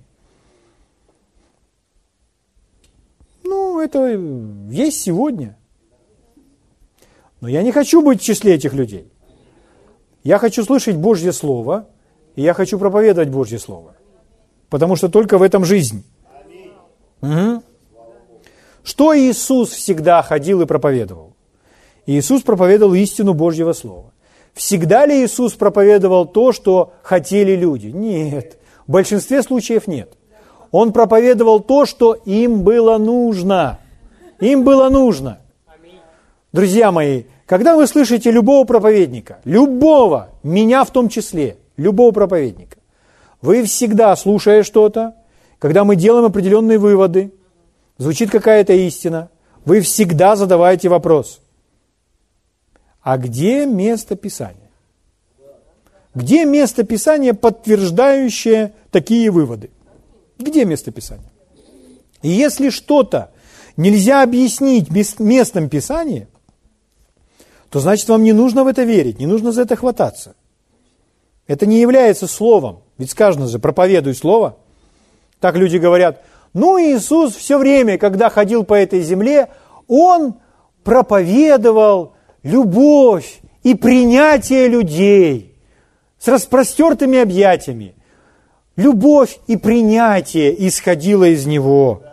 Ну, 3.44 3.80
это 3.80 4.08
есть 4.70 5.02
сегодня. 5.02 5.58
Но 7.42 7.48
я 7.48 7.64
не 7.64 7.72
хочу 7.72 8.02
быть 8.02 8.22
в 8.22 8.24
числе 8.24 8.56
этих 8.56 8.74
людей. 8.74 9.11
Я 10.24 10.38
хочу 10.38 10.64
слышать 10.64 10.96
Божье 10.96 11.32
Слово, 11.32 11.88
и 12.36 12.42
я 12.42 12.54
хочу 12.54 12.78
проповедовать 12.78 13.30
Божье 13.30 13.60
Слово. 13.60 13.96
Потому 14.70 14.96
что 14.96 15.10
только 15.10 15.38
в 15.38 15.42
этом 15.42 15.66
жизнь. 15.66 16.04
Угу. 17.22 17.64
Что 18.84 19.18
Иисус 19.18 19.70
всегда 19.70 20.22
ходил 20.22 20.62
и 20.62 20.66
проповедовал? 20.66 21.34
Иисус 22.06 22.42
проповедовал 22.42 22.94
истину 22.96 23.34
Божьего 23.34 23.74
Слова. 23.74 24.12
Всегда 24.54 25.06
ли 25.06 25.24
Иисус 25.24 25.54
проповедовал 25.54 26.26
то, 26.26 26.52
что 26.52 26.94
хотели 27.04 27.56
люди? 27.56 27.88
Нет. 27.88 28.58
В 28.88 28.92
большинстве 28.92 29.44
случаев 29.44 29.88
нет. 29.88 30.14
Он 30.72 30.94
проповедовал 30.94 31.60
то, 31.60 31.86
что 31.86 32.14
им 32.14 32.64
было 32.64 32.98
нужно. 32.98 33.80
Им 34.40 34.64
было 34.64 34.90
нужно. 34.90 35.40
Друзья 36.52 36.92
мои, 36.92 37.24
когда 37.52 37.76
вы 37.76 37.86
слышите 37.86 38.32
любого 38.32 38.64
проповедника, 38.64 39.42
любого, 39.44 40.30
меня 40.42 40.86
в 40.86 40.92
том 40.92 41.10
числе, 41.10 41.58
любого 41.76 42.14
проповедника, 42.14 42.78
вы 43.42 43.66
всегда, 43.66 44.16
слушая 44.16 44.64
что-то, 44.64 45.16
когда 45.60 45.84
мы 45.84 45.98
делаем 45.98 46.24
определенные 46.24 46.78
выводы, 46.78 47.34
звучит 47.98 48.32
какая-то 48.32 48.72
истина, 48.72 49.30
вы 49.66 49.82
всегда 49.82 50.38
задаваете 50.38 50.88
вопрос, 50.88 51.42
а 53.02 53.18
где 53.18 53.66
место 53.66 54.16
Писания? 54.16 54.72
Где 56.16 56.46
место 56.46 56.86
Писания, 56.86 57.34
подтверждающее 57.34 58.72
такие 58.92 59.30
выводы? 59.30 59.72
Где 60.40 60.64
место 60.64 60.92
Писания? 60.92 61.34
И 62.22 62.30
если 62.30 62.70
что-то 62.70 63.32
нельзя 63.76 64.24
объяснить 64.24 64.90
местом 65.20 65.68
Писания, 65.68 66.30
то 67.72 67.80
значит 67.80 68.10
вам 68.10 68.24
не 68.24 68.34
нужно 68.34 68.66
в 68.66 68.68
это 68.68 68.84
верить, 68.84 69.18
не 69.18 69.26
нужно 69.26 69.54
за 69.54 69.62
это 69.62 69.78
хвататься. 69.78 70.36
Это 71.48 71.66
не 71.66 71.80
является 71.80 72.28
словом. 72.28 72.80
Ведь 72.98 73.12
сказано 73.12 73.48
же, 73.48 73.60
проповедуй 73.60 74.14
слово. 74.14 74.58
Так 75.40 75.56
люди 75.56 75.78
говорят, 75.78 76.22
ну 76.54 76.78
Иисус 76.78 77.34
все 77.34 77.58
время, 77.58 77.98
когда 77.98 78.30
ходил 78.30 78.66
по 78.66 78.74
этой 78.74 79.02
земле, 79.02 79.48
Он 79.88 80.36
проповедовал 80.84 82.14
любовь 82.44 83.40
и 83.64 83.74
принятие 83.74 84.68
людей 84.68 85.56
с 86.20 86.28
распростертыми 86.28 87.20
объятиями. 87.20 87.96
Любовь 88.76 89.40
и 89.48 89.56
принятие 89.56 90.68
исходило 90.68 91.24
из 91.24 91.46
Него. 91.46 92.04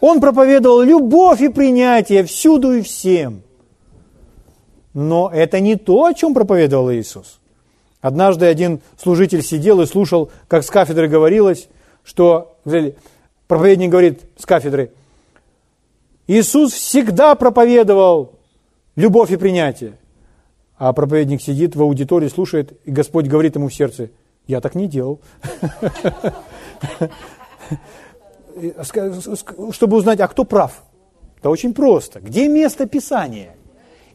Он 0.00 0.20
проповедовал 0.20 0.82
любовь 0.82 1.42
и 1.42 1.48
принятие 1.48 2.24
всюду 2.24 2.72
и 2.72 2.82
всем. 2.82 3.45
Но 4.96 5.30
это 5.30 5.60
не 5.60 5.76
то, 5.76 6.06
о 6.06 6.14
чем 6.14 6.32
проповедовал 6.32 6.90
Иисус. 6.90 7.38
Однажды 8.00 8.46
один 8.46 8.80
служитель 8.96 9.42
сидел 9.42 9.82
и 9.82 9.86
слушал, 9.86 10.30
как 10.48 10.64
с 10.64 10.70
кафедры 10.70 11.06
говорилось, 11.06 11.68
что 12.02 12.56
проповедник 13.46 13.90
говорит 13.90 14.22
с 14.38 14.46
кафедры, 14.46 14.90
Иисус 16.26 16.72
всегда 16.72 17.34
проповедовал 17.34 18.36
любовь 18.96 19.30
и 19.32 19.36
принятие. 19.36 19.98
А 20.78 20.94
проповедник 20.94 21.42
сидит 21.42 21.76
в 21.76 21.82
аудитории, 21.82 22.28
слушает, 22.28 22.80
и 22.86 22.90
Господь 22.90 23.26
говорит 23.26 23.56
ему 23.56 23.68
в 23.68 23.74
сердце, 23.74 24.08
я 24.46 24.62
так 24.62 24.74
не 24.74 24.88
делал. 24.88 25.20
Чтобы 29.72 29.98
узнать, 29.98 30.20
а 30.20 30.28
кто 30.28 30.44
прав? 30.44 30.82
Это 31.36 31.50
очень 31.50 31.74
просто. 31.74 32.20
Где 32.20 32.48
место 32.48 32.86
Писания? 32.86 33.56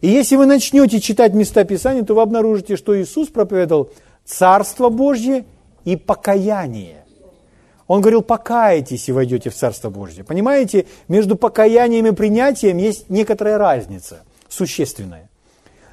И 0.01 0.09
если 0.09 0.35
вы 0.35 0.47
начнете 0.47 0.99
читать 0.99 1.33
места 1.33 1.63
Писания, 1.63 2.03
то 2.03 2.15
вы 2.15 2.21
обнаружите, 2.21 2.75
что 2.75 2.99
Иисус 2.99 3.29
проповедовал 3.29 3.91
Царство 4.25 4.89
Божье 4.89 5.45
и 5.85 5.95
покаяние. 5.95 7.05
Он 7.87 8.01
говорил, 8.01 8.21
покайтесь 8.21 9.09
и 9.09 9.11
войдете 9.11 9.49
в 9.49 9.55
Царство 9.55 9.89
Божье. 9.89 10.23
Понимаете, 10.23 10.85
между 11.07 11.35
покаянием 11.35 12.07
и 12.07 12.11
принятием 12.11 12.77
есть 12.77 13.09
некоторая 13.09 13.57
разница, 13.57 14.23
существенная. 14.49 15.29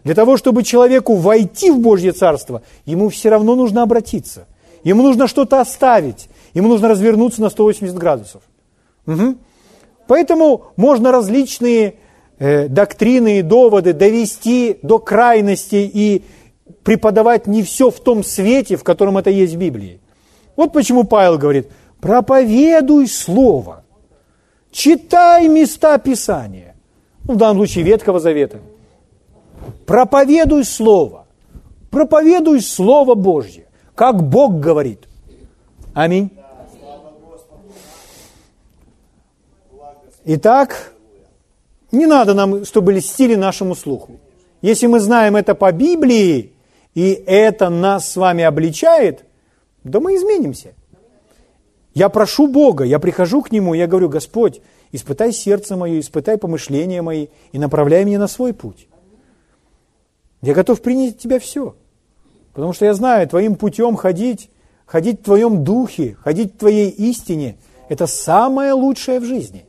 Для 0.04 0.14
того, 0.14 0.36
чтобы 0.36 0.62
человеку 0.62 1.16
войти 1.16 1.70
в 1.70 1.80
Божье 1.80 2.12
Царство, 2.12 2.62
ему 2.86 3.08
все 3.08 3.28
равно 3.28 3.56
нужно 3.56 3.82
обратиться. 3.82 4.46
Ему 4.84 5.02
нужно 5.02 5.26
что-то 5.26 5.60
оставить. 5.60 6.28
Ему 6.54 6.68
нужно 6.68 6.88
развернуться 6.88 7.42
на 7.42 7.50
180 7.50 7.96
градусов. 7.96 8.42
Угу. 9.06 9.36
Поэтому 10.06 10.66
можно 10.76 11.12
различные 11.12 11.96
доктрины 12.38 13.38
и 13.38 13.42
доводы 13.42 13.92
довести 13.92 14.78
до 14.82 14.98
крайности 14.98 15.90
и 15.92 16.24
преподавать 16.84 17.46
не 17.46 17.62
все 17.62 17.90
в 17.90 18.00
том 18.00 18.22
свете, 18.22 18.76
в 18.76 18.84
котором 18.84 19.18
это 19.18 19.30
есть 19.30 19.54
в 19.54 19.58
Библии. 19.58 20.00
Вот 20.56 20.72
почему 20.72 21.04
Павел 21.04 21.38
говорит, 21.38 21.68
проповедуй 22.00 23.08
Слово, 23.08 23.84
читай 24.70 25.48
места 25.48 25.98
Писания, 25.98 26.76
ну, 27.24 27.34
в 27.34 27.36
данном 27.36 27.58
случае 27.58 27.84
Ветхого 27.84 28.20
Завета, 28.20 28.60
проповедуй 29.86 30.64
Слово, 30.64 31.26
проповедуй 31.90 32.60
Слово 32.60 33.14
Божье, 33.14 33.66
как 33.94 34.22
Бог 34.22 34.60
говорит. 34.60 35.08
Аминь. 35.94 36.30
Итак, 40.24 40.92
не 41.92 42.06
надо 42.06 42.34
нам, 42.34 42.64
чтобы 42.64 42.92
льстили 42.92 43.34
нашему 43.34 43.74
слуху. 43.74 44.18
Если 44.62 44.86
мы 44.86 45.00
знаем 45.00 45.36
это 45.36 45.54
по 45.54 45.72
Библии, 45.72 46.52
и 46.94 47.12
это 47.26 47.68
нас 47.68 48.10
с 48.10 48.16
вами 48.16 48.44
обличает, 48.44 49.24
да 49.84 50.00
мы 50.00 50.16
изменимся. 50.16 50.74
Я 51.94 52.08
прошу 52.08 52.48
Бога, 52.48 52.84
я 52.84 52.98
прихожу 52.98 53.42
к 53.42 53.50
Нему, 53.50 53.74
я 53.74 53.86
говорю, 53.86 54.08
Господь, 54.08 54.60
испытай 54.92 55.32
сердце 55.32 55.76
мое, 55.76 56.00
испытай 56.00 56.38
помышления 56.38 57.02
мои 57.02 57.28
и 57.52 57.58
направляй 57.58 58.04
меня 58.04 58.18
на 58.18 58.28
свой 58.28 58.52
путь. 58.52 58.88
Я 60.42 60.54
готов 60.54 60.80
принять 60.82 61.14
от 61.14 61.18
Тебя 61.20 61.38
все. 61.38 61.74
Потому 62.52 62.72
что 62.72 62.84
я 62.84 62.94
знаю, 62.94 63.28
Твоим 63.28 63.54
путем 63.54 63.96
ходить, 63.96 64.50
ходить 64.86 65.20
в 65.20 65.24
Твоем 65.24 65.64
духе, 65.64 66.16
ходить 66.20 66.54
в 66.54 66.58
Твоей 66.58 66.90
истине– 66.90 67.56
это 67.88 68.06
самое 68.06 68.72
лучшее 68.72 69.20
в 69.20 69.24
жизни. 69.24 69.64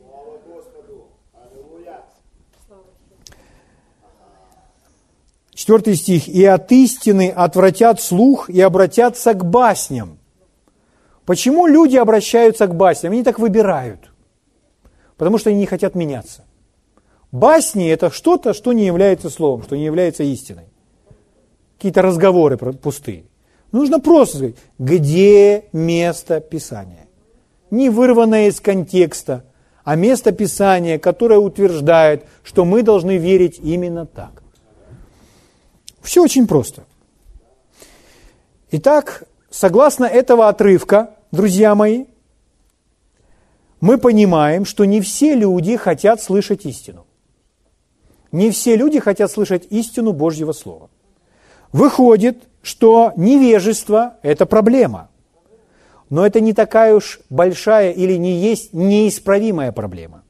Четвертый 5.60 5.94
стих. 5.94 6.26
«И 6.26 6.42
от 6.46 6.72
истины 6.72 7.28
отвратят 7.28 8.00
слух 8.00 8.48
и 8.48 8.62
обратятся 8.62 9.34
к 9.34 9.44
басням». 9.44 10.18
Почему 11.26 11.66
люди 11.66 11.98
обращаются 11.98 12.66
к 12.66 12.74
басням? 12.74 13.12
Они 13.12 13.22
так 13.22 13.38
выбирают. 13.38 14.10
Потому 15.18 15.36
что 15.36 15.50
они 15.50 15.58
не 15.58 15.66
хотят 15.66 15.94
меняться. 15.94 16.46
Басни– 17.30 17.86
это 17.90 18.10
что-то, 18.10 18.54
что 18.54 18.72
не 18.72 18.86
является 18.86 19.28
словом, 19.28 19.62
что 19.62 19.76
не 19.76 19.84
является 19.84 20.22
истиной. 20.22 20.64
Какие-то 21.76 22.00
разговоры 22.00 22.56
пустые. 22.56 23.24
Нужно 23.70 24.00
просто 24.00 24.38
сказать, 24.38 24.56
где 24.78 25.64
место 25.74 26.40
Писания. 26.40 27.06
Не 27.70 27.90
вырванное 27.90 28.48
из 28.48 28.60
контекста, 28.60 29.44
а 29.84 29.94
место 29.94 30.32
Писания, 30.32 30.98
которое 30.98 31.38
утверждает, 31.38 32.24
что 32.44 32.64
мы 32.64 32.82
должны 32.82 33.18
верить 33.18 33.60
именно 33.62 34.06
так. 34.06 34.39
Все 36.02 36.22
очень 36.22 36.46
просто. 36.46 36.84
Итак, 38.70 39.24
согласно 39.50 40.04
этого 40.04 40.48
отрывка, 40.48 41.16
друзья 41.32 41.74
мои, 41.74 42.06
мы 43.80 43.98
понимаем, 43.98 44.64
что 44.64 44.84
не 44.84 45.00
все 45.00 45.34
люди 45.34 45.76
хотят 45.76 46.22
слышать 46.22 46.66
истину. 46.66 47.06
Не 48.32 48.50
все 48.50 48.76
люди 48.76 49.00
хотят 49.00 49.30
слышать 49.30 49.66
истину 49.70 50.12
Божьего 50.12 50.52
Слова. 50.52 50.90
Выходит, 51.72 52.44
что 52.62 53.12
невежество– 53.16 54.18
это 54.22 54.46
проблема. 54.46 55.08
Но 56.10 56.26
это 56.26 56.40
не 56.40 56.52
такая 56.52 56.94
уж 56.94 57.20
большая 57.30 57.92
или 57.92 58.14
не 58.14 58.38
есть 58.38 58.72
неисправимая 58.72 59.72
проблема. 59.72 60.22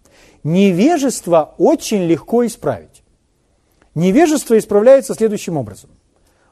Невежество 0.44 1.54
очень 1.58 2.04
легко 2.04 2.46
исправить. 2.46 2.89
Невежество 3.94 4.56
исправляется 4.58 5.14
следующим 5.14 5.56
образом. 5.56 5.90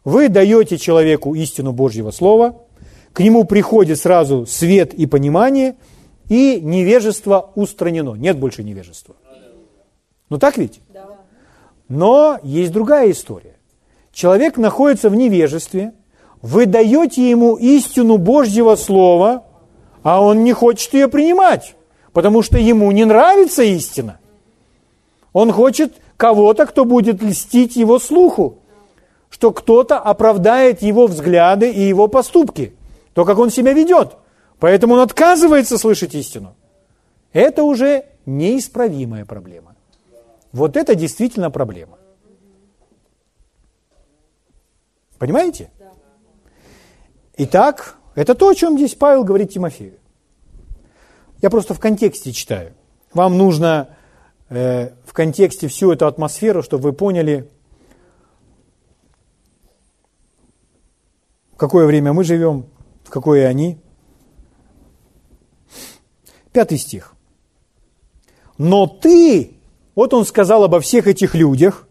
Вы 0.04 0.28
даете 0.28 0.78
человеку 0.78 1.34
истину 1.34 1.72
Божьего 1.72 2.10
Слова, 2.10 2.62
к 3.12 3.20
нему 3.20 3.44
приходит 3.44 3.98
сразу 3.98 4.46
свет 4.46 4.94
и 4.94 5.06
понимание, 5.06 5.76
и 6.28 6.60
невежество 6.60 7.52
устранено. 7.54 8.14
Нет 8.14 8.38
больше 8.38 8.62
невежества. 8.62 9.16
Ну 10.28 10.38
так 10.38 10.58
ведь? 10.58 10.80
Но 11.88 12.38
есть 12.42 12.72
другая 12.72 13.10
история. 13.10 13.56
Человек 14.12 14.56
находится 14.56 15.10
в 15.10 15.14
невежестве, 15.14 15.92
вы 16.42 16.66
даете 16.66 17.28
ему 17.28 17.56
истину 17.56 18.18
Божьего 18.18 18.76
Слова, 18.76 19.44
а 20.02 20.22
он 20.22 20.44
не 20.44 20.52
хочет 20.52 20.92
ее 20.94 21.08
принимать, 21.08 21.74
потому 22.12 22.42
что 22.42 22.58
ему 22.58 22.90
не 22.92 23.04
нравится 23.04 23.62
истина. 23.62 24.20
Он 25.32 25.52
хочет 25.52 25.94
кого-то, 26.18 26.66
кто 26.66 26.84
будет 26.84 27.22
льстить 27.22 27.76
его 27.76 27.98
слуху, 27.98 28.58
что 29.30 29.52
кто-то 29.52 29.98
оправдает 29.98 30.82
его 30.82 31.06
взгляды 31.06 31.70
и 31.70 31.80
его 31.80 32.08
поступки, 32.08 32.74
то, 33.14 33.24
как 33.24 33.38
он 33.38 33.50
себя 33.50 33.72
ведет. 33.72 34.16
Поэтому 34.58 34.94
он 34.94 35.00
отказывается 35.00 35.78
слышать 35.78 36.14
истину. 36.14 36.54
Это 37.32 37.62
уже 37.62 38.04
неисправимая 38.26 39.24
проблема. 39.24 39.76
Вот 40.52 40.76
это 40.76 40.94
действительно 40.94 41.50
проблема. 41.50 41.98
Понимаете? 45.18 45.70
Итак, 47.36 47.96
это 48.16 48.34
то, 48.34 48.48
о 48.48 48.54
чем 48.54 48.76
здесь 48.76 48.94
Павел 48.94 49.22
говорит 49.22 49.52
Тимофею. 49.52 49.98
Я 51.40 51.50
просто 51.50 51.74
в 51.74 51.80
контексте 51.80 52.32
читаю. 52.32 52.74
Вам 53.14 53.38
нужно 53.38 53.96
Э, 54.50 54.90
в 55.04 55.12
контексте 55.12 55.68
всю 55.68 55.92
эту 55.92 56.06
атмосферу, 56.06 56.62
чтобы 56.62 56.84
вы 56.84 56.92
поняли, 56.92 57.50
в 61.52 61.56
какое 61.56 61.86
время 61.86 62.12
мы 62.12 62.24
живем, 62.24 62.66
в 63.04 63.10
какое 63.10 63.46
они. 63.46 63.78
Пятый 66.52 66.78
стих. 66.78 67.14
Но 68.56 68.86
ты 68.86 69.54
Вот 69.94 70.14
он 70.14 70.24
сказал 70.24 70.62
обо 70.62 70.78
всех 70.78 71.08
этих 71.08 71.34
людях, 71.34 71.88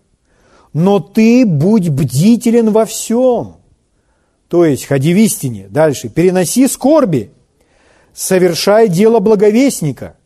но 0.71 0.99
ты 1.01 1.45
будь 1.45 1.89
бдителен 1.89 2.71
во 2.71 2.85
всем. 2.85 3.57
То 4.47 4.63
есть, 4.63 4.85
ходи 4.85 5.13
в 5.13 5.17
истине. 5.17 5.67
Дальше. 5.69 6.07
Переноси 6.07 6.69
скорби. 6.69 7.33
Совершай 8.13 8.87
дело 8.87 9.19
благовестника. 9.19 10.16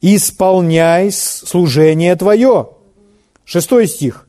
Исполняй 0.00 1.10
служение 1.12 2.16
твое. 2.16 2.70
Шестой 3.44 3.86
стих. 3.86 4.28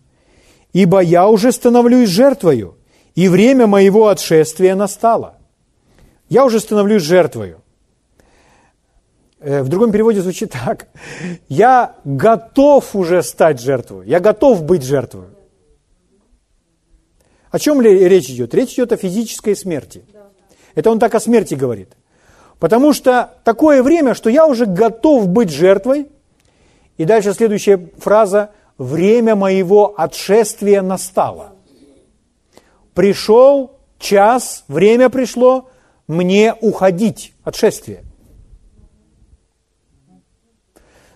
Ибо 0.73 1.01
я 1.01 1.27
уже 1.27 1.51
становлюсь 1.51 2.10
жертвою, 2.10 2.77
и 3.15 3.27
время 3.27 3.67
моего 3.67 4.07
отшествия 4.07 4.75
настало. 4.75 5.38
Я 6.29 6.45
уже 6.45 6.60
становлюсь 6.60 7.03
жертвою. 7.03 7.62
Э, 9.39 9.63
в 9.63 9.69
другом 9.69 9.91
переводе 9.91 10.21
звучит 10.21 10.51
так. 10.51 10.88
Я 11.49 11.95
готов 12.05 12.95
уже 12.95 13.23
стать 13.23 13.60
жертвой. 13.60 14.07
Я 14.07 14.19
готов 14.19 14.63
быть 14.63 14.84
жертвой. 14.84 15.27
О 17.49 17.60
чем 17.60 17.81
ли 17.81 18.07
речь 18.07 18.29
идет? 18.29 18.53
Речь 18.53 18.73
идет 18.73 18.93
о 18.93 18.97
физической 18.97 19.55
смерти. 19.55 20.05
Это 20.73 20.89
он 20.89 20.99
так 20.99 21.13
о 21.15 21.19
смерти 21.19 21.53
говорит. 21.55 21.89
Потому 22.62 22.93
что 22.93 23.34
такое 23.43 23.82
время, 23.82 24.13
что 24.13 24.30
я 24.30 24.45
уже 24.45 24.67
готов 24.67 25.28
быть 25.28 25.50
жертвой. 25.50 26.12
И 26.95 27.06
дальше 27.06 27.34
следующая 27.34 27.89
фраза. 27.97 28.52
Время 28.78 29.36
моего 29.36 29.95
отшествия 29.97 30.84
настало. 30.84 31.54
Пришел 32.93 33.80
час, 33.97 34.63
время 34.67 35.10
пришло 35.10 35.71
мне 36.08 36.54
уходить 36.62 37.34
от 37.43 37.56
шествия. 37.56 38.04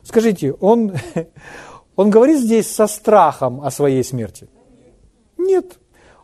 Скажите, 0.02 0.52
он, 0.54 0.96
он 1.96 2.10
говорит 2.10 2.40
здесь 2.40 2.74
со 2.74 2.88
страхом 2.88 3.62
о 3.62 3.70
своей 3.70 4.04
смерти? 4.04 4.50
Нет. 5.38 5.78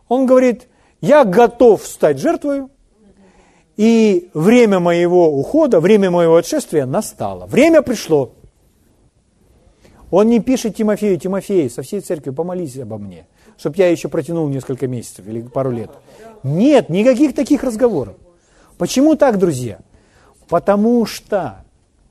Он 0.08 0.26
говорит, 0.26 0.66
я 1.00 1.24
готов 1.24 1.86
стать 1.86 2.18
жертвой, 2.18 2.64
и 3.76 4.30
время 4.34 4.80
моего 4.80 5.30
ухода, 5.30 5.80
время 5.80 6.10
моего 6.10 6.36
отшествия 6.36 6.86
настало. 6.86 7.46
Время 7.46 7.82
пришло. 7.82 8.32
Он 10.10 10.28
не 10.28 10.40
пишет 10.40 10.76
Тимофею, 10.76 11.18
Тимофей, 11.18 11.70
со 11.70 11.82
всей 11.82 12.00
церкви 12.00 12.30
помолись 12.30 12.76
обо 12.76 12.98
мне, 12.98 13.26
чтобы 13.56 13.76
я 13.78 13.88
еще 13.88 14.08
протянул 14.08 14.46
несколько 14.48 14.86
месяцев 14.86 15.26
или 15.26 15.40
пару 15.40 15.70
лет. 15.70 15.90
Нет, 16.42 16.90
никаких 16.90 17.34
таких 17.34 17.64
разговоров. 17.64 18.16
Почему 18.76 19.16
так, 19.16 19.38
друзья? 19.38 19.78
Потому 20.48 21.06
что, 21.06 21.64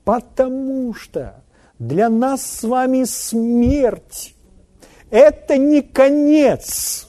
потому 0.04 0.94
что 0.94 1.42
для 1.78 2.08
нас 2.08 2.44
с 2.44 2.64
вами 2.64 3.04
смерть– 3.04 4.34
это 5.10 5.58
не 5.58 5.82
конец. 5.82 7.08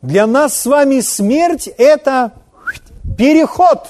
Для 0.00 0.28
нас 0.28 0.56
с 0.60 0.66
вами 0.66 1.00
смерть– 1.00 1.66
это 1.78 2.32
переход. 3.16 3.88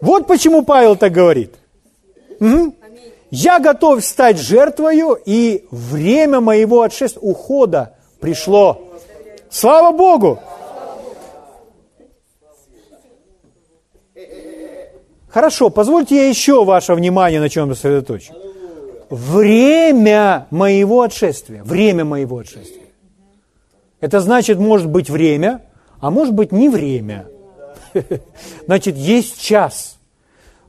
Вот 0.00 0.26
почему 0.26 0.62
Павел 0.62 0.96
так 0.96 1.12
говорит. 1.12 1.54
Угу. 2.40 2.74
Я 3.30 3.58
готов 3.58 4.02
стать 4.04 4.38
жертвою, 4.38 5.18
и 5.24 5.66
время 5.70 6.40
моего 6.40 6.82
отшествия, 6.82 7.20
ухода 7.20 7.96
пришло. 8.20 8.80
Слава 9.50 9.96
Богу! 9.96 10.40
Хорошо, 15.28 15.68
позвольте 15.68 16.16
я 16.16 16.28
еще 16.28 16.64
ваше 16.64 16.94
внимание 16.94 17.38
на 17.38 17.48
чем 17.50 17.74
сосредоточу. 17.74 18.32
Время 19.10 20.46
моего 20.50 21.02
отшествия. 21.02 21.62
Время 21.62 22.04
моего 22.04 22.38
отшествия. 22.38 22.86
Это 24.00 24.20
значит, 24.20 24.58
может 24.58 24.88
быть 24.88 25.10
время, 25.10 25.62
а 26.00 26.10
может 26.10 26.34
быть 26.34 26.52
не 26.52 26.68
время. 26.68 27.26
Значит, 28.66 28.96
есть 28.96 29.40
час. 29.40 29.98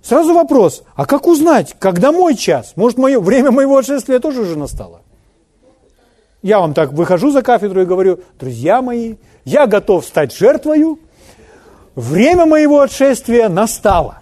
Сразу 0.02 0.34
вопрос, 0.34 0.84
а 0.96 1.06
как 1.06 1.28
узнать, 1.28 1.76
когда 1.78 2.12
мой 2.12 2.36
час? 2.36 2.74
Может, 2.76 2.98
мое, 2.98 3.20
время 3.20 3.52
моего 3.52 3.78
отшествия 3.78 4.20
тоже 4.20 4.42
уже 4.42 4.58
настало? 4.58 5.02
Я 6.42 6.60
вам 6.60 6.74
так 6.74 6.94
выхожу 6.94 7.32
за 7.32 7.42
кафедру 7.42 7.82
и 7.82 7.86
говорю, 7.86 8.20
друзья 8.40 8.82
мои, 8.82 9.16
я 9.44 9.68
готов 9.68 10.06
стать 10.06 10.34
жертвою, 10.34 11.00
время 11.96 12.46
моего 12.46 12.80
отшествия 12.80 13.50
настало. 13.50 14.20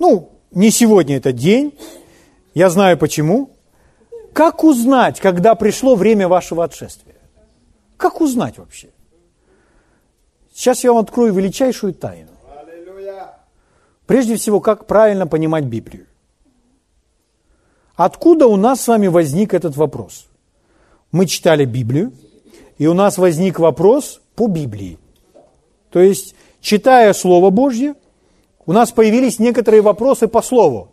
Ну, 0.00 0.30
не 0.50 0.70
сегодня 0.70 1.18
этот 1.18 1.36
день, 1.36 1.78
я 2.54 2.70
знаю 2.70 2.98
почему. 2.98 3.51
Как 4.32 4.64
узнать, 4.64 5.20
когда 5.20 5.54
пришло 5.54 5.94
время 5.94 6.28
вашего 6.28 6.64
отшествия? 6.64 7.16
Как 7.96 8.20
узнать 8.20 8.58
вообще? 8.58 8.90
Сейчас 10.54 10.84
я 10.84 10.92
вам 10.92 11.02
открою 11.02 11.32
величайшую 11.32 11.94
тайну. 11.94 12.30
Прежде 14.06 14.36
всего, 14.36 14.60
как 14.60 14.86
правильно 14.86 15.26
понимать 15.26 15.64
Библию. 15.64 16.06
Откуда 17.94 18.46
у 18.46 18.56
нас 18.56 18.80
с 18.80 18.88
вами 18.88 19.06
возник 19.06 19.54
этот 19.54 19.76
вопрос? 19.76 20.26
Мы 21.12 21.26
читали 21.26 21.64
Библию, 21.64 22.12
и 22.78 22.86
у 22.86 22.94
нас 22.94 23.18
возник 23.18 23.58
вопрос 23.58 24.20
по 24.34 24.48
Библии. 24.48 24.98
То 25.90 26.00
есть, 26.00 26.34
читая 26.60 27.12
Слово 27.12 27.50
Божье, 27.50 27.94
у 28.64 28.72
нас 28.72 28.92
появились 28.92 29.38
некоторые 29.38 29.82
вопросы 29.82 30.26
по 30.26 30.42
Слову. 30.42 30.88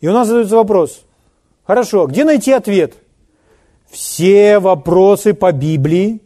И 0.00 0.08
у 0.08 0.12
нас 0.12 0.28
задается 0.28 0.56
вопрос, 0.56 1.04
хорошо, 1.70 2.08
где 2.08 2.24
найти 2.24 2.50
ответ? 2.50 2.94
Все 3.88 4.58
вопросы 4.58 5.34
по 5.34 5.52
Библии, 5.52 6.20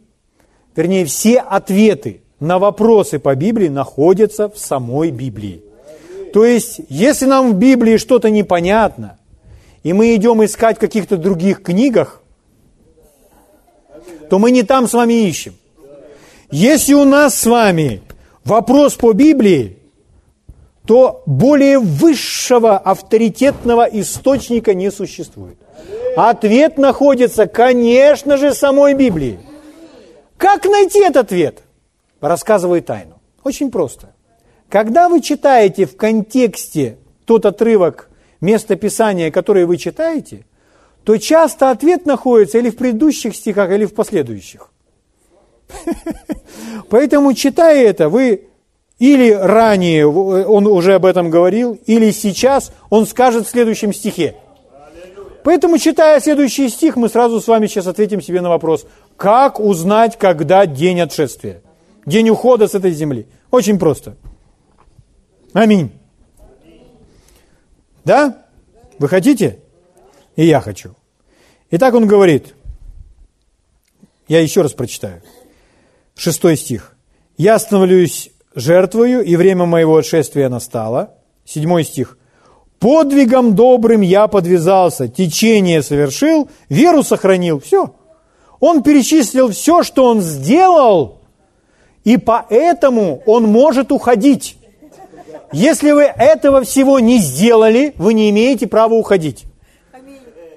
вернее, 0.75 1.05
все 1.05 1.39
ответы 1.39 2.21
на 2.39 2.57
вопросы 2.57 3.19
по 3.19 3.35
Библии 3.35 3.67
находятся 3.67 4.49
в 4.49 4.57
самой 4.57 5.11
Библии. 5.11 5.61
То 6.33 6.45
есть, 6.45 6.81
если 6.89 7.27
нам 7.27 7.51
в 7.51 7.57
Библии 7.57 7.97
что-то 7.97 8.31
непонятно, 8.31 9.19
и 9.83 9.93
мы 9.93 10.15
идем 10.15 10.43
искать 10.43 10.77
в 10.77 10.79
каких-то 10.79 11.15
других 11.15 11.61
книгах, 11.61 12.23
то 14.31 14.39
мы 14.39 14.49
не 14.49 14.63
там 14.63 14.87
с 14.87 14.93
вами 14.93 15.27
ищем. 15.27 15.53
Если 16.49 16.95
у 16.95 17.03
нас 17.03 17.35
с 17.35 17.45
вами 17.45 18.01
вопрос 18.43 18.95
по 18.95 19.13
Библии, 19.13 19.74
то 20.85 21.23
более 21.25 21.79
высшего 21.79 22.77
авторитетного 22.77 23.83
источника 23.83 24.73
не 24.73 24.91
существует. 24.91 25.57
Ответ 26.15 26.77
находится, 26.77 27.47
конечно 27.47 28.37
же, 28.37 28.51
в 28.51 28.53
самой 28.53 28.93
Библии. 28.93 29.39
Как 30.37 30.65
найти 30.65 30.99
этот 30.99 31.25
ответ? 31.25 31.63
Рассказываю 32.21 32.81
тайну. 32.81 33.19
Очень 33.43 33.71
просто. 33.71 34.13
Когда 34.69 35.09
вы 35.09 35.21
читаете 35.21 35.85
в 35.85 35.97
контексте 35.97 36.97
тот 37.25 37.45
отрывок 37.45 38.09
место 38.41 38.75
Писания, 38.75 39.31
которое 39.31 39.65
вы 39.65 39.77
читаете, 39.77 40.45
то 41.03 41.17
часто 41.17 41.71
ответ 41.71 42.05
находится 42.05 42.57
или 42.57 42.69
в 42.69 42.77
предыдущих 42.77 43.35
стихах, 43.35 43.71
или 43.71 43.85
в 43.85 43.93
последующих. 43.93 44.71
Поэтому, 46.89 47.33
читая 47.33 47.83
это, 47.83 48.09
вы 48.09 48.47
или 48.99 49.31
ранее 49.31 50.07
он 50.07 50.67
уже 50.67 50.95
об 50.95 51.05
этом 51.05 51.29
говорил, 51.29 51.79
или 51.85 52.11
сейчас 52.11 52.71
он 52.89 53.05
скажет 53.05 53.45
в 53.45 53.49
следующем 53.49 53.93
стихе. 53.93 54.35
Поэтому, 55.43 55.77
читая 55.77 56.19
следующий 56.19 56.69
стих, 56.69 56.95
мы 56.95 57.07
сразу 57.07 57.39
с 57.39 57.47
вами 57.47 57.67
сейчас 57.67 57.87
ответим 57.87 58.21
себе 58.21 58.41
на 58.41 58.49
вопрос, 58.49 58.87
как 59.15 59.59
узнать, 59.59 60.17
когда 60.17 60.65
день 60.65 61.01
отшествия, 61.01 61.61
день 62.05 62.29
ухода 62.29 62.67
с 62.67 62.73
этой 62.73 62.91
земли. 62.91 63.27
Очень 63.51 63.77
просто. 63.77 64.17
Аминь. 65.53 65.91
Да? 68.03 68.45
Вы 68.97 69.07
хотите? 69.07 69.59
И 70.35 70.45
я 70.45 70.61
хочу. 70.61 70.95
Итак, 71.69 71.93
он 71.93 72.07
говорит, 72.07 72.55
я 74.27 74.39
еще 74.39 74.61
раз 74.61 74.73
прочитаю, 74.73 75.21
шестой 76.15 76.57
стих. 76.57 76.95
«Я 77.37 77.59
становлюсь 77.59 78.31
жертвою, 78.55 79.23
и 79.23 79.35
время 79.35 79.65
моего 79.65 79.97
отшествия 79.97 80.49
настало». 80.49 81.11
Седьмой 81.45 81.83
стих. 81.83 82.17
«Подвигом 82.79 83.55
добрым 83.55 84.01
я 84.01 84.27
подвязался, 84.27 85.07
течение 85.07 85.83
совершил, 85.83 86.49
веру 86.69 87.03
сохранил». 87.03 87.59
Все. 87.59 87.93
Он 88.59 88.83
перечислил 88.83 89.51
все, 89.51 89.83
что 89.83 90.05
он 90.05 90.21
сделал, 90.21 91.19
и 92.03 92.17
поэтому 92.17 93.21
он 93.25 93.43
может 93.43 93.91
уходить. 93.91 94.57
Если 95.51 95.91
вы 95.91 96.03
этого 96.03 96.63
всего 96.63 96.99
не 96.99 97.19
сделали, 97.19 97.93
вы 97.97 98.13
не 98.13 98.29
имеете 98.29 98.67
права 98.67 98.93
уходить. 98.93 99.45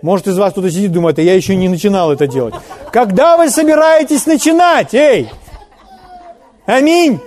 Может, 0.00 0.28
из 0.28 0.38
вас 0.38 0.52
кто-то 0.52 0.70
сидит 0.70 0.92
думает, 0.92 1.18
а 1.18 1.22
я 1.22 1.34
еще 1.34 1.56
не 1.56 1.68
начинал 1.68 2.12
это 2.12 2.26
делать. 2.26 2.54
Когда 2.92 3.36
вы 3.36 3.50
собираетесь 3.50 4.26
начинать? 4.26 4.94
Эй! 4.94 5.28
Аминь! 6.66 7.20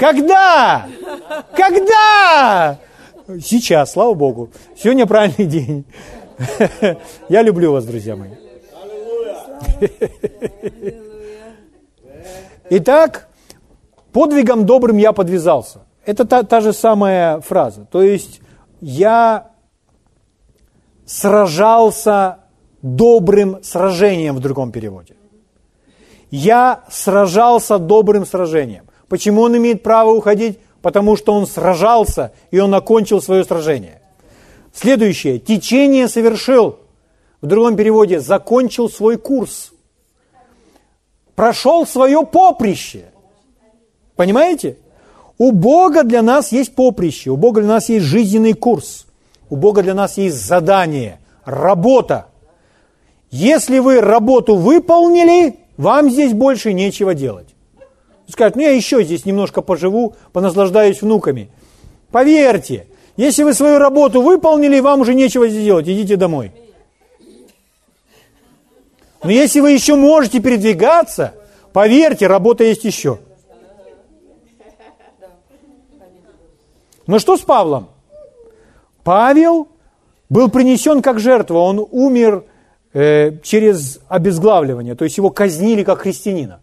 Когда? 0.00 0.86
Когда? 1.54 2.78
Сейчас, 3.38 3.92
слава 3.92 4.14
Богу. 4.14 4.48
Сегодня 4.74 5.06
правильный 5.06 5.44
день. 5.44 5.84
Я 7.28 7.42
люблю 7.42 7.72
вас, 7.72 7.84
друзья 7.84 8.16
мои. 8.16 8.30
Итак, 12.70 13.28
подвигом 14.12 14.64
добрым 14.64 14.96
я 14.96 15.12
подвязался. 15.12 15.80
Это 16.06 16.24
та, 16.24 16.44
та 16.44 16.60
же 16.60 16.72
самая 16.72 17.40
фраза. 17.40 17.84
То 17.84 18.00
есть 18.02 18.40
я 18.80 19.50
сражался 21.04 22.38
добрым 22.80 23.62
сражением 23.62 24.36
в 24.36 24.40
другом 24.40 24.72
переводе. 24.72 25.14
Я 26.30 26.84
сражался 26.88 27.78
добрым 27.78 28.24
сражением. 28.24 28.89
Почему 29.10 29.42
он 29.42 29.56
имеет 29.56 29.82
право 29.82 30.10
уходить? 30.12 30.60
Потому 30.82 31.16
что 31.16 31.34
он 31.34 31.44
сражался, 31.46 32.32
и 32.52 32.60
он 32.60 32.72
окончил 32.72 33.20
свое 33.20 33.44
сражение. 33.44 34.00
Следующее. 34.72 35.40
Течение 35.40 36.06
совершил. 36.06 36.78
В 37.40 37.46
другом 37.46 37.74
переводе 37.76 38.20
закончил 38.20 38.88
свой 38.88 39.18
курс. 39.18 39.72
Прошел 41.34 41.86
свое 41.86 42.24
поприще. 42.24 43.06
Понимаете? 44.14 44.78
У 45.38 45.50
Бога 45.50 46.04
для 46.04 46.22
нас 46.22 46.52
есть 46.52 46.74
поприще, 46.74 47.30
у 47.30 47.36
Бога 47.36 47.62
для 47.62 47.70
нас 47.70 47.88
есть 47.88 48.04
жизненный 48.04 48.52
курс, 48.52 49.06
у 49.48 49.56
Бога 49.56 49.82
для 49.82 49.94
нас 49.94 50.18
есть 50.18 50.36
задание, 50.36 51.18
работа. 51.46 52.26
Если 53.30 53.78
вы 53.78 54.02
работу 54.02 54.54
выполнили, 54.54 55.56
вам 55.78 56.10
здесь 56.10 56.34
больше 56.34 56.74
нечего 56.74 57.14
делать. 57.14 57.48
Скажут, 58.30 58.56
ну 58.56 58.62
я 58.62 58.70
еще 58.70 59.02
здесь 59.02 59.24
немножко 59.24 59.62
поживу, 59.62 60.14
понаслаждаюсь 60.32 61.02
внуками. 61.02 61.50
Поверьте, 62.10 62.86
если 63.16 63.42
вы 63.42 63.54
свою 63.54 63.78
работу 63.78 64.22
выполнили, 64.22 64.80
вам 64.80 65.00
уже 65.00 65.14
нечего 65.14 65.48
здесь 65.48 65.64
делать, 65.64 65.88
идите 65.88 66.16
домой. 66.16 66.52
Но 69.22 69.30
если 69.30 69.60
вы 69.60 69.72
еще 69.72 69.96
можете 69.96 70.40
передвигаться, 70.40 71.34
поверьте, 71.72 72.26
работа 72.26 72.64
есть 72.64 72.84
еще. 72.84 73.18
Но 77.06 77.18
что 77.18 77.36
с 77.36 77.40
Павлом? 77.40 77.88
Павел 79.02 79.68
был 80.28 80.48
принесен 80.48 81.02
как 81.02 81.18
жертва, 81.18 81.58
он 81.58 81.86
умер 81.90 82.44
э, 82.92 83.38
через 83.42 84.00
обезглавливание, 84.08 84.94
то 84.94 85.04
есть 85.04 85.16
его 85.16 85.30
казнили 85.30 85.82
как 85.82 86.00
христианина. 86.00 86.60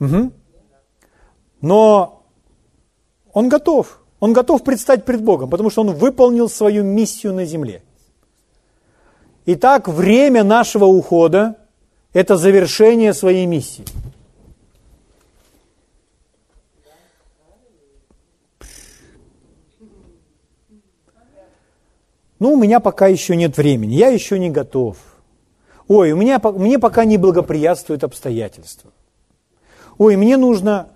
Угу. 0.00 0.32
Но 1.60 2.24
он 3.32 3.48
готов, 3.48 4.00
он 4.18 4.32
готов 4.32 4.64
предстать 4.64 5.04
пред 5.04 5.22
Богом, 5.22 5.50
потому 5.50 5.70
что 5.70 5.82
он 5.82 5.92
выполнил 5.92 6.48
свою 6.48 6.82
миссию 6.82 7.34
на 7.34 7.44
земле. 7.44 7.82
Итак, 9.46 9.88
время 9.88 10.42
нашего 10.42 10.86
ухода– 10.86 11.56
это 12.12 12.36
завершение 12.36 13.14
своей 13.14 13.46
миссии– 13.46 13.84
Ну, 22.40 22.54
у 22.54 22.56
меня 22.56 22.80
пока 22.80 23.06
еще 23.06 23.36
нет 23.36 23.56
времени, 23.58 23.94
я 23.94 24.08
еще 24.08 24.38
не 24.38 24.50
готов. 24.50 24.96
Ой, 25.86 26.12
у 26.12 26.16
меня, 26.16 26.40
мне 26.42 26.78
пока 26.78 27.04
не 27.04 27.18
благоприятствуют 27.18 28.02
обстоятельства. 28.02 28.90
Ой, 30.00 30.16
мне 30.16 30.38
нужно... 30.38 30.88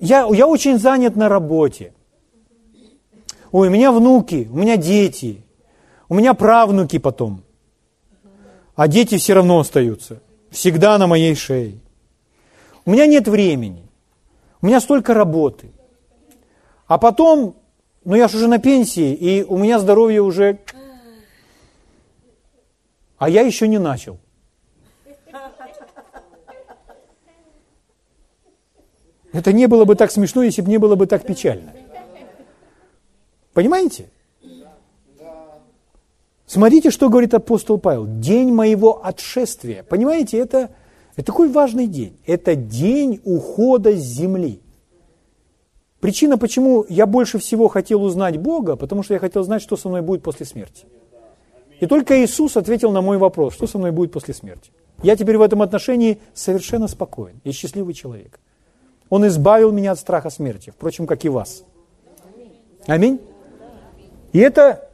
Я, 0.00 0.26
я 0.32 0.48
очень 0.48 0.76
занят 0.76 1.14
на 1.14 1.28
работе. 1.28 1.94
Ой, 3.52 3.68
у 3.68 3.70
меня 3.70 3.92
внуки, 3.92 4.48
у 4.50 4.56
меня 4.56 4.76
дети, 4.76 5.44
у 6.08 6.14
меня 6.14 6.34
правнуки 6.34 6.98
потом. 6.98 7.44
А 8.74 8.88
дети 8.88 9.18
все 9.18 9.34
равно 9.34 9.60
остаются. 9.60 10.20
Всегда 10.50 10.98
на 10.98 11.06
моей 11.06 11.36
шее. 11.36 11.78
У 12.84 12.90
меня 12.90 13.06
нет 13.06 13.28
времени. 13.28 13.88
У 14.60 14.66
меня 14.66 14.80
столько 14.80 15.14
работы. 15.14 15.70
А 16.88 16.98
потом 16.98 17.54
ну 18.04 18.16
я 18.16 18.26
же 18.26 18.38
уже 18.38 18.48
на 18.48 18.58
пенсии, 18.58 19.14
и 19.14 19.44
у 19.44 19.58
меня 19.58 19.78
здоровье 19.78 20.22
уже... 20.22 20.58
А 23.16 23.28
я 23.28 23.42
еще 23.42 23.68
не 23.68 23.78
начал. 23.78 24.18
Это 29.34 29.52
не 29.52 29.66
было 29.66 29.84
бы 29.84 29.96
так 29.96 30.12
смешно, 30.12 30.44
если 30.44 30.62
бы 30.62 30.70
не 30.70 30.78
было 30.78 30.94
бы 30.94 31.06
так 31.06 31.26
печально. 31.26 31.72
Понимаете? 33.52 34.08
Смотрите, 36.46 36.90
что 36.90 37.08
говорит 37.08 37.34
апостол 37.34 37.78
Павел. 37.78 38.06
День 38.06 38.52
моего 38.52 39.04
отшествия. 39.04 39.82
Понимаете, 39.82 40.38
это, 40.38 40.70
это 41.16 41.26
такой 41.26 41.48
важный 41.48 41.88
день. 41.88 42.16
Это 42.26 42.54
день 42.54 43.20
ухода 43.24 43.92
с 43.96 44.00
земли. 44.00 44.60
Причина, 45.98 46.38
почему 46.38 46.86
я 46.88 47.06
больше 47.06 47.38
всего 47.38 47.66
хотел 47.66 48.04
узнать 48.04 48.36
Бога, 48.36 48.76
потому 48.76 49.02
что 49.02 49.14
я 49.14 49.20
хотел 49.20 49.42
знать, 49.42 49.62
что 49.62 49.76
со 49.76 49.88
мной 49.88 50.02
будет 50.02 50.22
после 50.22 50.46
смерти. 50.46 50.86
И 51.80 51.86
только 51.86 52.22
Иисус 52.22 52.56
ответил 52.56 52.92
на 52.92 53.00
мой 53.00 53.18
вопрос, 53.18 53.54
что 53.54 53.66
со 53.66 53.78
мной 53.78 53.90
будет 53.90 54.12
после 54.12 54.32
смерти. 54.32 54.70
Я 55.02 55.16
теперь 55.16 55.38
в 55.38 55.42
этом 55.42 55.60
отношении 55.60 56.20
совершенно 56.34 56.86
спокоен 56.86 57.40
и 57.42 57.50
счастливый 57.50 57.94
человек. 57.94 58.38
Он 59.10 59.26
избавил 59.26 59.72
меня 59.72 59.92
от 59.92 59.98
страха 59.98 60.30
смерти, 60.30 60.70
впрочем, 60.70 61.06
как 61.06 61.24
и 61.24 61.28
вас. 61.28 61.64
Аминь. 62.86 63.20
И 64.32 64.38
это, 64.38 64.88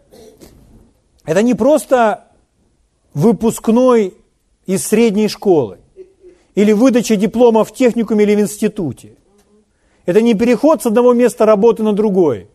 это 1.24 1.42
не 1.42 1.54
просто 1.54 2.24
выпускной 3.14 4.14
из 4.66 4.86
средней 4.86 5.28
школы 5.28 5.78
или 6.54 6.72
выдача 6.72 7.16
диплома 7.16 7.64
в 7.64 7.72
техникуме 7.72 8.24
или 8.24 8.36
в 8.36 8.40
институте. 8.40 9.14
Это 10.06 10.20
не 10.20 10.34
переход 10.34 10.82
с 10.82 10.86
одного 10.86 11.12
места 11.14 11.46
работы 11.46 11.82
на 11.82 11.92
другой. 11.92 12.48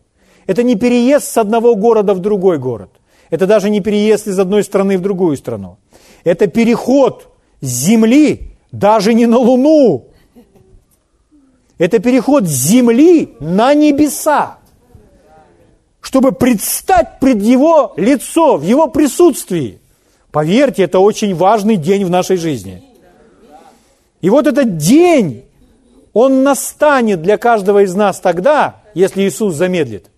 Это 0.46 0.62
не 0.62 0.76
переезд 0.76 1.26
с 1.26 1.38
одного 1.38 1.74
города 1.74 2.14
в 2.14 2.20
другой 2.20 2.58
город. 2.58 2.90
Это 3.30 3.46
даже 3.46 3.70
не 3.70 3.80
переезд 3.80 4.28
из 4.28 4.38
одной 4.38 4.62
страны 4.62 4.98
в 4.98 5.00
другую 5.00 5.36
страну. 5.36 5.78
Это 6.24 6.46
переход 6.46 7.28
с 7.60 7.66
Земли 7.66 8.52
даже 8.72 9.14
не 9.14 9.26
на 9.26 9.38
Луну. 9.38 10.08
Это 11.78 11.98
переход 11.98 12.44
с 12.44 12.50
Земли 12.50 13.34
на 13.38 13.74
небеса. 13.74 14.58
Чтобы 16.00 16.32
предстать 16.32 17.18
пред 17.20 17.42
Его 17.42 17.92
лицо, 17.96 18.56
в 18.56 18.62
Его 18.62 18.86
присутствии. 18.86 19.80
Поверьте, 20.30 20.84
это 20.84 21.00
очень 21.00 21.34
важный 21.34 21.76
день 21.76 22.04
в 22.04 22.10
нашей 22.10 22.36
жизни. 22.36 22.82
И 24.20 24.30
вот 24.30 24.46
этот 24.46 24.76
день 24.76 25.44
он 26.12 26.42
настанет 26.42 27.20
для 27.20 27.36
каждого 27.36 27.84
из 27.84 27.94
нас 27.94 28.20
тогда, 28.20 28.76
если 28.94 29.22
Иисус 29.22 29.54
замедлит, 29.54 30.10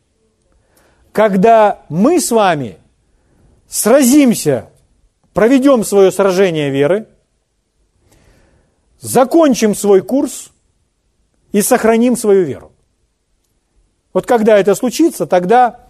когда 1.10 1.82
мы 1.88 2.20
с 2.20 2.30
вами 2.30 2.78
сразимся, 3.66 4.68
проведем 5.34 5.84
свое 5.84 6.12
сражение 6.12 6.70
веры, 6.70 7.08
закончим 9.00 9.74
свой 9.74 10.00
курс 10.00 10.52
и 11.52 11.62
сохраним 11.62 12.16
свою 12.16 12.44
веру. 12.44 12.72
Вот 14.12 14.26
когда 14.26 14.58
это 14.58 14.74
случится, 14.74 15.26
тогда 15.26 15.88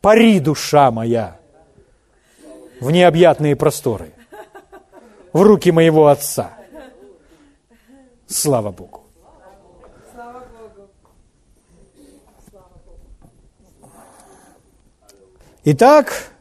пари, 0.00 0.40
душа 0.40 0.90
моя, 0.90 1.38
в 2.80 2.90
необъятные 2.90 3.56
просторы 3.56 4.12
в 5.32 5.42
руки 5.42 5.70
моего 5.70 6.08
Отца. 6.08 6.52
Слава 8.26 8.70
Богу. 8.70 9.04
Итак, 15.64 16.32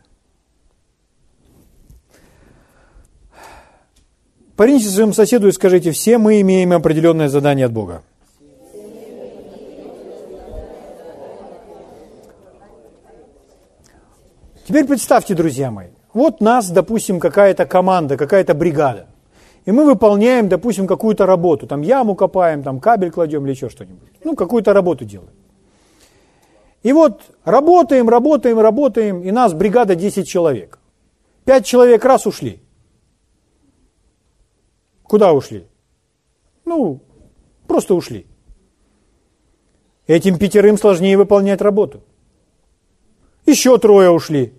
Поверните 4.57 4.89
своему 4.89 5.13
соседу 5.13 5.47
и 5.47 5.51
скажите, 5.51 5.91
все 5.91 6.17
мы 6.17 6.41
имеем 6.41 6.73
определенное 6.73 7.29
задание 7.29 7.67
от 7.67 7.71
Бога. 7.71 8.01
Теперь 14.67 14.85
представьте, 14.85 15.35
друзья 15.35 15.69
мои, 15.69 15.89
вот 16.11 16.41
нас, 16.41 16.71
допустим, 16.71 17.19
какая-то 17.19 17.67
команда, 17.67 18.17
какая-то 18.17 18.55
бригада. 18.55 19.05
И 19.65 19.71
мы 19.71 19.85
выполняем, 19.85 20.49
допустим, 20.49 20.87
какую-то 20.87 21.27
работу. 21.27 21.67
Там 21.67 21.81
яму 21.83 22.15
копаем, 22.15 22.63
там 22.63 22.79
кабель 22.79 23.11
кладем 23.11 23.45
или 23.45 23.51
еще 23.51 23.69
что-нибудь. 23.69 24.09
Ну, 24.23 24.35
какую-то 24.35 24.73
работу 24.73 25.05
делаем. 25.05 25.29
И 26.81 26.91
вот 26.93 27.21
работаем, 27.45 28.09
работаем, 28.09 28.59
работаем, 28.59 29.21
и 29.21 29.29
нас 29.29 29.53
бригада 29.53 29.93
10 29.93 30.27
человек. 30.27 30.79
Пять 31.45 31.65
человек 31.65 32.03
раз 32.03 32.25
ушли. 32.25 32.59
Куда 35.07 35.33
ушли? 35.33 35.65
Ну, 36.65 37.01
просто 37.67 37.95
ушли. 37.95 38.27
Этим 40.05 40.37
пятерым 40.37 40.77
сложнее 40.77 41.17
выполнять 41.17 41.61
работу. 41.61 42.01
Еще 43.45 43.77
трое 43.77 44.09
ушли. 44.09 44.53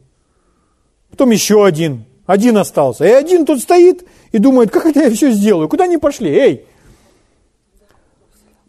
Потом 1.10 1.30
еще 1.30 1.64
один. 1.64 2.04
Один 2.26 2.58
остался. 2.58 3.06
И 3.06 3.10
один 3.10 3.46
тут 3.46 3.60
стоит 3.60 4.06
и 4.32 4.38
думает, 4.38 4.70
как 4.70 4.86
это 4.86 5.04
я 5.04 5.10
все 5.10 5.30
сделаю? 5.30 5.68
Куда 5.68 5.84
они 5.84 5.96
пошли? 5.96 6.30
Эй! 6.30 6.66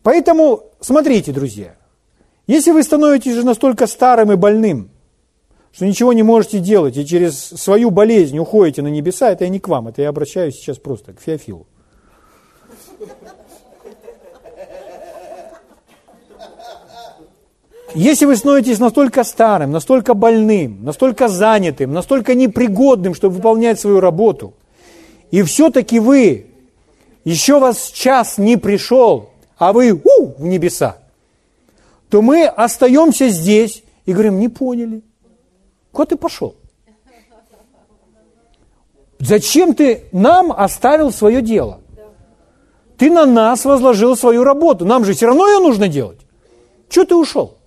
Поэтому, 0.03 0.63
смотрите, 0.79 1.33
друзья, 1.33 1.75
если 2.47 2.71
вы 2.71 2.83
становитесь 2.83 3.35
же 3.35 3.45
настолько 3.45 3.85
старым 3.85 4.31
и 4.31 4.35
больным, 4.35 4.89
что 5.71 5.85
ничего 5.85 6.13
не 6.13 6.23
можете 6.23 6.59
делать, 6.59 6.97
и 6.97 7.05
через 7.05 7.37
свою 7.37 7.91
болезнь 7.91 8.39
уходите 8.39 8.81
на 8.81 8.87
небеса, 8.87 9.31
это 9.31 9.43
я 9.43 9.49
не 9.49 9.59
к 9.59 9.67
вам, 9.67 9.89
это 9.89 10.01
я 10.01 10.09
обращаюсь 10.09 10.55
сейчас 10.55 10.77
просто 10.77 11.13
к 11.13 11.21
Феофилу. 11.21 11.67
Если 17.95 18.25
вы 18.25 18.35
становитесь 18.35 18.79
настолько 18.79 19.23
старым, 19.23 19.71
настолько 19.71 20.13
больным, 20.13 20.83
настолько 20.83 21.27
занятым, 21.27 21.91
настолько 21.91 22.35
непригодным, 22.35 23.15
чтобы 23.15 23.35
выполнять 23.35 23.79
свою 23.79 23.99
работу, 23.99 24.53
и 25.31 25.41
все-таки 25.41 25.99
вы, 25.99 26.47
еще 27.23 27.59
вас 27.59 27.87
час 27.87 28.37
не 28.37 28.57
пришел, 28.57 29.31
а 29.57 29.73
вы 29.73 29.91
у, 29.91 30.33
в 30.37 30.43
небеса, 30.43 30.97
то 32.09 32.21
мы 32.21 32.45
остаемся 32.45 33.29
здесь 33.29 33.83
и 34.05 34.13
говорим, 34.13 34.39
не 34.39 34.49
поняли. 34.49 35.01
Куда 35.91 36.05
ты 36.05 36.15
пошел? 36.15 36.55
Зачем 39.19 39.73
ты 39.73 40.03
нам 40.11 40.51
оставил 40.51 41.11
свое 41.11 41.41
дело? 41.41 41.81
Ты 42.99 43.09
на 43.09 43.25
нас 43.25 43.63
возложил 43.63 44.17
свою 44.17 44.43
работу. 44.43 44.85
Нам 44.85 45.05
же 45.05 45.13
все 45.13 45.27
равно 45.27 45.47
ее 45.47 45.59
нужно 45.59 45.87
делать. 45.87 46.19
Чего 46.89 47.05
ты 47.05 47.15
ушел? 47.15 47.57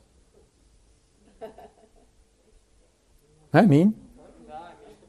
Аминь. 3.50 3.94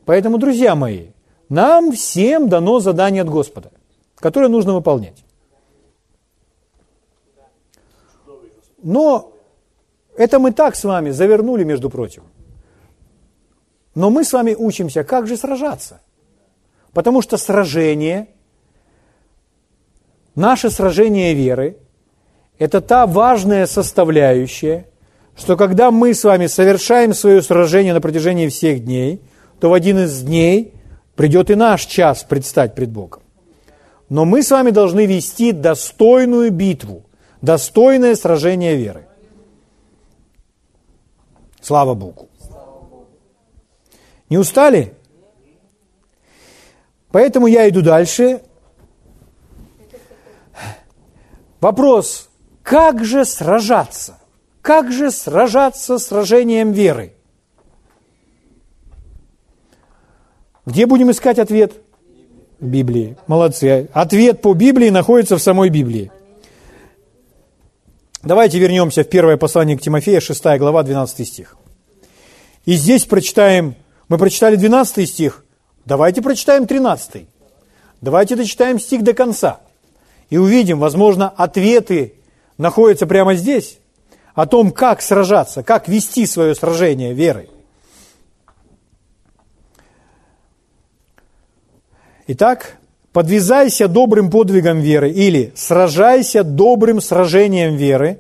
Поэтому, 0.06 0.38
друзья 0.38 0.76
мои, 0.76 1.08
нам 1.50 1.92
всем 1.92 2.48
дано 2.48 2.80
задание 2.80 3.22
от 3.22 3.30
Господа, 3.30 3.72
которое 4.16 4.48
нужно 4.48 4.74
выполнять. 4.74 5.26
Но 8.82 9.34
это 10.16 10.40
мы 10.40 10.52
так 10.52 10.76
с 10.78 10.86
вами 10.86 11.10
завернули, 11.10 11.66
между 11.66 11.90
прочим. 11.90 12.24
Но 13.94 14.10
мы 14.10 14.24
с 14.24 14.32
вами 14.32 14.56
учимся, 14.58 15.04
как 15.04 15.28
же 15.28 15.36
сражаться. 15.36 16.02
Потому 16.94 17.22
что 17.22 17.38
сражение, 17.38 18.30
наше 20.36 20.70
сражение 20.70 21.34
веры, 21.34 21.78
это 22.60 22.82
та 22.82 23.08
важная 23.08 23.66
составляющая, 23.66 24.88
что 25.36 25.58
когда 25.58 25.92
мы 25.92 26.14
с 26.14 26.24
вами 26.24 26.48
совершаем 26.48 27.14
свое 27.14 27.42
сражение 27.42 27.94
на 27.94 28.02
протяжении 28.02 28.48
всех 28.48 28.84
дней, 28.84 29.22
то 29.60 29.70
в 29.70 29.74
один 29.74 30.00
из 30.00 30.22
дней 30.22 30.74
придет 31.16 31.50
и 31.50 31.56
наш 31.56 31.86
час 31.86 32.24
предстать 32.24 32.76
пред 32.76 32.90
Богом. 32.90 33.22
Но 34.10 34.26
мы 34.26 34.44
с 34.44 34.52
вами 34.52 34.70
должны 34.70 35.06
вести 35.06 35.52
достойную 35.52 36.52
битву, 36.52 37.04
достойное 37.42 38.16
сражение 38.16 38.76
веры. 38.76 39.08
Слава 41.62 41.94
Богу. 41.94 42.28
Не 44.30 44.38
устали? 44.38 44.94
Поэтому 47.12 47.48
я 47.48 47.70
иду 47.70 47.82
дальше. 47.82 48.42
Вопрос, 51.64 52.30
как 52.62 53.06
же 53.06 53.24
сражаться? 53.24 54.18
Как 54.62 54.92
же 54.92 55.12
сражаться 55.12 55.98
сражением 55.98 56.74
веры? 56.74 57.14
Где 60.66 60.86
будем 60.86 61.10
искать 61.10 61.40
ответ? 61.40 61.72
В 62.60 62.68
Библии. 62.68 63.16
Молодцы. 63.28 63.88
Ответ 63.94 64.42
по 64.42 64.54
Библии 64.54 64.90
находится 64.90 65.38
в 65.38 65.42
самой 65.42 65.70
Библии. 65.70 66.12
Давайте 68.24 68.60
вернемся 68.60 69.06
в 69.06 69.10
первое 69.10 69.38
послание 69.38 69.78
к 69.78 69.82
Тимофею, 69.82 70.20
6 70.20 70.44
глава, 70.58 70.84
12 70.84 71.26
стих. 71.26 71.56
И 72.66 72.74
здесь 72.74 73.06
прочитаем 73.06 73.76
мы 74.10 74.18
прочитали 74.18 74.58
12 74.58 75.08
стих, 75.08 75.46
давайте 75.86 76.22
прочитаем 76.22 76.68
13. 76.68 77.26
Давайте 78.02 78.36
дочитаем 78.36 78.82
стих 78.82 79.02
до 79.02 79.14
конца. 79.14 79.62
И 80.34 80.38
увидим, 80.38 80.80
возможно, 80.80 81.30
ответы 81.30 82.16
находятся 82.58 83.06
прямо 83.06 83.36
здесь, 83.36 83.78
о 84.34 84.48
том, 84.48 84.72
как 84.72 85.04
сражаться, 85.04 85.62
как 85.62 85.88
вести 85.88 86.26
свое 86.26 86.56
сражение 86.56 87.14
верой. 87.14 87.52
Итак, 92.26 92.80
подвязайся 93.12 93.88
добрым 93.88 94.32
подвигом 94.32 94.80
веры 94.80 95.12
или 95.12 95.54
сражайся 95.56 96.44
добрым 96.44 97.00
сражением 97.00 97.76
веры. 97.76 98.20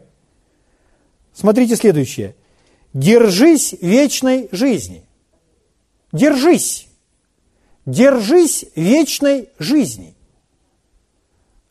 Смотрите 1.33 1.75
следующее. 1.75 2.35
Держись 2.93 3.73
вечной 3.81 4.49
жизни– 4.51 5.03
Держись. 6.11 6.89
Держись 7.87 8.65
вечной 8.75 9.49
жизни. 9.57 10.13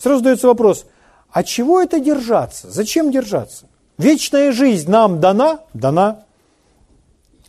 Сразу 0.03 0.19
задается 0.19 0.49
вопрос, 0.49 0.87
а 1.31 1.45
чего 1.45 1.81
это 1.81 2.01
держаться? 2.01 2.69
Зачем 2.69 3.13
держаться? 3.13 3.67
Вечная 3.99 4.51
жизнь 4.51 4.91
нам 4.91 5.21
дана? 5.21 5.61
Дана. 5.75 6.25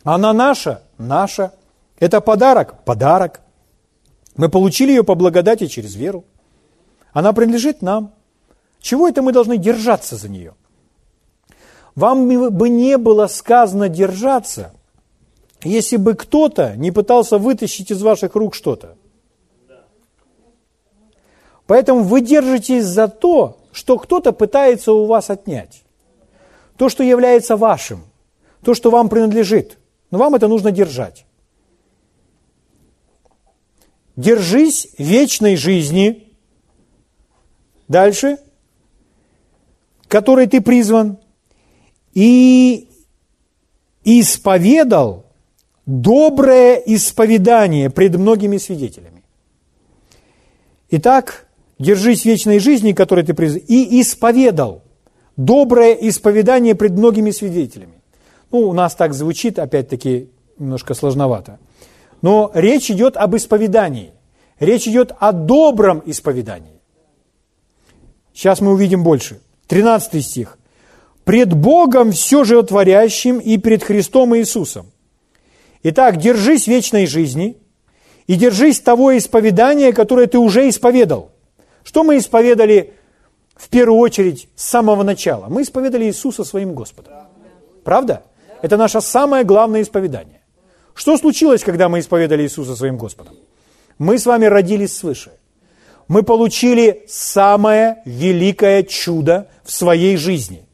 Она 0.04 0.32
наша? 0.32 0.82
Наша. 0.96 1.52
Это 1.98 2.20
подарок? 2.20 2.84
Подарок. 2.84 3.40
Мы 4.36 4.48
получили 4.48 4.90
ее 4.90 5.02
по 5.02 5.16
благодати 5.16 5.66
через 5.66 5.96
веру. 5.96 6.24
Она 7.12 7.32
принадлежит 7.32 7.82
нам. 7.82 8.12
Чего 8.80 9.08
это 9.08 9.20
мы 9.20 9.32
должны 9.32 9.56
держаться 9.56 10.14
за 10.14 10.28
нее? 10.28 10.54
Вам 11.96 12.28
бы 12.50 12.68
не 12.68 12.98
было 12.98 13.26
сказано 13.26 13.88
держаться– 13.88 14.72
если 15.64 15.96
бы 15.96 16.14
кто-то 16.14 16.76
не 16.76 16.90
пытался 16.92 17.38
вытащить 17.38 17.90
из 17.90 18.02
ваших 18.02 18.34
рук 18.34 18.54
что-то. 18.54 18.96
Поэтому 21.66 22.02
вы 22.02 22.20
держитесь 22.20 22.84
за 22.84 23.08
то, 23.08 23.58
что 23.72 23.98
кто-то 23.98 24.32
пытается 24.32 24.92
у 24.92 25.06
вас 25.06 25.30
отнять. 25.30 25.82
То, 26.76 26.88
что 26.88 27.02
является 27.02 27.56
вашим, 27.56 28.04
то, 28.62 28.74
что 28.74 28.90
вам 28.90 29.08
принадлежит. 29.08 29.78
Но 30.10 30.18
вам 30.18 30.34
это 30.34 30.48
нужно 30.48 30.70
держать. 30.70 31.26
Держись 34.16 34.88
вечной 34.98 35.56
жизни. 35.56 36.32
Дальше. 37.88 38.38
Которой 40.08 40.46
ты 40.46 40.60
призван. 40.60 41.18
И 42.12 42.88
исповедал 44.04 45.24
доброе 45.86 46.76
исповедание 46.76 47.90
пред 47.90 48.16
многими 48.16 48.58
свидетелями. 48.58 49.22
Итак, 50.90 51.43
держись 51.78 52.24
вечной 52.24 52.58
жизни, 52.58 52.92
которой 52.92 53.24
ты 53.24 53.34
призван, 53.34 53.62
и 53.66 54.00
исповедал 54.00 54.82
доброе 55.36 55.92
исповедание 55.94 56.74
пред 56.74 56.92
многими 56.92 57.30
свидетелями. 57.30 58.00
Ну, 58.50 58.68
у 58.68 58.72
нас 58.72 58.94
так 58.94 59.14
звучит, 59.14 59.58
опять-таки, 59.58 60.28
немножко 60.58 60.94
сложновато. 60.94 61.58
Но 62.22 62.50
речь 62.54 62.90
идет 62.90 63.16
об 63.16 63.36
исповедании. 63.36 64.12
Речь 64.60 64.86
идет 64.86 65.12
о 65.18 65.32
добром 65.32 66.02
исповедании. 66.06 66.80
Сейчас 68.32 68.60
мы 68.60 68.72
увидим 68.72 69.02
больше. 69.02 69.40
13 69.66 70.24
стих. 70.24 70.58
«Пред 71.24 71.54
Богом 71.54 72.12
все 72.12 72.44
же 72.44 72.58
отворящим 72.58 73.38
и 73.38 73.56
пред 73.56 73.82
Христом 73.82 74.36
Иисусом, 74.36 74.86
Итак, 75.86 76.16
держись 76.16 76.66
вечной 76.66 77.06
жизни 77.06 77.58
и 78.26 78.36
держись 78.36 78.80
того 78.80 79.16
исповедания, 79.18 79.92
которое 79.92 80.26
ты 80.26 80.38
уже 80.38 80.66
исповедал. 80.70 81.32
Что 81.84 82.02
мы 82.02 82.18
исповедали 82.18 82.94
в 83.54 83.68
первую 83.68 84.00
очередь 84.00 84.48
с 84.56 84.64
самого 84.64 85.02
начала? 85.02 85.46
Мы 85.48 85.62
исповедали 85.62 86.06
Иисуса 86.06 86.42
своим 86.42 86.74
Господом. 86.74 87.12
Правда? 87.84 88.24
Это 88.62 88.76
наше 88.76 89.00
самое 89.00 89.44
главное 89.44 89.82
исповедание. 89.82 90.40
Что 90.94 91.16
случилось, 91.18 91.62
когда 91.62 91.88
мы 91.88 92.00
исповедали 92.00 92.42
Иисуса 92.42 92.74
своим 92.74 92.96
Господом? 92.96 93.36
Мы 93.98 94.18
с 94.18 94.26
вами 94.26 94.46
родились 94.46 94.96
свыше. 94.96 95.32
Мы 96.08 96.22
получили 96.22 97.04
самое 97.06 98.02
великое 98.04 98.82
чудо 98.82 99.48
в 99.62 99.72
своей 99.72 100.16
жизни. 100.16 100.66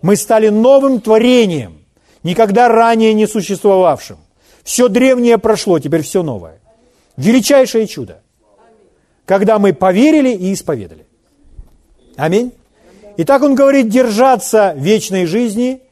Мы 0.00 0.16
стали 0.16 0.48
новым 0.48 1.00
творением, 1.00 1.84
никогда 2.22 2.68
ранее 2.68 3.14
не 3.14 3.26
существовавшим. 3.26 4.18
Все 4.64 4.88
древнее 4.88 5.38
прошло, 5.38 5.78
теперь 5.78 6.02
все 6.02 6.22
новое. 6.22 6.60
Величайшее 7.16 7.86
чудо. 7.86 8.21
Когда 9.24 9.58
мы 9.58 9.72
поверили 9.72 10.30
и 10.30 10.52
исповедали. 10.52 11.06
Аминь. 12.16 12.52
Итак, 13.16 13.42
он 13.42 13.54
говорит 13.54 13.88
держаться 13.88 14.74
вечной 14.76 15.26
жизни, 15.26 15.82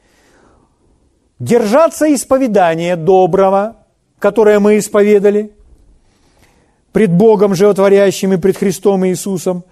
держаться 1.38 2.12
исповедания 2.14 2.96
доброго, 2.96 3.76
которое 4.18 4.58
мы 4.58 4.78
исповедали, 4.78 5.52
пред 6.92 7.12
Богом 7.12 7.54
животворящим 7.54 8.32
и 8.32 8.36
пред 8.36 8.56
Христом 8.56 9.06
Иисусом, 9.06 9.64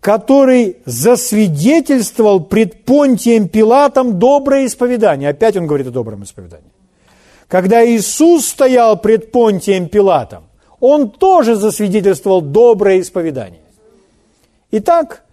который 0.00 0.76
засвидетельствовал 0.84 2.40
пред 2.40 2.84
Понтием 2.84 3.48
Пилатом 3.48 4.18
доброе 4.18 4.66
исповедание. 4.66 5.30
Опять 5.30 5.56
он 5.56 5.66
говорит 5.66 5.86
о 5.88 5.90
добром 5.90 6.22
исповедании. 6.24 6.70
Когда 7.48 7.84
Иисус 7.84 8.46
стоял 8.46 8.98
пред 9.00 9.32
Понтием 9.32 9.88
Пилатом, 9.88 10.47
он 10.80 11.10
тоже 11.10 11.56
засвидетельствовал 11.56 12.40
доброе 12.40 13.00
исповедание. 13.00 13.62
Итак, 14.70 15.24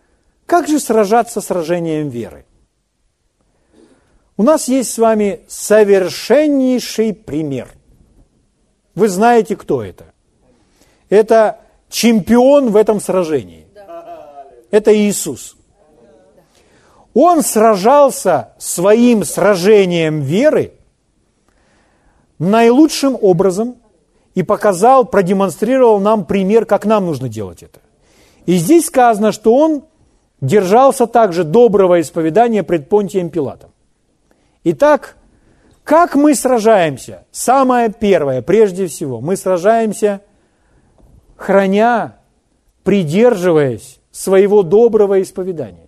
как 0.46 0.68
же 0.68 0.80
сражаться 0.80 1.42
сражением 1.42 2.10
веры? 2.10 2.46
У 4.38 4.44
нас 4.44 4.68
есть 4.68 4.92
с 4.92 4.98
вами 4.98 5.42
совершеннейший 5.48 7.14
пример. 7.14 7.70
Вы 8.94 9.08
знаете, 9.08 9.56
кто 9.56 9.84
это. 9.84 10.14
Это 11.10 11.60
чемпион 11.90 12.72
в 12.72 12.76
этом 12.76 13.00
сражении. 13.00 13.68
Это 14.72 14.96
Иисус. 14.96 15.56
Он 17.14 17.44
сражался 17.44 18.54
своим 18.58 19.24
сражением 19.24 20.22
веры 20.22 20.74
наилучшим 22.40 23.18
образом 23.22 23.78
и 24.36 24.44
показал, 24.44 25.06
продемонстрировал 25.06 26.00
нам 26.00 26.26
пример, 26.26 26.66
как 26.66 26.86
нам 26.86 27.06
нужно 27.06 27.30
делать 27.30 27.64
это. 27.64 27.80
И 28.46 28.58
здесь 28.58 28.86
сказано, 28.86 29.32
что 29.32 29.56
он 29.56 29.86
держался 30.42 31.08
также 31.08 31.44
доброго 31.44 32.02
исповедания 32.02 32.62
пред 32.62 32.90
Понтием 32.90 33.30
Пилатом. 33.30 33.72
Итак, 34.66 35.16
как 35.84 36.16
мы 36.16 36.36
сражаемся? 36.36 37.26
Самое 37.32 37.92
первое, 37.92 38.42
прежде 38.42 38.88
всего, 38.88 39.22
мы 39.22 39.38
сражаемся, 39.38 40.22
храня, 41.38 42.18
придерживаясь 42.84 44.00
своего 44.12 44.64
доброго 44.64 45.22
исповедания. 45.22 45.88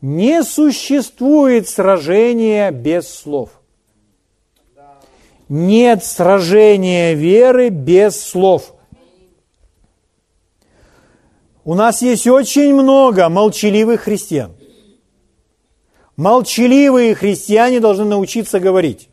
Не 0.00 0.42
существует 0.42 1.68
сражения 1.68 2.70
без 2.70 3.08
слов. 3.08 3.50
Нет 5.48 6.04
сражения 6.04 7.14
веры 7.14 7.68
без 7.68 8.20
слов. 8.20 8.74
У 11.64 11.74
нас 11.74 12.02
есть 12.02 12.26
очень 12.26 12.74
много 12.74 13.28
молчаливых 13.28 14.02
христиан. 14.02 14.52
Молчаливые 16.16 17.14
христиане 17.14 17.80
должны 17.80 18.04
научиться 18.04 18.58
говорить, 18.58 19.08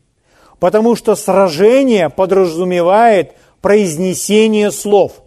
потому 0.59 0.95
что 0.95 1.15
сражение 1.15 2.09
подразумевает 2.09 3.33
произнесение 3.61 4.71
слов. 4.71 5.21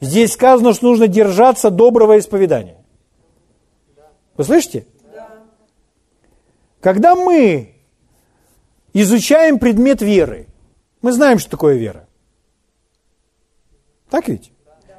Здесь 0.00 0.32
сказано, 0.32 0.74
что 0.74 0.86
нужно 0.86 1.08
держаться 1.08 1.70
доброго 1.70 2.18
исповедания. 2.18 2.76
Вы 4.36 4.44
слышите? 4.44 4.86
Когда 6.80 7.16
мы 7.16 7.77
изучаем 9.02 9.58
предмет 9.58 10.02
веры, 10.02 10.48
мы 11.02 11.12
знаем, 11.12 11.38
что 11.38 11.50
такое 11.50 11.76
вера. 11.76 12.08
Так 14.10 14.28
ведь? 14.28 14.52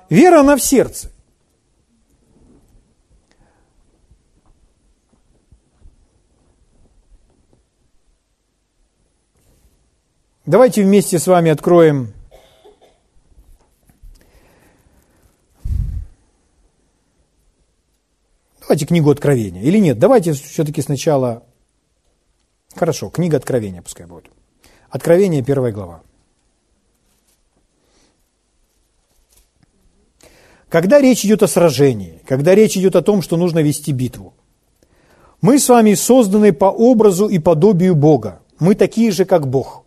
Вера, 0.10 0.40
она 0.40 0.56
в 0.56 0.62
сердце. 0.62 1.12
Давайте 10.46 10.84
вместе 10.84 11.20
с 11.20 11.28
вами 11.28 11.52
откроем 11.52 12.14
Давайте 18.70 18.86
книгу 18.86 19.10
Откровения. 19.10 19.64
Или 19.64 19.80
нет, 19.80 19.98
давайте 19.98 20.34
все-таки 20.34 20.84
сначала... 20.84 21.44
Хорошо, 22.76 23.10
книга 23.10 23.38
Откровения 23.38 23.82
пускай 23.82 24.06
будет. 24.06 24.26
Откровение, 24.90 25.44
первая 25.44 25.72
глава. 25.72 26.02
Когда 30.70 31.02
речь 31.02 31.26
идет 31.26 31.42
о 31.42 31.48
сражении, 31.48 32.22
когда 32.28 32.54
речь 32.54 32.78
идет 32.78 32.96
о 32.96 33.02
том, 33.02 33.22
что 33.24 33.38
нужно 33.38 33.60
вести 33.60 33.92
битву, 33.92 34.34
мы 35.42 35.58
с 35.58 35.68
вами 35.68 35.96
созданы 35.96 36.54
по 36.54 36.66
образу 36.66 37.28
и 37.28 37.40
подобию 37.40 37.96
Бога. 37.96 38.42
Мы 38.60 38.76
такие 38.76 39.12
же, 39.12 39.26
как 39.26 39.48
Бог. 39.48 39.84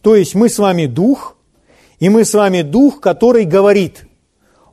То 0.00 0.14
есть 0.14 0.34
мы 0.34 0.48
с 0.48 0.58
вами 0.58 0.86
дух, 0.86 1.36
и 1.98 2.08
мы 2.08 2.24
с 2.24 2.34
вами 2.34 2.62
дух, 2.62 3.00
который 3.00 3.44
говорит. 3.44 4.06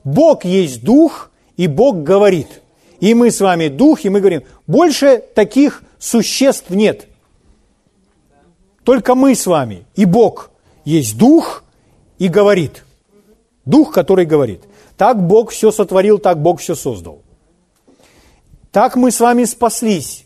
Бог 0.03 0.45
есть 0.45 0.83
дух, 0.83 1.31
и 1.57 1.67
Бог 1.67 2.03
говорит. 2.03 2.61
И 2.99 3.13
мы 3.13 3.31
с 3.31 3.39
вами 3.39 3.69
дух, 3.69 4.03
и 4.05 4.09
мы 4.09 4.19
говорим, 4.19 4.43
больше 4.67 5.23
таких 5.33 5.83
существ 5.99 6.69
нет. 6.69 7.09
Только 8.89 9.13
мы 9.13 9.35
с 9.35 9.45
вами, 9.45 9.85
и 9.93 10.05
Бог 10.05 10.49
есть 10.83 11.15
дух, 11.15 11.63
и 12.17 12.27
говорит. 12.27 12.83
Дух, 13.63 13.93
который 13.93 14.25
говорит. 14.25 14.63
Так 14.97 15.21
Бог 15.21 15.51
все 15.51 15.71
сотворил, 15.71 16.17
так 16.17 16.41
Бог 16.41 16.59
все 16.59 16.73
создал. 16.73 17.21
Так 18.71 18.95
мы 18.95 19.11
с 19.11 19.19
вами 19.19 19.43
спаслись. 19.43 20.25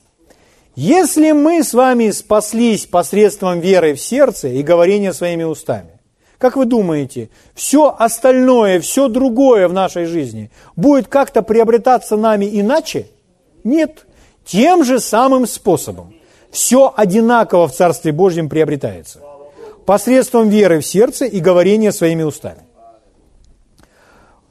Если 0.78 1.34
мы 1.34 1.62
с 1.62 1.74
вами 1.74 2.10
спаслись 2.12 2.86
посредством 2.86 3.60
веры 3.60 3.96
в 3.96 4.00
сердце 4.00 4.48
и 4.48 4.64
говорения 4.64 5.12
своими 5.12 5.44
устами, 5.44 6.00
как 6.38 6.56
вы 6.56 6.64
думаете, 6.64 7.32
все 7.54 7.94
остальное, 8.00 8.80
все 8.80 9.10
другое 9.10 9.68
в 9.68 9.74
нашей 9.74 10.06
жизни 10.06 10.52
будет 10.78 11.10
как-то 11.10 11.42
приобретаться 11.42 12.16
нами 12.16 12.48
иначе? 12.50 13.08
Нет. 13.66 14.06
Тем 14.46 14.86
же 14.86 15.02
самым 15.02 15.48
способом. 15.48 16.13
Все 16.54 16.94
одинаково 16.96 17.68
в 17.68 17.74
Царстве 17.74 18.12
Божьем 18.12 18.48
приобретается. 18.48 19.20
Посредством 19.88 20.50
веры 20.50 20.82
в 20.82 20.86
сердце 20.86 21.26
и 21.26 21.40
говорения 21.40 21.92
своими 21.92 22.22
устами. 22.22 22.62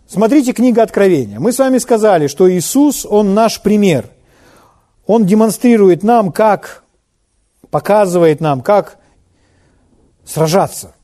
Смотрите 0.09 0.53
книга 0.53 0.82
Откровения. 0.82 1.38
Мы 1.38 1.53
с 1.53 1.61
вами 1.61 1.78
сказали, 1.78 2.26
что 2.26 2.50
Иисус, 2.50 3.07
Он 3.09 3.34
наш 3.34 3.62
пример. 3.62 4.09
Он 5.07 5.24
демонстрирует 5.24 6.03
нам, 6.03 6.32
как, 6.32 6.82
показывает 7.70 8.40
нам, 8.40 8.62
как 8.62 8.98
сражаться. 10.24 10.96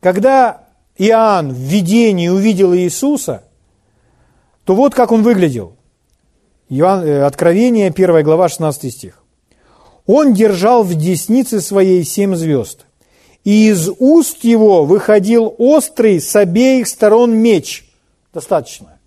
Когда 0.00 0.64
Иоанн 0.96 1.52
в 1.52 1.58
видении 1.58 2.28
увидел 2.28 2.74
Иисуса, 2.74 3.44
то 4.64 4.74
вот 4.74 4.94
как 4.94 5.12
он 5.12 5.22
выглядел. 5.22 5.76
Иоанн, 6.70 7.04
э, 7.04 7.22
Откровение, 7.22 7.90
1 7.90 8.22
глава, 8.22 8.48
16 8.48 8.90
стих. 8.90 9.19
«Он 10.06 10.34
держал 10.34 10.82
в 10.82 10.94
деснице 10.94 11.60
своей 11.60 12.04
семь 12.04 12.34
звезд, 12.34 12.86
и 13.44 13.68
из 13.68 13.88
уст 13.98 14.44
его 14.44 14.84
выходил 14.84 15.54
острый 15.58 16.20
с 16.20 16.34
обеих 16.36 16.86
сторон 16.88 17.34
меч, 17.34 17.84
Достаточно. 18.32 18.98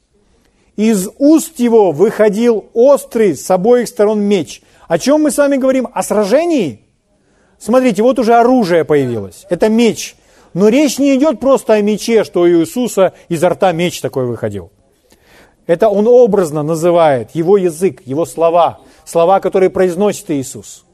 Из 0.76 1.08
уст 1.18 1.60
его 1.60 1.92
выходил 1.92 2.66
острый 2.74 3.36
с 3.36 3.50
обоих 3.50 3.88
сторон 3.88 4.22
меч. 4.22 4.62
О 4.88 5.00
чем 5.00 5.24
мы 5.24 5.32
с 5.32 5.38
вами 5.38 5.56
говорим? 5.56 5.88
О 5.94 6.04
сражении? 6.04 6.82
Смотрите, 7.58 8.04
вот 8.04 8.20
уже 8.20 8.36
оружие 8.36 8.84
появилось. 8.84 9.46
Это 9.50 9.70
меч. 9.70 10.16
Но 10.54 10.68
речь 10.68 11.00
не 11.00 11.16
идет 11.16 11.40
просто 11.40 11.74
о 11.74 11.82
мече, 11.82 12.24
что 12.24 12.42
у 12.42 12.48
Иисуса 12.48 13.14
изо 13.30 13.50
рта 13.50 13.72
меч 13.72 14.02
такой 14.02 14.26
выходил. 14.26 14.72
Это 15.68 15.88
он 15.88 16.08
образно 16.08 16.64
называет 16.64 17.32
его 17.34 17.56
язык, 17.58 18.02
его 18.06 18.26
слова, 18.26 18.80
слова, 19.06 19.40
которые 19.40 19.70
произносит 19.70 20.30
Иисус. 20.32 20.86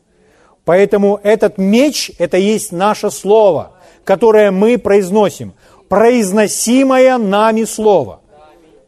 Поэтому 0.65 1.19
этот 1.23 1.57
меч– 1.57 2.11
это 2.19 2.37
есть 2.37 2.71
наше 2.71 3.09
слово, 3.11 3.71
которое 4.03 4.51
мы 4.51 4.77
произносим 4.77 5.53
произносимое 5.89 7.17
нами 7.17 7.65
слово. 7.65 8.21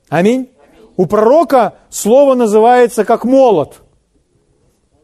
Аминь. 0.07 0.49
У 0.95 1.07
пророка 1.07 1.73
слово 1.89 2.35
называется 2.35 3.03
как 3.03 3.25
молот. 3.25 3.81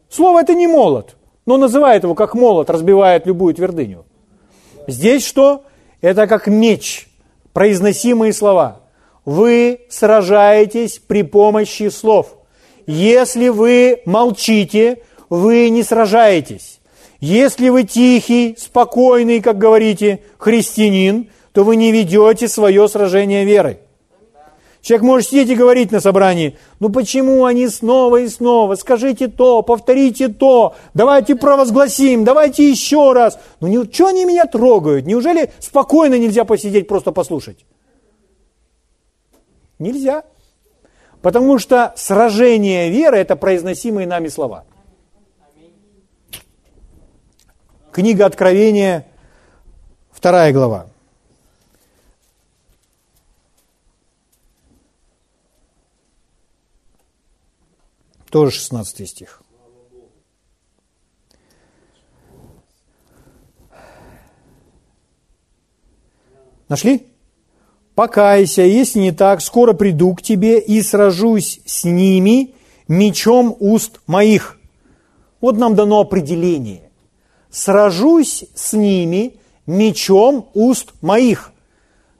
Слово 0.08 0.40
это 0.40 0.54
не 0.54 0.66
молот, 0.66 1.16
но 1.44 1.58
называет 1.58 2.04
его 2.04 2.14
как 2.14 2.34
молот, 2.34 2.70
разбивает 2.70 3.26
любую 3.26 3.54
твердыню. 3.54 4.06
Здесь 4.86 5.26
что? 5.26 5.64
Это 6.00 6.26
как 6.26 6.46
меч, 6.46 7.08
произносимые 7.52 8.32
слова. 8.32 8.80
Вы 9.24 9.80
сражаетесь 9.90 10.98
при 10.98 11.22
помощи 11.22 11.90
слов. 11.90 12.37
Если 12.88 13.48
вы 13.50 14.00
молчите, 14.06 15.02
вы 15.28 15.68
не 15.68 15.82
сражаетесь. 15.82 16.80
Если 17.20 17.68
вы 17.68 17.82
тихий, 17.82 18.56
спокойный, 18.58 19.42
как 19.42 19.58
говорите, 19.58 20.22
христианин, 20.38 21.28
то 21.52 21.64
вы 21.64 21.76
не 21.76 21.92
ведете 21.92 22.48
свое 22.48 22.88
сражение 22.88 23.44
верой. 23.44 23.80
Человек 24.80 25.04
может 25.04 25.28
сидеть 25.28 25.50
и 25.50 25.54
говорить 25.54 25.92
на 25.92 26.00
собрании, 26.00 26.56
ну 26.80 26.88
почему 26.88 27.44
они 27.44 27.68
снова 27.68 28.22
и 28.22 28.28
снова, 28.28 28.74
скажите 28.74 29.28
то, 29.28 29.60
повторите 29.60 30.28
то, 30.28 30.74
давайте 30.94 31.36
провозгласим, 31.36 32.24
давайте 32.24 32.70
еще 32.70 33.12
раз. 33.12 33.38
Ну 33.60 33.66
ничего 33.68 34.08
они 34.08 34.24
меня 34.24 34.46
трогают? 34.46 35.04
Неужели 35.04 35.50
спокойно 35.58 36.18
нельзя 36.18 36.46
посидеть, 36.46 36.88
просто 36.88 37.12
послушать? 37.12 37.66
Нельзя. 39.78 40.22
Потому 41.22 41.58
что 41.58 41.92
сражение 41.96 42.90
веры– 42.90 43.16
это 43.18 43.34
произносимые 43.34 44.06
нами 44.06 44.28
слова. 44.28 44.64
Книга 47.90 48.26
Откровения, 48.26 49.06
вторая 50.12 50.52
глава. 50.52 50.88
Тоже 58.30 58.52
16 58.52 59.08
стих. 59.08 59.42
Нашли? 66.68 67.07
Покайся, 67.98 68.62
если 68.62 69.00
не 69.00 69.10
так, 69.10 69.40
скоро 69.40 69.72
приду 69.72 70.14
к 70.14 70.22
тебе 70.22 70.60
и 70.60 70.82
сражусь 70.82 71.58
с 71.66 71.82
ними 71.82 72.54
мечом 72.86 73.56
уст 73.58 73.98
моих. 74.06 74.56
Вот 75.40 75.56
нам 75.56 75.74
дано 75.74 75.98
определение. 75.98 76.92
Сражусь 77.50 78.44
с 78.54 78.72
ними 78.72 79.34
мечом 79.66 80.48
уст 80.54 80.92
моих. 81.00 81.50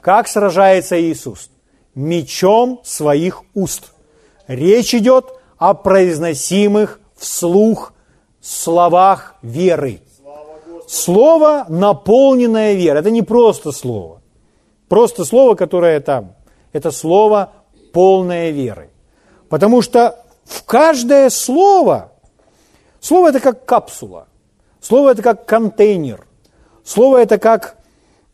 Как 0.00 0.26
сражается 0.26 1.00
Иисус? 1.00 1.48
Мечом 1.94 2.80
своих 2.82 3.44
уст. 3.54 3.92
Речь 4.48 4.96
идет 4.96 5.26
о 5.58 5.74
произносимых 5.74 6.98
вслух 7.16 7.92
словах 8.40 9.36
веры. 9.42 10.00
Слово, 10.88 11.66
наполненное 11.68 12.72
верой. 12.72 12.98
Это 12.98 13.12
не 13.12 13.22
просто 13.22 13.70
слово. 13.70 14.17
Просто 14.88 15.24
слово, 15.24 15.54
которое 15.54 16.00
там. 16.00 16.34
Это 16.72 16.90
слово 16.90 17.52
полное 17.92 18.50
веры. 18.50 18.90
Потому 19.48 19.82
что 19.82 20.24
в 20.44 20.64
каждое 20.64 21.30
слово, 21.30 22.12
слово 23.00 23.28
это 23.28 23.40
как 23.40 23.64
капсула, 23.64 24.28
слово 24.80 25.10
это 25.10 25.22
как 25.22 25.46
контейнер, 25.46 26.26
слово 26.84 27.18
это 27.18 27.38
как 27.38 27.76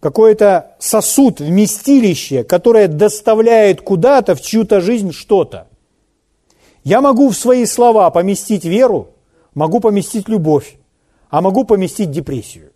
какой-то 0.00 0.76
сосуд, 0.78 1.40
вместилище, 1.40 2.44
которое 2.44 2.88
доставляет 2.88 3.80
куда-то 3.80 4.34
в 4.34 4.42
чью-то 4.42 4.80
жизнь 4.80 5.12
что-то. 5.12 5.68
Я 6.84 7.00
могу 7.00 7.30
в 7.30 7.36
свои 7.36 7.64
слова 7.64 8.10
поместить 8.10 8.64
веру, 8.64 9.08
могу 9.54 9.80
поместить 9.80 10.28
любовь, 10.28 10.76
а 11.30 11.40
могу 11.40 11.64
поместить 11.64 12.10
депрессию. 12.10 12.73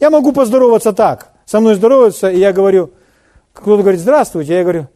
Я 0.00 0.10
могу 0.10 0.32
поздороваться 0.32 0.92
так. 0.92 1.28
Со 1.44 1.60
мной 1.60 1.74
здороваются, 1.74 2.30
и 2.30 2.38
я 2.38 2.52
говорю, 2.52 2.90
кто-то 3.52 3.82
говорит, 3.82 4.00
здравствуйте, 4.00 4.54
я 4.54 4.62
говорю, 4.62 4.88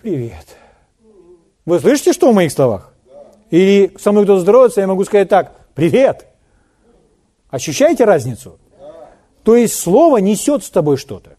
привет. 0.00 0.46
Вы 1.64 1.80
слышите, 1.80 2.12
что 2.12 2.30
в 2.30 2.34
моих 2.34 2.52
словах? 2.52 2.92
Или 3.50 3.92
со 3.98 4.12
мной 4.12 4.24
кто-то 4.24 4.40
здоровается, 4.40 4.80
я 4.80 4.86
могу 4.86 5.04
сказать 5.04 5.28
так, 5.28 5.52
привет. 5.74 6.26
Ощущаете 7.50 8.04
разницу? 8.04 8.58
То 9.42 9.56
есть 9.56 9.78
слово 9.78 10.18
несет 10.18 10.64
с 10.64 10.70
тобой 10.70 10.96
что-то. 10.96 11.36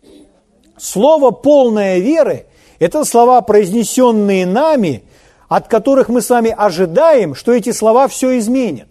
Слово 0.78 1.32
полное 1.32 2.00
веры 2.00 2.46
это 2.80 3.04
слова, 3.06 3.42
произнесенные 3.42 4.46
нами, 4.46 5.04
от 5.48 5.68
которых 5.68 6.10
мы 6.10 6.22
с 6.22 6.30
вами 6.30 6.54
ожидаем, 6.56 7.34
что 7.34 7.54
эти 7.54 7.72
слова 7.72 8.08
все 8.08 8.38
изменят. 8.38 8.90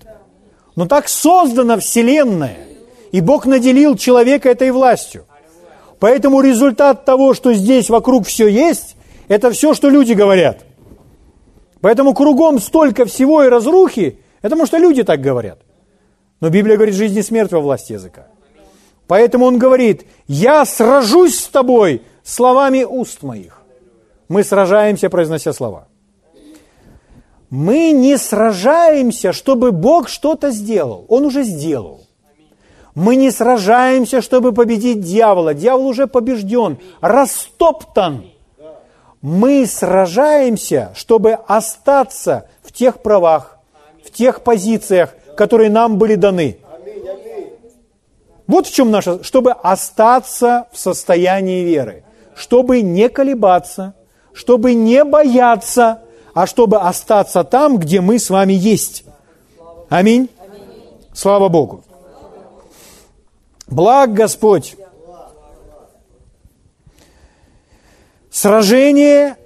Но 0.75 0.87
так 0.87 1.09
создана 1.09 1.79
Вселенная, 1.79 2.57
и 3.17 3.23
Бог 3.23 3.47
наделил 3.47 3.97
человека 3.97 4.51
этой 4.51 4.71
властью. 4.71 5.25
Поэтому 6.01 6.43
результат 6.43 7.07
того, 7.07 7.33
что 7.33 7.55
здесь 7.55 7.89
вокруг 7.89 8.27
все 8.27 8.47
есть, 8.47 8.95
это 9.27 9.51
все, 9.53 9.73
что 9.73 9.89
люди 9.89 10.13
говорят. 10.13 10.67
Поэтому 11.81 12.13
кругом 12.13 12.61
столько 12.61 13.07
всего 13.07 13.43
и 13.43 13.49
разрухи, 13.49 14.19
потому 14.43 14.67
что 14.67 14.77
люди 14.77 15.03
так 15.03 15.23
говорят. 15.23 15.61
Но 16.43 16.51
Библия 16.51 16.77
говорит, 16.77 16.95
жизнь 16.95 17.17
и 17.19 17.23
смерть 17.23 17.53
во 17.53 17.61
власти 17.61 17.95
языка. 17.95 18.27
Поэтому 19.07 19.47
он 19.47 19.57
говорит, 19.57 20.05
я 20.29 20.67
сражусь 20.67 21.41
с 21.41 21.49
тобой 21.49 22.03
словами 22.23 22.85
уст 22.85 23.23
моих. 23.23 23.63
Мы 24.29 24.45
сражаемся, 24.45 25.09
произнося 25.09 25.55
слова. 25.55 25.89
Мы 27.49 27.93
не 27.93 28.19
сражаемся, 28.19 29.33
чтобы 29.33 29.73
Бог 29.73 30.11
что-то 30.11 30.51
сделал. 30.51 31.07
Он 31.09 31.25
уже 31.25 31.45
сделал. 31.45 32.06
Мы 32.97 33.17
не 33.17 33.31
сражаемся, 33.31 34.23
чтобы 34.23 34.53
победить 34.53 35.03
дьявола. 35.03 35.53
Дьявол 35.53 35.87
уже 35.87 36.07
побежден, 36.07 36.79
растоптан. 37.03 38.25
Мы 39.21 39.67
сражаемся, 39.67 40.93
чтобы 40.95 41.33
остаться 41.47 42.49
в 42.63 42.73
тех 42.73 43.03
правах, 43.03 43.59
в 44.03 44.11
тех 44.11 44.43
позициях, 44.43 45.15
которые 45.37 45.69
нам 45.69 45.99
были 45.99 46.15
даны. 46.15 46.59
Вот 48.47 48.67
в 48.67 48.73
чем 48.73 48.91
наша, 48.91 49.23
чтобы 49.23 49.53
остаться 49.53 50.67
в 50.73 50.79
состоянии 50.79 51.65
веры, 51.65 52.03
чтобы 52.35 52.81
не 52.81 53.11
колебаться, 53.11 53.93
чтобы 54.33 54.73
не 54.73 55.05
бояться, 55.05 56.01
а 56.33 56.47
чтобы 56.47 56.79
остаться 56.79 57.45
там, 57.45 57.77
где 57.77 58.01
мы 58.01 58.19
с 58.19 58.31
вами 58.31 58.55
есть. 58.55 59.05
Аминь. 59.91 60.31
Слава 61.13 61.49
Богу. 61.49 61.83
Благ 63.67 64.13
Господь. 64.13 64.77
Сражение, 68.31 69.37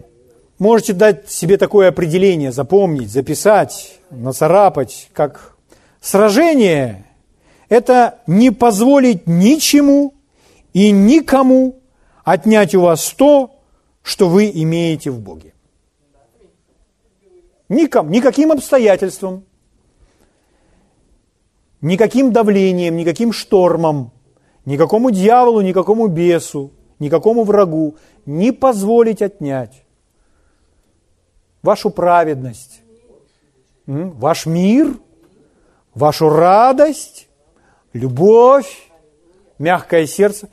можете 0.58 0.92
дать 0.92 1.30
себе 1.30 1.56
такое 1.56 1.88
определение, 1.88 2.52
запомнить, 2.52 3.10
записать, 3.10 3.98
нацарапать, 4.10 5.08
как 5.12 5.56
сражение– 6.00 7.06
это 7.70 8.18
не 8.26 8.50
позволить 8.50 9.26
ничему 9.26 10.14
и 10.72 10.90
никому 10.90 11.80
отнять 12.24 12.74
у 12.74 12.82
вас 12.82 13.14
то, 13.16 13.54
что 14.02 14.28
вы 14.28 14.50
имеете 14.52 15.10
в 15.10 15.20
Боге. 15.20 15.54
Ником, 17.68 18.10
никаким 18.10 18.50
обстоятельствам, 18.50 19.44
никаким 21.80 22.32
давлением, 22.32 22.96
никаким 22.96 23.32
штормом, 23.32 24.12
никакому 24.64 25.10
дьяволу, 25.10 25.60
никакому 25.60 26.06
бесу, 26.08 26.72
никакому 26.98 27.44
врагу 27.44 27.96
не 28.26 28.52
позволить 28.52 29.22
отнять 29.22 29.84
вашу 31.62 31.90
праведность, 31.90 32.82
ваш 33.86 34.46
мир, 34.46 34.94
вашу 35.94 36.28
радость, 36.28 37.28
любовь, 37.92 38.90
мягкое 39.58 40.06
сердце, 40.06 40.48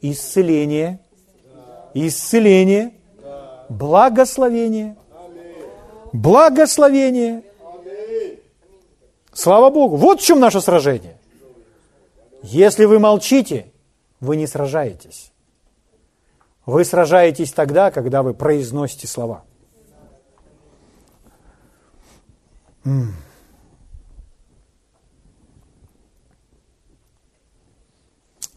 исцеление– 0.00 1.00
исцеление, 1.94 2.92
благословение. 3.68 4.96
Благословение. 6.12 7.42
Слава 9.32 9.70
Богу. 9.70 9.96
Вот 9.96 10.20
в 10.20 10.24
чем 10.24 10.40
наше 10.40 10.60
сражение. 10.60 11.18
Если 12.42 12.84
вы 12.84 12.98
молчите, 12.98 13.72
вы 14.20 14.36
не 14.36 14.46
сражаетесь. 14.46 15.32
Вы 16.66 16.84
сражаетесь 16.84 17.52
тогда, 17.52 17.90
когда 17.90 18.22
вы 18.22 18.34
произносите 18.34 19.06
слова. 19.06 19.44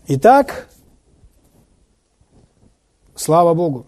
Итак, 0.08 0.68
Слава 3.16 3.54
Богу. 3.54 3.86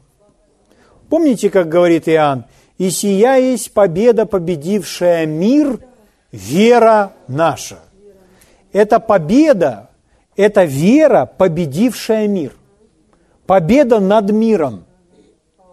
Помните, 1.10 1.50
как 1.50 1.68
говорит 1.70 2.08
Иоанн, 2.08 2.46
«И 2.78 2.90
сия 2.90 3.36
есть 3.36 3.74
победа, 3.74 4.26
победившая 4.26 5.26
мир, 5.26 5.80
вера 6.32 7.14
наша». 7.28 7.80
Это 8.72 9.00
победа, 9.00 9.90
это 10.36 10.66
вера, 10.66 11.26
победившая 11.26 12.28
мир. 12.28 12.54
Победа 13.46 14.00
над 14.00 14.32
миром. 14.32 14.86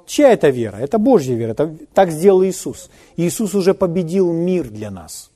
Чья 0.06 0.32
это 0.32 0.48
вера? 0.48 0.76
Это 0.76 0.98
Божья 0.98 1.34
вера. 1.34 1.50
Это, 1.52 1.76
так 1.92 2.10
сделал 2.10 2.44
Иисус. 2.44 2.90
Иисус 3.16 3.54
уже 3.54 3.74
победил 3.74 4.32
мир 4.32 4.68
для 4.68 4.90
нас. 4.90 5.30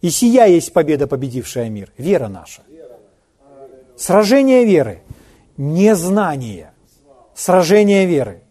И 0.00 0.10
сия 0.10 0.46
есть 0.46 0.72
победа, 0.72 1.06
победившая 1.06 1.68
мир. 1.68 1.92
Вера 1.98 2.28
наша. 2.28 2.62
Сражение 3.96 4.64
веры. 4.64 5.02
Незнание– 5.56 6.72
сражение 7.38 8.04
веры. 8.04 8.42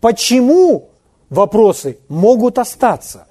Почему 0.00 0.90
вопросы 1.30 1.98
могут 2.08 2.58
остаться? 2.58 3.27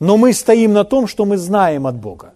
Но 0.00 0.16
мы 0.16 0.32
стоим 0.32 0.72
на 0.72 0.84
том, 0.84 1.06
что 1.06 1.26
мы 1.26 1.36
знаем 1.36 1.86
от 1.86 1.96
Бога. 1.96 2.32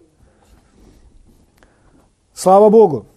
Слава 2.33 2.69
Богу! 2.69 3.07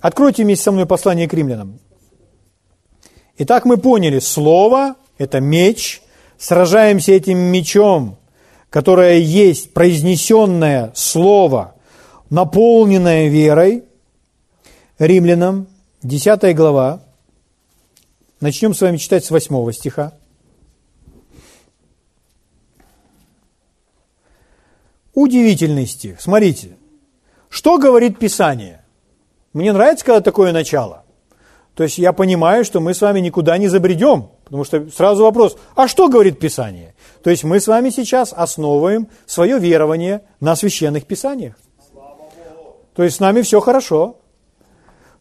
Откройте 0.00 0.42
вместе 0.42 0.64
со 0.64 0.72
мной 0.72 0.86
послание 0.86 1.28
к 1.28 1.34
римлянам. 1.34 1.78
Итак, 3.38 3.66
мы 3.66 3.76
поняли, 3.76 4.18
слово– 4.18 4.96
это 5.18 5.40
меч, 5.40 6.02
сражаемся 6.38 7.12
этим 7.12 7.38
мечом, 7.38 8.16
которое 8.70 9.18
есть 9.18 9.74
произнесенное 9.74 10.92
слово, 10.94 11.74
наполненное 12.30 13.28
верой. 13.28 13.84
Римлянам, 14.98 15.66
10 16.02 16.56
глава. 16.56 17.02
Начнем 18.40 18.74
с 18.74 18.80
вами 18.80 18.96
читать 18.96 19.24
с 19.24 19.30
8 19.30 19.72
стиха. 19.72 20.14
Удивительный 25.14 25.86
стих. 25.86 26.20
Смотрите, 26.20 26.76
что 27.48 27.78
говорит 27.78 28.18
Писание? 28.18 28.84
Мне 29.52 29.72
нравится, 29.72 30.04
когда 30.04 30.20
такое 30.20 30.52
начало. 30.52 31.04
То 31.74 31.84
есть 31.84 31.98
я 31.98 32.12
понимаю, 32.12 32.64
что 32.64 32.80
мы 32.80 32.94
с 32.94 33.00
вами 33.00 33.20
никуда 33.20 33.56
не 33.58 33.68
забредем, 33.68 34.28
потому 34.44 34.64
что 34.64 34.88
сразу 34.90 35.22
вопрос, 35.22 35.56
а 35.74 35.88
что 35.88 36.08
говорит 36.08 36.38
Писание? 36.38 36.94
То 37.22 37.30
есть 37.30 37.44
мы 37.44 37.60
с 37.60 37.66
вами 37.66 37.90
сейчас 37.90 38.32
основываем 38.34 39.08
свое 39.26 39.58
верование 39.58 40.22
на 40.40 40.54
священных 40.54 41.06
Писаниях. 41.06 41.56
То 42.94 43.02
есть 43.02 43.16
с 43.16 43.20
нами 43.20 43.40
все 43.40 43.60
хорошо. 43.60 44.16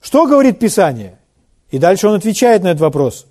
Что 0.02 0.26
говорит 0.26 0.60
Писание? 0.60 1.20
И 1.70 1.78
дальше 1.78 2.08
он 2.08 2.16
отвечает 2.16 2.64
на 2.64 2.70
этот 2.70 2.82
вопрос. 2.82 3.28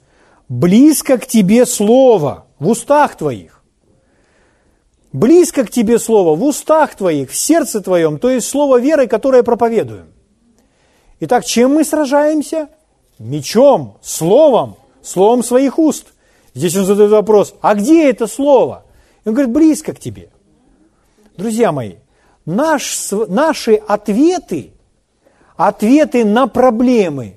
Близко 0.49 1.19
к 1.19 1.27
тебе 1.27 1.67
слово 1.67 2.47
в 2.59 2.69
устах 2.69 3.17
твоих. 3.17 3.60
Близко 5.13 5.65
к 5.65 5.71
тебе 5.71 5.99
слово 5.99 6.37
в 6.37 6.45
устах 6.45 6.95
твоих, 6.95 7.31
в 7.31 7.37
сердце 7.37 7.81
твоем, 7.81 8.19
то 8.19 8.31
есть 8.31 8.49
слово 8.49 8.81
веры, 8.81 9.09
которое 9.09 9.43
проповедуем. 9.43 10.07
Итак, 11.19 11.45
чем 11.45 11.75
мы 11.75 11.85
сражаемся? 11.85 12.69
Мечом, 13.19 13.99
словом, 14.03 14.77
словом 15.03 15.43
своих 15.43 15.79
уст. 15.79 16.07
Здесь 16.55 16.77
он 16.77 16.85
задает 16.85 17.11
вопрос, 17.11 17.55
а 17.61 17.75
где 17.75 18.09
это 18.09 18.27
слово? 18.27 18.85
И 19.25 19.29
он 19.29 19.35
говорит, 19.35 19.53
близко 19.53 19.93
к 19.93 19.99
тебе. 19.99 20.31
Друзья 21.37 21.73
мои, 21.73 21.95
наш, 22.47 23.11
наши 23.11 23.75
ответы, 23.75 24.73
ответы 25.57 26.25
на 26.25 26.47
проблемы, 26.47 27.35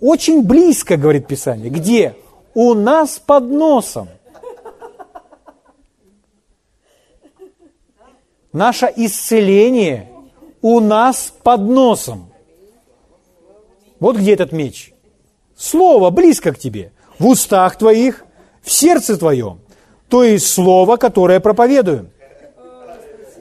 очень 0.00 0.42
близко, 0.42 0.96
говорит 0.96 1.26
Писание. 1.26 1.70
Где? 1.70 2.16
У 2.52 2.74
нас 2.74 3.18
под 3.24 3.44
носом. 3.44 4.08
Наше 8.54 8.90
исцеление 8.94 10.08
у 10.62 10.78
нас 10.78 11.34
под 11.42 11.62
носом. 11.62 12.30
Вот 13.98 14.16
где 14.16 14.34
этот 14.34 14.52
меч. 14.52 14.92
Слово 15.56 16.10
близко 16.10 16.52
к 16.52 16.58
тебе, 16.58 16.92
в 17.18 17.26
устах 17.26 17.76
твоих, 17.76 18.24
в 18.62 18.70
сердце 18.70 19.16
твоем. 19.16 19.58
То 20.08 20.22
есть 20.22 20.46
слово, 20.46 20.96
которое 20.98 21.40
проповедуем. 21.40 22.10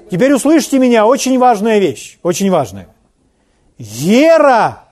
Теперь 0.09 0.33
услышьте 0.33 0.79
меня, 0.79 1.05
очень 1.05 1.37
важная 1.37 1.77
вещь, 1.77 2.17
очень 2.23 2.49
важная. 2.49 2.87
Вера, 3.77 4.85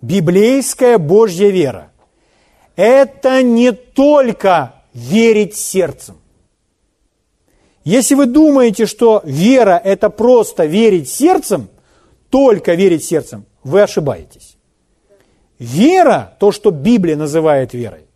библейская 0.00 0.98
Божья 0.98 1.48
вера, 1.48 1.90
это 2.76 3.42
не 3.42 3.72
только 3.72 4.74
верить 4.92 5.56
сердцем. 5.56 6.14
Если 7.84 8.14
вы 8.14 8.26
думаете, 8.26 8.86
что 8.86 9.20
вера– 9.24 9.80
это 9.84 10.08
просто 10.08 10.64
верить 10.64 11.10
сердцем, 11.10 11.68
только 12.30 12.74
верить 12.74 13.04
сердцем, 13.04 13.44
вы 13.62 13.82
ошибаетесь. 13.82 14.56
Вера, 15.58 16.34
то, 16.40 16.50
что 16.50 16.70
Библия 16.70 17.14
называет 17.14 17.74
верой, 17.74 18.06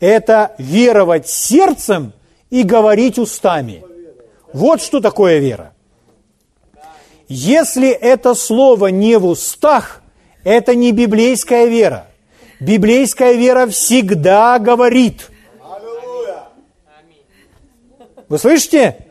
это 0.00 0.54
веровать 0.58 1.28
сердцем 1.28 2.12
и 2.50 2.62
говорить 2.62 3.18
устами. 3.18 3.82
Вот 4.52 4.80
что 4.80 5.00
такое 5.00 5.40
вера. 5.40 5.72
Если 7.26 7.90
это 7.90 8.34
слово 8.34 8.88
не 8.88 9.18
в 9.18 9.26
устах, 9.26 10.02
это 10.44 10.74
не 10.74 10.92
библейская 10.92 11.66
вера. 11.66 12.06
Библейская 12.60 13.34
вера 13.34 13.66
всегда 13.66 14.58
говорит. 14.58 15.30
Вы 18.28 18.38
слышите? 18.38 19.06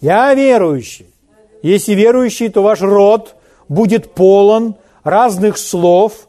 Я 0.00 0.34
верующий. 0.34 1.12
Если 1.62 1.94
верующий, 1.94 2.48
то 2.48 2.62
ваш 2.62 2.80
род 2.80 3.34
будет 3.68 4.12
полон 4.12 4.76
разных 5.02 5.58
слов, 5.58 6.28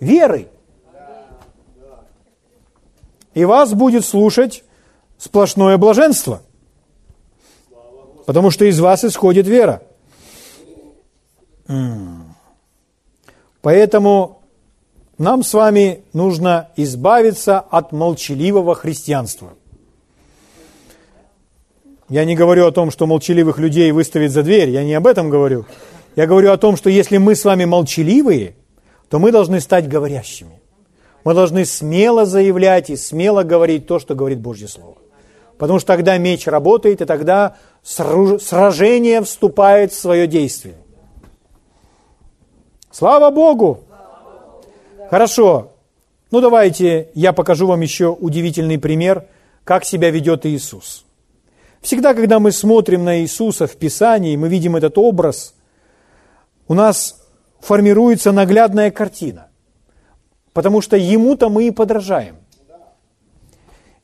веры. 0.00 0.48
И 3.34 3.44
вас 3.44 3.74
будет 3.74 4.04
слушать 4.04 4.64
сплошное 5.18 5.76
блаженство, 5.76 6.42
потому 8.26 8.50
что 8.50 8.64
из 8.64 8.78
вас 8.78 9.04
исходит 9.04 9.46
вера. 9.46 9.82
Поэтому 13.60 14.42
нам 15.18 15.42
с 15.42 15.54
вами 15.54 16.04
нужно 16.12 16.70
избавиться 16.76 17.58
от 17.58 17.92
молчаливого 17.92 18.74
христианства. 18.74 19.54
Я 22.08 22.24
не 22.24 22.36
говорю 22.36 22.66
о 22.66 22.72
том, 22.72 22.90
что 22.90 23.06
молчаливых 23.06 23.58
людей 23.58 23.90
выставить 23.92 24.32
за 24.32 24.42
дверь, 24.42 24.70
я 24.70 24.84
не 24.84 24.94
об 24.94 25.06
этом 25.06 25.30
говорю. 25.30 25.66
Я 26.16 26.26
говорю 26.26 26.52
о 26.52 26.56
том, 26.56 26.76
что 26.76 26.90
если 26.90 27.18
мы 27.18 27.34
с 27.34 27.44
вами 27.44 27.64
молчаливые– 27.64 28.54
то 29.14 29.20
мы 29.20 29.30
должны 29.30 29.60
стать 29.60 29.88
говорящими. 29.88 30.60
Мы 31.22 31.34
должны 31.34 31.64
смело 31.64 32.26
заявлять 32.26 32.90
и 32.90 32.96
смело 32.96 33.44
говорить 33.44 33.86
то, 33.86 33.98
что 34.00 34.16
говорит 34.16 34.40
Божье 34.40 34.66
Слово. 34.68 34.96
Потому 35.56 35.78
что 35.78 35.86
тогда 35.86 36.18
меч 36.18 36.48
работает, 36.48 37.00
и 37.00 37.04
тогда 37.04 37.56
сражение 37.84 39.22
вступает 39.22 39.92
в 39.92 39.98
свое 39.98 40.26
действие. 40.26 40.74
Слава 42.90 43.30
Богу! 43.30 43.84
Хорошо. 45.10 45.70
Ну 46.32 46.40
давайте 46.40 47.08
я 47.14 47.32
покажу 47.32 47.68
вам 47.68 47.82
еще 47.82 48.08
удивительный 48.08 48.78
пример, 48.78 49.26
как 49.62 49.84
себя 49.84 50.10
ведет 50.10 50.44
Иисус. 50.44 51.04
Всегда, 51.84 52.14
когда 52.14 52.40
мы 52.40 52.50
смотрим 52.50 53.04
на 53.04 53.20
Иисуса 53.20 53.66
в 53.66 53.76
Писании, 53.76 54.36
мы 54.36 54.48
видим 54.48 54.74
этот 54.74 54.96
образ, 54.96 55.54
у 56.66 56.72
нас 56.72 57.22
формируется 57.60 58.32
наглядная 58.32 58.90
картина. 58.90 59.48
Потому 60.54 60.80
что 60.80 60.96
ему-то 60.96 61.50
мы 61.50 61.66
и 61.66 61.70
подражаем. 61.70 62.36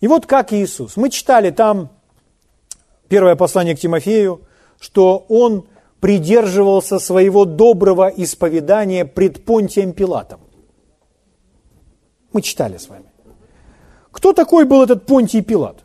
И 0.01 0.09
вот 0.09 0.27
как 0.27 0.53
Иисус. 0.53 0.99
Мы 0.99 1.09
читали 1.09 1.51
там 1.51 1.89
первое 3.09 3.35
послание 3.35 3.75
к 3.75 3.81
Тимофею, 3.81 4.43
что 4.79 5.25
он 5.31 5.67
придерживался 6.01 6.99
своего 6.99 7.47
доброго 7.47 8.09
исповедания 8.09 9.07
пред 9.07 9.47
Понтием 9.47 9.95
Пилатом. 9.95 10.41
Мы 12.35 12.43
читали 12.43 12.77
с 12.77 12.91
вами. 12.91 13.07
Кто 14.11 14.35
такой 14.35 14.67
был 14.67 14.83
этот 14.83 15.07
Понтий 15.07 15.41
Пилат? 15.41 15.83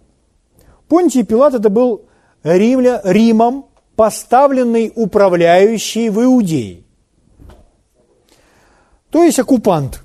Понтий 0.88 1.24
Пилат 1.24 1.54
это 1.54 1.70
был 1.70 2.06
Римля, 2.44 3.02
Римом 3.04 3.66
поставленный 3.96 4.92
управляющий 4.96 6.10
в 6.10 6.24
Иудее 6.24 6.86
то 9.16 9.24
есть 9.24 9.40
оккупант. 9.40 10.04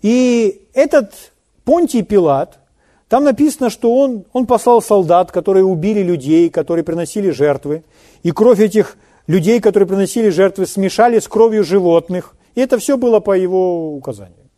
И 0.00 0.68
этот 0.72 1.32
Понтий 1.64 2.02
Пилат, 2.02 2.60
там 3.08 3.24
написано, 3.24 3.70
что 3.70 3.92
он, 3.92 4.24
он 4.32 4.46
послал 4.46 4.80
солдат, 4.80 5.32
которые 5.32 5.64
убили 5.64 6.00
людей, 6.00 6.48
которые 6.48 6.84
приносили 6.84 7.30
жертвы, 7.30 7.82
и 8.22 8.30
кровь 8.30 8.60
этих 8.60 8.96
людей, 9.26 9.58
которые 9.58 9.88
приносили 9.88 10.28
жертвы, 10.28 10.68
смешали 10.68 11.18
с 11.18 11.26
кровью 11.26 11.64
животных, 11.64 12.36
и 12.54 12.60
это 12.60 12.78
все 12.78 12.96
было 12.96 13.18
по 13.18 13.36
его 13.36 13.96
указанию. 13.96 14.48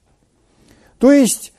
То 0.98 1.10
есть 1.10 1.54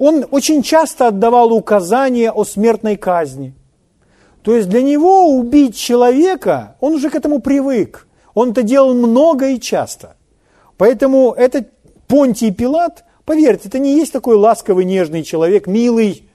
он 0.00 0.24
очень 0.30 0.62
часто 0.62 1.08
отдавал 1.08 1.52
указания 1.52 2.32
о 2.32 2.44
смертной 2.44 2.96
казни. 2.96 3.52
То 4.40 4.56
есть 4.56 4.66
для 4.70 4.80
него 4.80 5.28
убить 5.28 5.76
человека, 5.76 6.74
он 6.80 6.94
уже 6.94 7.10
к 7.10 7.14
этому 7.14 7.40
привык. 7.40 8.08
Он 8.32 8.52
это 8.52 8.62
делал 8.62 8.94
много 8.94 9.50
и 9.50 9.60
часто. 9.60 10.16
Поэтому 10.78 11.32
этот 11.32 11.68
Понтий 12.08 12.50
Пилат, 12.50 13.04
поверьте, 13.26 13.68
это 13.68 13.78
не 13.78 13.94
есть 13.94 14.10
такой 14.10 14.36
ласковый, 14.36 14.86
нежный 14.86 15.22
человек, 15.22 15.66
милый. 15.66 16.26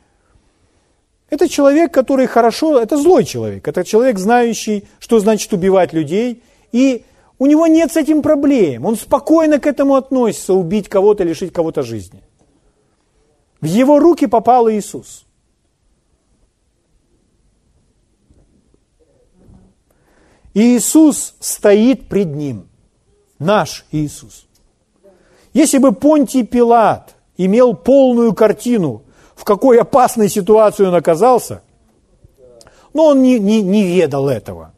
Это 1.32 1.50
человек, 1.50 1.92
который 1.92 2.28
хорошо, 2.28 2.80
это 2.80 2.98
злой 2.98 3.24
человек, 3.24 3.68
это 3.68 3.84
человек, 3.84 4.20
знающий, 4.20 4.88
что 5.00 5.20
значит 5.20 5.52
убивать 5.54 5.92
людей. 5.92 6.44
И 6.72 7.04
У 7.38 7.48
него 7.48 7.68
нет 7.68 7.92
с 7.92 7.98
этим 7.98 8.22
проблем. 8.22 8.86
Он 8.86 8.96
спокойно 8.96 9.60
к 9.60 9.68
этому 9.68 9.96
относится, 9.96 10.54
убить 10.54 10.88
кого-то, 10.88 11.24
лишить 11.24 11.52
кого-то 11.52 11.82
жизни. 11.84 12.22
В 13.62 13.66
его 13.66 14.00
руки 14.00 14.28
попал 14.28 14.70
Иисус. 14.70 15.26
Иисус 20.54 21.36
стоит 21.40 22.08
пред 22.08 22.34
ним. 22.36 22.68
Наш 23.40 23.86
Иисус. 23.92 24.48
Если 25.54 25.78
бы 25.78 25.92
Понтий 25.92 26.46
Пилат 26.46 27.16
имел 27.38 27.74
полную 27.74 28.34
картину, 28.34 29.04
в 29.36 29.44
какой 29.44 29.80
опасной 29.80 30.30
ситуации 30.30 30.86
он 30.86 30.96
оказался, 30.96 31.62
но 32.94 33.08
он 33.08 33.22
не, 33.22 33.40
не, 33.40 33.62
не 33.62 33.84
ведал 33.84 34.30
этого. 34.30 34.74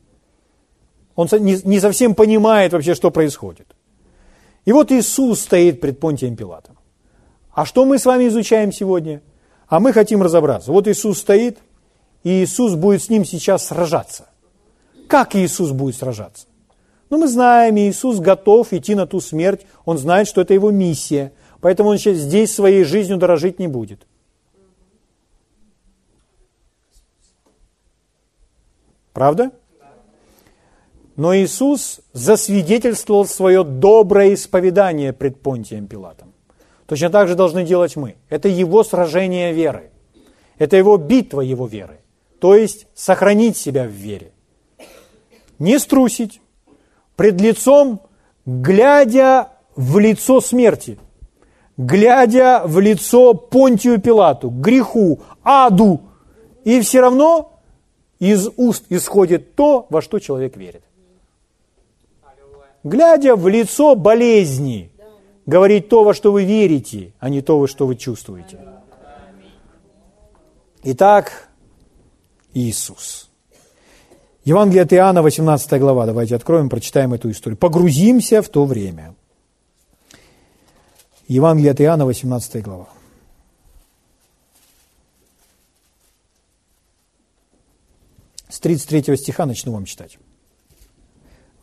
Он 1.15 1.28
не, 1.39 1.59
не 1.63 1.80
совсем 1.80 2.15
понимает 2.15 2.73
вообще, 2.73 2.95
что 2.95 3.11
происходит. 3.11 3.67
И 4.65 4.71
вот 4.71 4.91
Иисус 4.91 5.41
стоит 5.41 5.80
пред 5.82 5.99
Понтием 5.99 6.36
Пилатом. 6.36 6.76
А 7.58 7.66
что 7.66 7.86
мы 7.86 7.97
с 7.97 8.05
вами 8.05 8.28
изучаем 8.28 8.72
сегодня? 8.72 9.24
А 9.68 9.80
мы 9.80 9.91
хотим 9.91 10.22
разобраться. 10.22 10.72
Вот 10.72 10.88
Иисус 10.88 11.18
стоит, 11.18 11.58
и 12.24 12.43
Иисус 12.43 12.76
будет 12.76 13.01
с 13.01 13.10
ним 13.10 13.26
сейчас 13.26 13.66
сражаться. 13.66 14.30
Как 15.08 15.36
Иисус 15.36 15.72
будет 15.72 15.95
сражаться? 15.95 16.45
Ну, 17.10 17.18
мы 17.18 17.28
знаем, 17.28 17.76
Иисус 17.80 18.20
готов 18.20 18.74
идти 18.74 18.93
на 18.93 19.08
ту 19.08 19.20
смерть, 19.20 19.66
Он 19.86 19.97
знает, 19.97 20.28
что 20.28 20.41
это 20.41 20.53
Его 20.53 20.70
миссия, 20.70 21.34
поэтому 21.60 21.89
Он 21.89 21.97
сейчас 21.97 22.18
здесь 22.18 22.53
своей 22.53 22.84
жизнью 22.84 23.18
дорожить 23.18 23.58
не 23.58 23.68
будет. 23.68 24.05
Правда? 29.14 29.49
Но 31.16 31.36
Иисус 31.36 32.01
засвидетельствовал 32.14 33.26
свое 33.26 33.64
доброе 33.64 34.36
исповедание 34.36 35.12
пред 35.12 35.41
Понтием 35.41 35.88
Пилатом. 35.88 36.26
Точно 36.88 37.10
так 37.10 37.28
же 37.28 37.36
должны 37.36 37.64
делать 37.64 37.96
мы. 37.96 38.16
Это 38.30 38.48
его 38.48 38.84
сражение 38.84 39.54
веры. 39.54 39.92
Это 40.58 40.78
его 40.78 40.98
битва 40.98 41.42
его 41.42 41.68
веры. 41.68 42.00
То 42.40 42.56
есть 42.56 42.88
сохранить 42.96 43.58
себя 43.58 43.84
в 43.84 43.92
вере. 43.92 44.32
Не 45.60 45.80
струсить. 45.80 46.42
Пред 47.16 47.40
лицом, 47.42 48.02
глядя 48.46 49.50
в 49.76 50.00
лицо 50.00 50.42
смерти. 50.42 50.98
Глядя 51.78 52.64
в 52.66 52.80
лицо 52.80 53.34
Понтию 53.34 54.00
Пилату, 54.02 54.50
греху, 54.50 55.22
аду. 55.44 56.02
И 56.64 56.82
все 56.82 57.02
равно 57.02 57.60
из 58.18 58.50
уст 58.58 58.86
исходит 58.90 59.56
то, 59.56 59.86
во 59.90 60.02
что 60.02 60.20
человек 60.20 60.58
верит 60.58 60.84
глядя 62.88 63.36
в 63.36 63.48
лицо 63.48 63.96
болезни, 63.96 64.92
говорить 65.48 65.89
то, 65.89 66.04
во 66.04 66.14
что 66.14 66.32
вы 66.32 66.43
верите, 66.43 67.14
а 67.20 67.30
не 67.30 67.41
то, 67.41 67.60
во 67.60 67.68
что 67.68 67.88
вы 67.88 67.95
чувствуете. 67.95 68.60
Итак, 70.84 71.50
Иисус. 72.54 73.30
Евангелие 74.43 74.84
от 74.84 74.93
Иоанна, 74.93 75.24
18 75.24 75.80
глава. 75.80 76.06
Давайте 76.06 76.36
откроем, 76.36 76.70
прочитаем 76.70 77.14
эту 77.14 77.32
историю. 77.32 77.58
Погрузимся 77.58 78.43
в 78.43 78.50
то 78.50 78.66
время. 78.66 79.16
Евангелие 81.28 81.72
от 81.72 81.82
Иоанна, 81.82 82.06
18 82.06 82.64
глава. 82.64 82.88
С 88.48 88.60
33 88.60 89.18
стиха 89.18 89.45
начну 89.45 89.74
вам 89.74 89.86
читать 89.86 90.18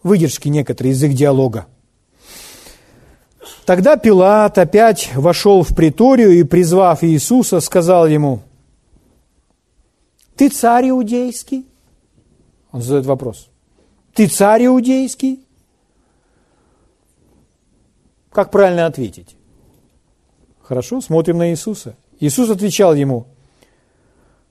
выдержки 0.05 0.47
некоторые 0.49 0.93
из 0.93 1.03
их 1.03 1.15
диалога. 1.15 1.67
Тогда 3.65 3.97
Пилат 3.97 4.59
опять 4.59 5.11
вошел 5.15 5.63
в 5.63 5.75
приторию 5.75 6.33
и, 6.33 6.43
призвав 6.43 7.03
Иисуса, 7.05 7.61
сказал 7.61 8.07
ему, 8.07 8.41
«Ты 10.37 10.49
царь 10.49 10.91
иудейский?» 10.91 11.67
Он 12.73 12.83
задает 12.83 13.07
вопрос. 13.07 13.49
«Ты 14.15 14.27
царь 14.27 14.67
иудейский?» 14.67 15.41
Как 18.33 18.51
правильно 18.51 18.87
ответить? 18.87 19.37
Хорошо, 20.61 21.01
смотрим 21.01 21.39
на 21.39 21.51
Иисуса. 21.51 21.95
Иисус 22.19 22.51
отвечал 22.51 22.95
ему, 22.95 23.27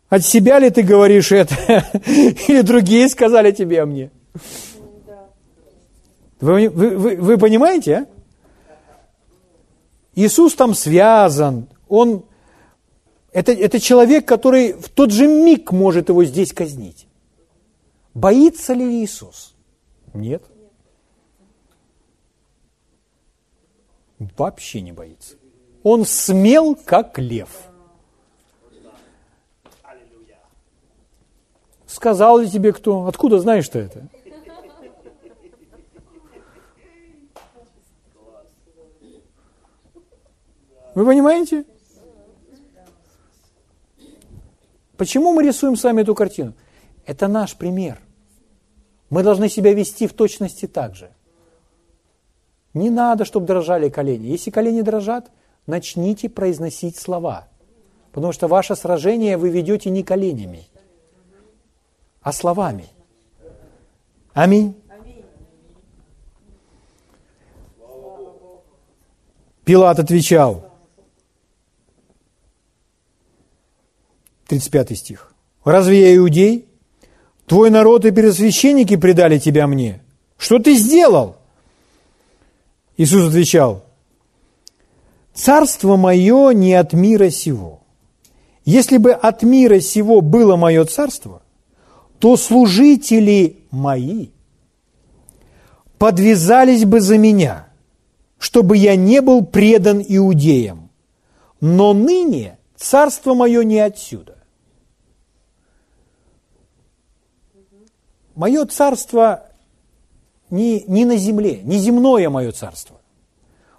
«От 0.10 0.24
себя 0.24 0.60
ли 0.60 0.70
ты 0.70 0.84
говоришь 0.84 1.32
это? 1.32 1.56
Или 2.48 2.62
другие 2.62 3.10
сказали 3.10 3.52
тебе 3.52 3.82
о 3.82 3.86
мне?» 3.86 4.12
Вы, 6.44 6.68
вы, 6.68 6.98
вы, 6.98 7.16
вы 7.16 7.38
понимаете, 7.38 7.96
а? 7.96 8.08
Иисус 10.16 10.56
там 10.56 10.74
связан, 10.74 11.68
он, 11.90 12.24
это, 13.32 13.52
это 13.52 13.80
человек, 13.80 14.28
который 14.28 14.74
в 14.74 14.90
тот 14.90 15.12
же 15.12 15.28
миг 15.28 15.72
может 15.72 16.10
его 16.10 16.24
здесь 16.24 16.54
казнить. 16.54 17.08
Боится 18.14 18.74
ли 18.74 19.04
Иисус? 19.04 19.56
Нет. 20.14 20.44
Вообще 24.38 24.82
не 24.82 24.92
боится. 24.92 25.36
Он 25.82 26.06
смел, 26.06 26.76
как 26.76 27.18
лев. 27.18 27.50
Сказал 31.88 32.40
ли 32.40 32.50
тебе 32.50 32.74
кто? 32.74 33.08
Откуда 33.08 33.40
знаешь 33.40 33.68
ты 33.70 33.80
это? 33.80 34.08
Вы 40.96 41.06
понимаете? 41.06 41.66
Почему 44.98 45.34
мы 45.34 45.44
рисуем 45.44 45.76
с 45.76 45.84
вами 45.84 46.02
эту 46.02 46.14
картину? 46.14 46.54
Это 47.06 47.28
наш 47.28 47.56
пример. 47.56 48.00
Мы 49.10 49.24
должны 49.24 49.50
себя 49.50 49.74
вести 49.74 50.08
в 50.08 50.14
точности 50.14 50.68
так 50.68 50.96
же. 50.96 51.12
Не 52.74 52.90
надо, 52.90 53.26
чтобы 53.26 53.46
дрожали 53.46 53.90
колени. 53.90 54.28
Если 54.28 54.50
колени 54.50 54.82
дрожат, 54.82 55.30
начните 55.68 56.30
произносить 56.30 56.98
слова. 56.98 57.48
Потому 58.12 58.34
что 58.34 58.48
ваше 58.48 58.76
сражение 58.76 59.38
вы 59.38 59.50
ведете 59.50 59.90
не 59.90 60.04
коленями, 60.04 60.68
а 62.22 62.32
словами. 62.32 62.88
Аминь. 64.34 64.76
Пилат 69.66 69.98
отвечал, 70.00 70.73
35 74.48 74.98
стих. 74.98 75.34
«Разве 75.64 76.02
я 76.02 76.16
иудей? 76.18 76.68
Твой 77.46 77.70
народ 77.70 78.06
и 78.06 78.12
первосвященники 78.12 78.96
предали 78.96 79.38
тебя 79.38 79.68
мне. 79.68 80.02
Что 80.38 80.60
ты 80.60 80.76
сделал?» 80.76 81.38
Иисус 82.98 83.30
отвечал, 83.30 83.86
«Царство 85.34 85.96
мое 85.96 86.52
не 86.52 86.74
от 86.74 86.94
мира 86.94 87.30
сего. 87.30 87.82
Если 88.66 88.98
бы 88.98 89.12
от 89.12 89.44
мира 89.44 89.80
сего 89.80 90.22
было 90.22 90.56
мое 90.56 90.86
царство, 90.86 91.42
то 92.20 92.38
служители 92.38 93.58
мои 93.72 94.30
подвязались 95.98 96.86
бы 96.86 97.02
за 97.02 97.18
меня, 97.18 97.68
чтобы 98.38 98.78
я 98.78 98.96
не 98.96 99.22
был 99.22 99.46
предан 99.46 100.04
иудеям. 100.06 100.90
Но 101.60 101.94
ныне 101.94 102.58
царство 102.84 103.34
мое 103.34 103.64
не 103.64 103.80
отсюда. 103.80 104.36
Мое 108.36 108.66
царство 108.66 109.48
не, 110.50 110.84
не 110.88 111.06
на 111.06 111.16
земле, 111.16 111.62
не 111.64 111.78
земное 111.78 112.30
мое 112.30 112.52
царство. 112.52 113.00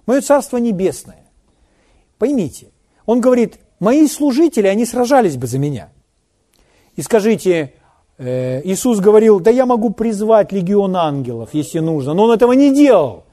Мое 0.07 0.21
царство 0.21 0.57
небесное. 0.57 1.27
Поймите, 2.19 2.69
он 3.05 3.21
говорит, 3.21 3.59
мои 3.79 4.07
служители, 4.07 4.69
они 4.69 4.87
сражались 4.87 5.37
бы 5.37 5.47
за 5.47 5.59
меня. 5.59 5.91
И 6.97 7.03
скажите, 7.03 7.75
э, 8.17 8.63
Иисус 8.65 9.01
говорил, 9.01 9.41
да 9.41 9.51
я 9.51 9.67
могу 9.67 9.91
призвать 9.91 10.53
легион 10.53 10.97
ангелов, 10.97 11.51
если 11.53 11.81
нужно, 11.81 12.15
но 12.15 12.25
он 12.25 12.31
этого 12.31 12.53
не 12.53 12.75
делал. 12.75 13.25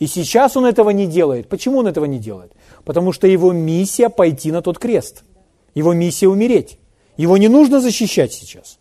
И 0.00 0.06
сейчас 0.06 0.56
он 0.56 0.64
этого 0.64 0.90
не 0.90 1.06
делает. 1.06 1.48
Почему 1.48 1.78
он 1.78 1.86
этого 1.86 2.06
не 2.06 2.18
делает? 2.18 2.52
Потому 2.84 3.12
что 3.12 3.26
его 3.26 3.52
миссия 3.52 4.08
пойти 4.08 4.50
на 4.50 4.62
тот 4.62 4.78
крест. 4.78 5.24
Его 5.74 5.92
миссия 5.92 6.28
умереть. 6.28 6.78
Его 7.16 7.36
не 7.36 7.48
нужно 7.48 7.80
защищать 7.80 8.32
сейчас. 8.32 8.78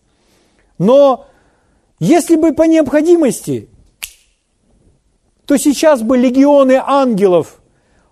Но 0.78 1.28
если 2.00 2.36
бы 2.36 2.54
по 2.54 2.64
необходимости, 2.64 3.70
то 5.46 5.58
сейчас 5.58 6.02
бы 6.02 6.18
легионы 6.18 6.82
ангелов, 6.84 7.62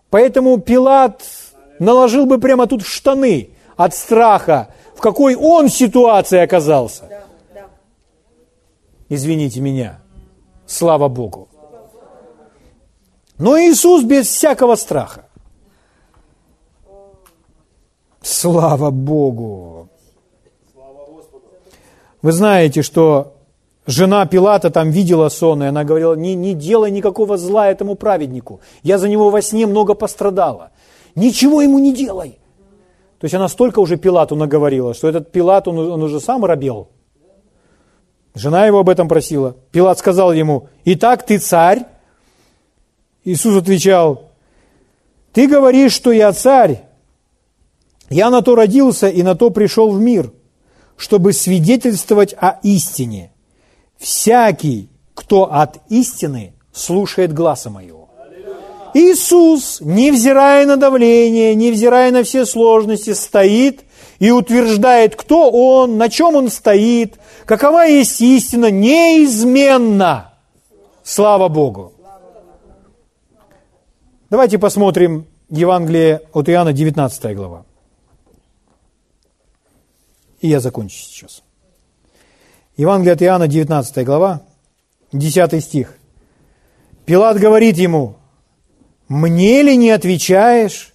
поэтому 0.10 0.60
Пилат 0.60 1.24
наложил 1.80 2.26
бы 2.26 2.38
прямо 2.38 2.68
тут 2.68 2.84
штаны 2.84 3.52
от 3.78 3.96
страха, 3.96 4.74
в 4.96 5.00
какой 5.00 5.36
он 5.36 5.70
ситуации 5.70 6.40
оказался. 6.40 7.10
Извините 9.08 9.62
меня, 9.62 10.02
слава 10.68 11.08
Богу. 11.08 11.48
Но 13.38 13.58
Иисус 13.58 14.04
без 14.04 14.28
всякого 14.28 14.76
страха. 14.76 15.29
Слава 18.22 18.92
Богу! 18.92 19.90
Вы 22.22 22.32
знаете, 22.32 22.82
что 22.82 23.36
жена 23.86 24.26
Пилата 24.26 24.70
там 24.70 24.92
видела 24.92 25.30
сон, 25.30 25.64
и 25.64 25.68
она 25.68 25.84
говорила, 25.84 26.16
не, 26.16 26.36
не 26.36 26.54
делай 26.54 26.92
никакого 26.92 27.38
зла 27.38 27.70
этому 27.70 27.96
праведнику. 27.96 28.60
Я 28.84 28.98
за 28.98 29.08
него 29.08 29.30
во 29.30 29.42
сне 29.42 29.66
много 29.66 29.94
пострадала. 29.94 30.72
Ничего 31.16 31.62
ему 31.62 31.80
не 31.80 31.94
делай. 31.94 32.40
То 33.20 33.26
есть 33.26 33.36
она 33.36 33.48
столько 33.48 33.80
уже 33.80 33.98
Пилату 33.98 34.36
наговорила, 34.36 34.94
что 34.94 35.08
этот 35.08 35.32
Пилат, 35.32 35.68
он, 35.68 35.78
он 35.78 36.04
уже 36.04 36.20
сам 36.20 36.44
робел. 36.44 36.90
Жена 38.36 38.66
его 38.66 38.80
об 38.80 38.90
этом 38.90 39.08
просила. 39.08 39.56
Пилат 39.72 39.98
сказал 40.00 40.32
ему, 40.32 40.70
«Итак, 40.86 41.26
ты 41.26 41.38
царь?» 41.38 41.86
Иисус 43.24 43.58
отвечал, 43.58 44.30
«Ты 45.34 45.48
говоришь, 45.48 45.94
что 45.94 46.12
я 46.12 46.32
царь. 46.32 46.84
Я 48.10 48.30
на 48.30 48.42
то 48.42 48.56
родился 48.56 49.08
и 49.08 49.24
на 49.24 49.36
то 49.36 49.50
пришел 49.52 49.92
в 49.92 50.00
мир, 50.00 50.32
чтобы 50.98 51.34
свидетельствовать 51.34 52.34
о 52.38 52.60
истине. 52.64 53.32
Всякий, 53.98 54.90
кто 55.14 55.54
от 55.54 55.78
истины, 55.90 56.54
слушает 56.74 57.34
гласа 57.34 57.70
моего». 57.70 58.10
Иисус, 58.94 59.82
невзирая 59.82 60.66
на 60.66 60.76
давление, 60.76 61.54
невзирая 61.54 62.12
на 62.12 62.24
все 62.24 62.46
сложности, 62.46 63.14
стоит 63.14 63.82
и 64.18 64.32
утверждает, 64.32 65.16
кто 65.16 65.52
Он, 65.52 65.98
на 65.98 66.10
чем 66.10 66.36
Он 66.36 66.50
стоит, 66.50 67.20
какова 67.46 67.86
есть 67.86 68.20
истина, 68.20 68.72
неизменно. 68.72 70.34
Слава 71.04 71.50
Богу. 71.50 71.94
Давайте 74.32 74.58
посмотрим 74.58 75.26
Евангелие 75.50 76.22
от 76.34 76.50
Иоанна, 76.50 76.74
19 76.74 77.36
глава. 77.36 77.66
И 80.42 80.48
я 80.48 80.60
закончу 80.60 80.96
сейчас. 80.96 81.44
Евангелие 82.78 83.14
от 83.14 83.22
Иоанна, 83.22 83.48
19 83.48 84.06
глава, 84.06 84.42
10 85.12 85.64
стих. 85.64 85.98
Пилат 87.06 87.38
говорит 87.38 87.78
ему, 87.78 88.16
«Мне 89.08 89.64
ли 89.64 89.76
не 89.76 89.90
отвечаешь? 89.90 90.94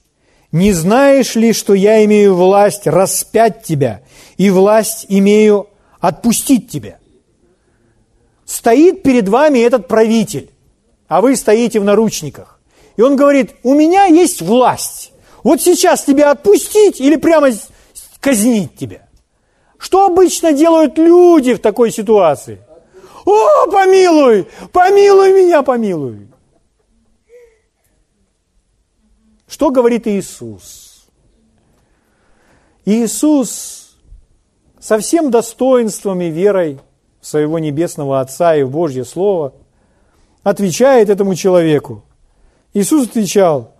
Не 0.52 0.72
знаешь 0.72 1.34
ли, 1.34 1.52
что 1.52 1.74
я 1.74 2.04
имею 2.04 2.34
власть 2.36 2.86
распять 2.86 3.64
тебя 3.64 4.02
и 4.36 4.50
власть 4.50 5.06
имею 5.08 5.68
отпустить 6.00 6.70
тебя?» 6.70 6.98
Стоит 8.46 9.02
перед 9.02 9.28
вами 9.28 9.58
этот 9.60 9.88
правитель, 9.88 10.50
а 11.08 11.20
вы 11.20 11.36
стоите 11.36 11.80
в 11.80 11.84
наручниках. 11.84 12.60
И 12.96 13.02
он 13.02 13.16
говорит, 13.16 13.54
у 13.62 13.74
меня 13.74 14.04
есть 14.04 14.42
власть. 14.42 15.12
Вот 15.42 15.60
сейчас 15.60 16.04
тебя 16.04 16.30
отпустить 16.30 17.00
или 17.00 17.16
прямо 17.16 17.48
казнить 18.20 18.76
тебя. 18.76 19.03
Что 19.84 20.06
обычно 20.06 20.54
делают 20.54 20.96
люди 20.96 21.52
в 21.52 21.58
такой 21.58 21.90
ситуации? 21.90 22.58
О, 23.26 23.70
помилуй, 23.70 24.48
помилуй 24.72 25.34
меня, 25.34 25.62
помилуй. 25.62 26.28
Что 29.46 29.70
говорит 29.70 30.06
Иисус? 30.06 31.06
Иисус 32.86 33.98
со 34.80 34.98
всем 34.98 35.30
достоинством 35.30 36.22
и 36.22 36.30
верой 36.30 36.80
своего 37.20 37.58
Небесного 37.58 38.20
Отца 38.20 38.56
и 38.56 38.62
в 38.62 38.70
Божье 38.70 39.04
Слово 39.04 39.52
отвечает 40.42 41.10
этому 41.10 41.34
человеку– 41.34 42.04
Иисус 42.72 43.06
отвечал, 43.06 43.72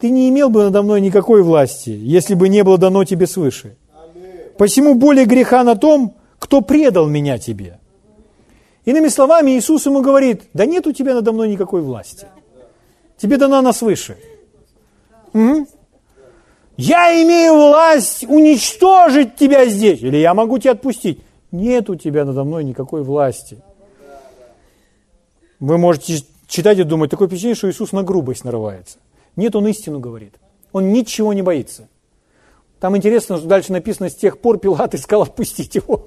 ты 0.00 0.08
не 0.08 0.30
имел 0.30 0.48
бы 0.48 0.64
надо 0.64 0.82
мной 0.82 1.02
никакой 1.02 1.42
власти, 1.42 1.90
если 1.90 2.32
бы 2.32 2.48
не 2.48 2.64
было 2.64 2.78
дано 2.78 3.04
тебе 3.04 3.26
свыше. 3.26 3.76
Посему 4.60 4.94
более 4.94 5.24
греха 5.24 5.64
на 5.64 5.74
том, 5.74 6.16
кто 6.38 6.60
предал 6.60 7.06
меня 7.06 7.38
тебе. 7.38 7.78
Иными 8.84 9.08
словами, 9.08 9.52
Иисус 9.52 9.86
ему 9.86 10.02
говорит, 10.02 10.50
да 10.52 10.66
нет 10.66 10.86
у 10.86 10.92
тебя 10.92 11.14
надо 11.14 11.32
мной 11.32 11.48
никакой 11.48 11.80
власти. 11.80 12.26
Тебе 13.16 13.38
дана 13.38 13.60
она 13.60 13.72
свыше. 13.72 14.18
Угу. 15.32 15.66
Я 16.76 17.22
имею 17.24 17.54
власть 17.54 18.24
уничтожить 18.28 19.36
тебя 19.36 19.64
здесь, 19.64 20.02
или 20.02 20.18
я 20.18 20.34
могу 20.34 20.58
тебя 20.58 20.72
отпустить. 20.72 21.22
Нет 21.50 21.88
у 21.88 21.94
тебя 21.94 22.26
надо 22.26 22.44
мной 22.44 22.62
никакой 22.62 23.02
власти. 23.02 23.62
Вы 25.58 25.78
можете 25.78 26.22
читать 26.48 26.78
и 26.78 26.82
думать, 26.82 27.10
такое 27.10 27.28
впечатление, 27.28 27.56
что 27.56 27.70
Иисус 27.70 27.92
на 27.92 28.02
грубость 28.02 28.44
нарывается. 28.44 28.98
Нет, 29.36 29.56
Он 29.56 29.66
истину 29.68 30.00
говорит. 30.00 30.34
Он 30.72 30.92
ничего 30.92 31.32
не 31.32 31.40
боится. 31.40 31.88
Там 32.80 32.96
интересно, 32.96 33.36
что 33.36 33.46
дальше 33.46 33.72
написано, 33.72 34.08
с 34.08 34.14
тех 34.14 34.38
пор 34.38 34.58
Пилат 34.58 34.94
искал 34.94 35.22
отпустить 35.22 35.74
его. 35.74 36.06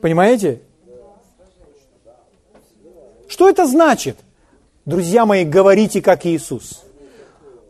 Понимаете? 0.00 0.62
Что 3.28 3.48
это 3.48 3.66
значит? 3.66 4.16
Друзья 4.86 5.26
мои, 5.26 5.44
говорите, 5.44 6.00
как 6.00 6.24
Иисус. 6.24 6.82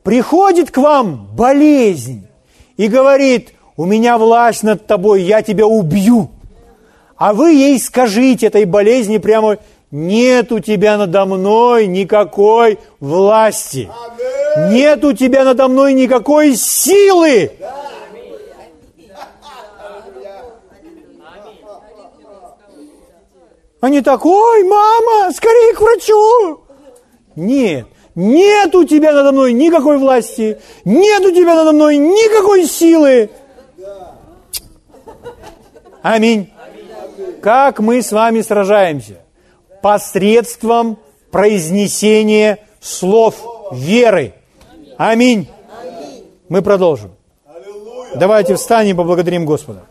Приходит 0.05 0.71
к 0.71 0.77
вам 0.79 1.29
болезнь 1.35 2.29
и 2.77 2.87
говорит, 2.87 3.53
у 3.77 3.85
меня 3.85 4.17
власть 4.17 4.63
над 4.63 4.87
тобой, 4.87 5.23
я 5.23 5.43
тебя 5.43 5.67
убью 5.67 6.31
а 7.19 7.35
вы 7.35 7.53
ей 7.53 7.79
скажите 7.81 8.47
этой 8.47 8.65
болезни 8.65 9.19
прямо, 9.19 9.59
нет 9.91 10.53
у 10.53 10.61
тебя 10.61 10.97
надо 10.97 11.25
мной 11.27 11.89
никакой 11.89 12.79
власти, 13.01 13.91
нет 14.71 15.05
у 15.05 15.13
тебя 15.13 15.45
надо 15.45 15.69
мной 15.69 15.93
никакой 15.93 16.55
силы. 16.55 17.53
Они 23.81 24.01
так, 24.01 24.25
ой, 24.27 24.65
мама, 24.65 25.33
скорее 25.33 25.75
к 25.75 25.81
врачу. 25.81 26.61
Нет, 27.37 27.87
нет 28.17 28.75
у 28.75 28.85
тебя 28.85 29.13
надо 29.13 29.31
мной 29.31 29.53
никакой 29.53 29.99
власти, 29.99 30.61
нет 30.85 31.25
у 31.25 31.31
тебя 31.31 31.55
надо 31.55 31.73
мной 31.73 31.97
никакой 31.97 32.65
силы. 32.65 33.31
Аминь. 36.03 36.53
Как 37.41 37.79
мы 37.79 38.03
с 38.03 38.11
вами 38.11 38.41
сражаемся? 38.41 39.21
Посредством 39.83 40.99
произнесения 41.31 42.59
слов 42.81 43.37
веры. 43.73 44.35
Аминь. 44.99 45.49
Мы 46.49 46.61
продолжим. 46.61 47.13
Давайте 48.17 48.57
встанем 48.57 48.95
и 48.95 48.97
поблагодарим 48.97 49.47
Господа. 49.47 49.85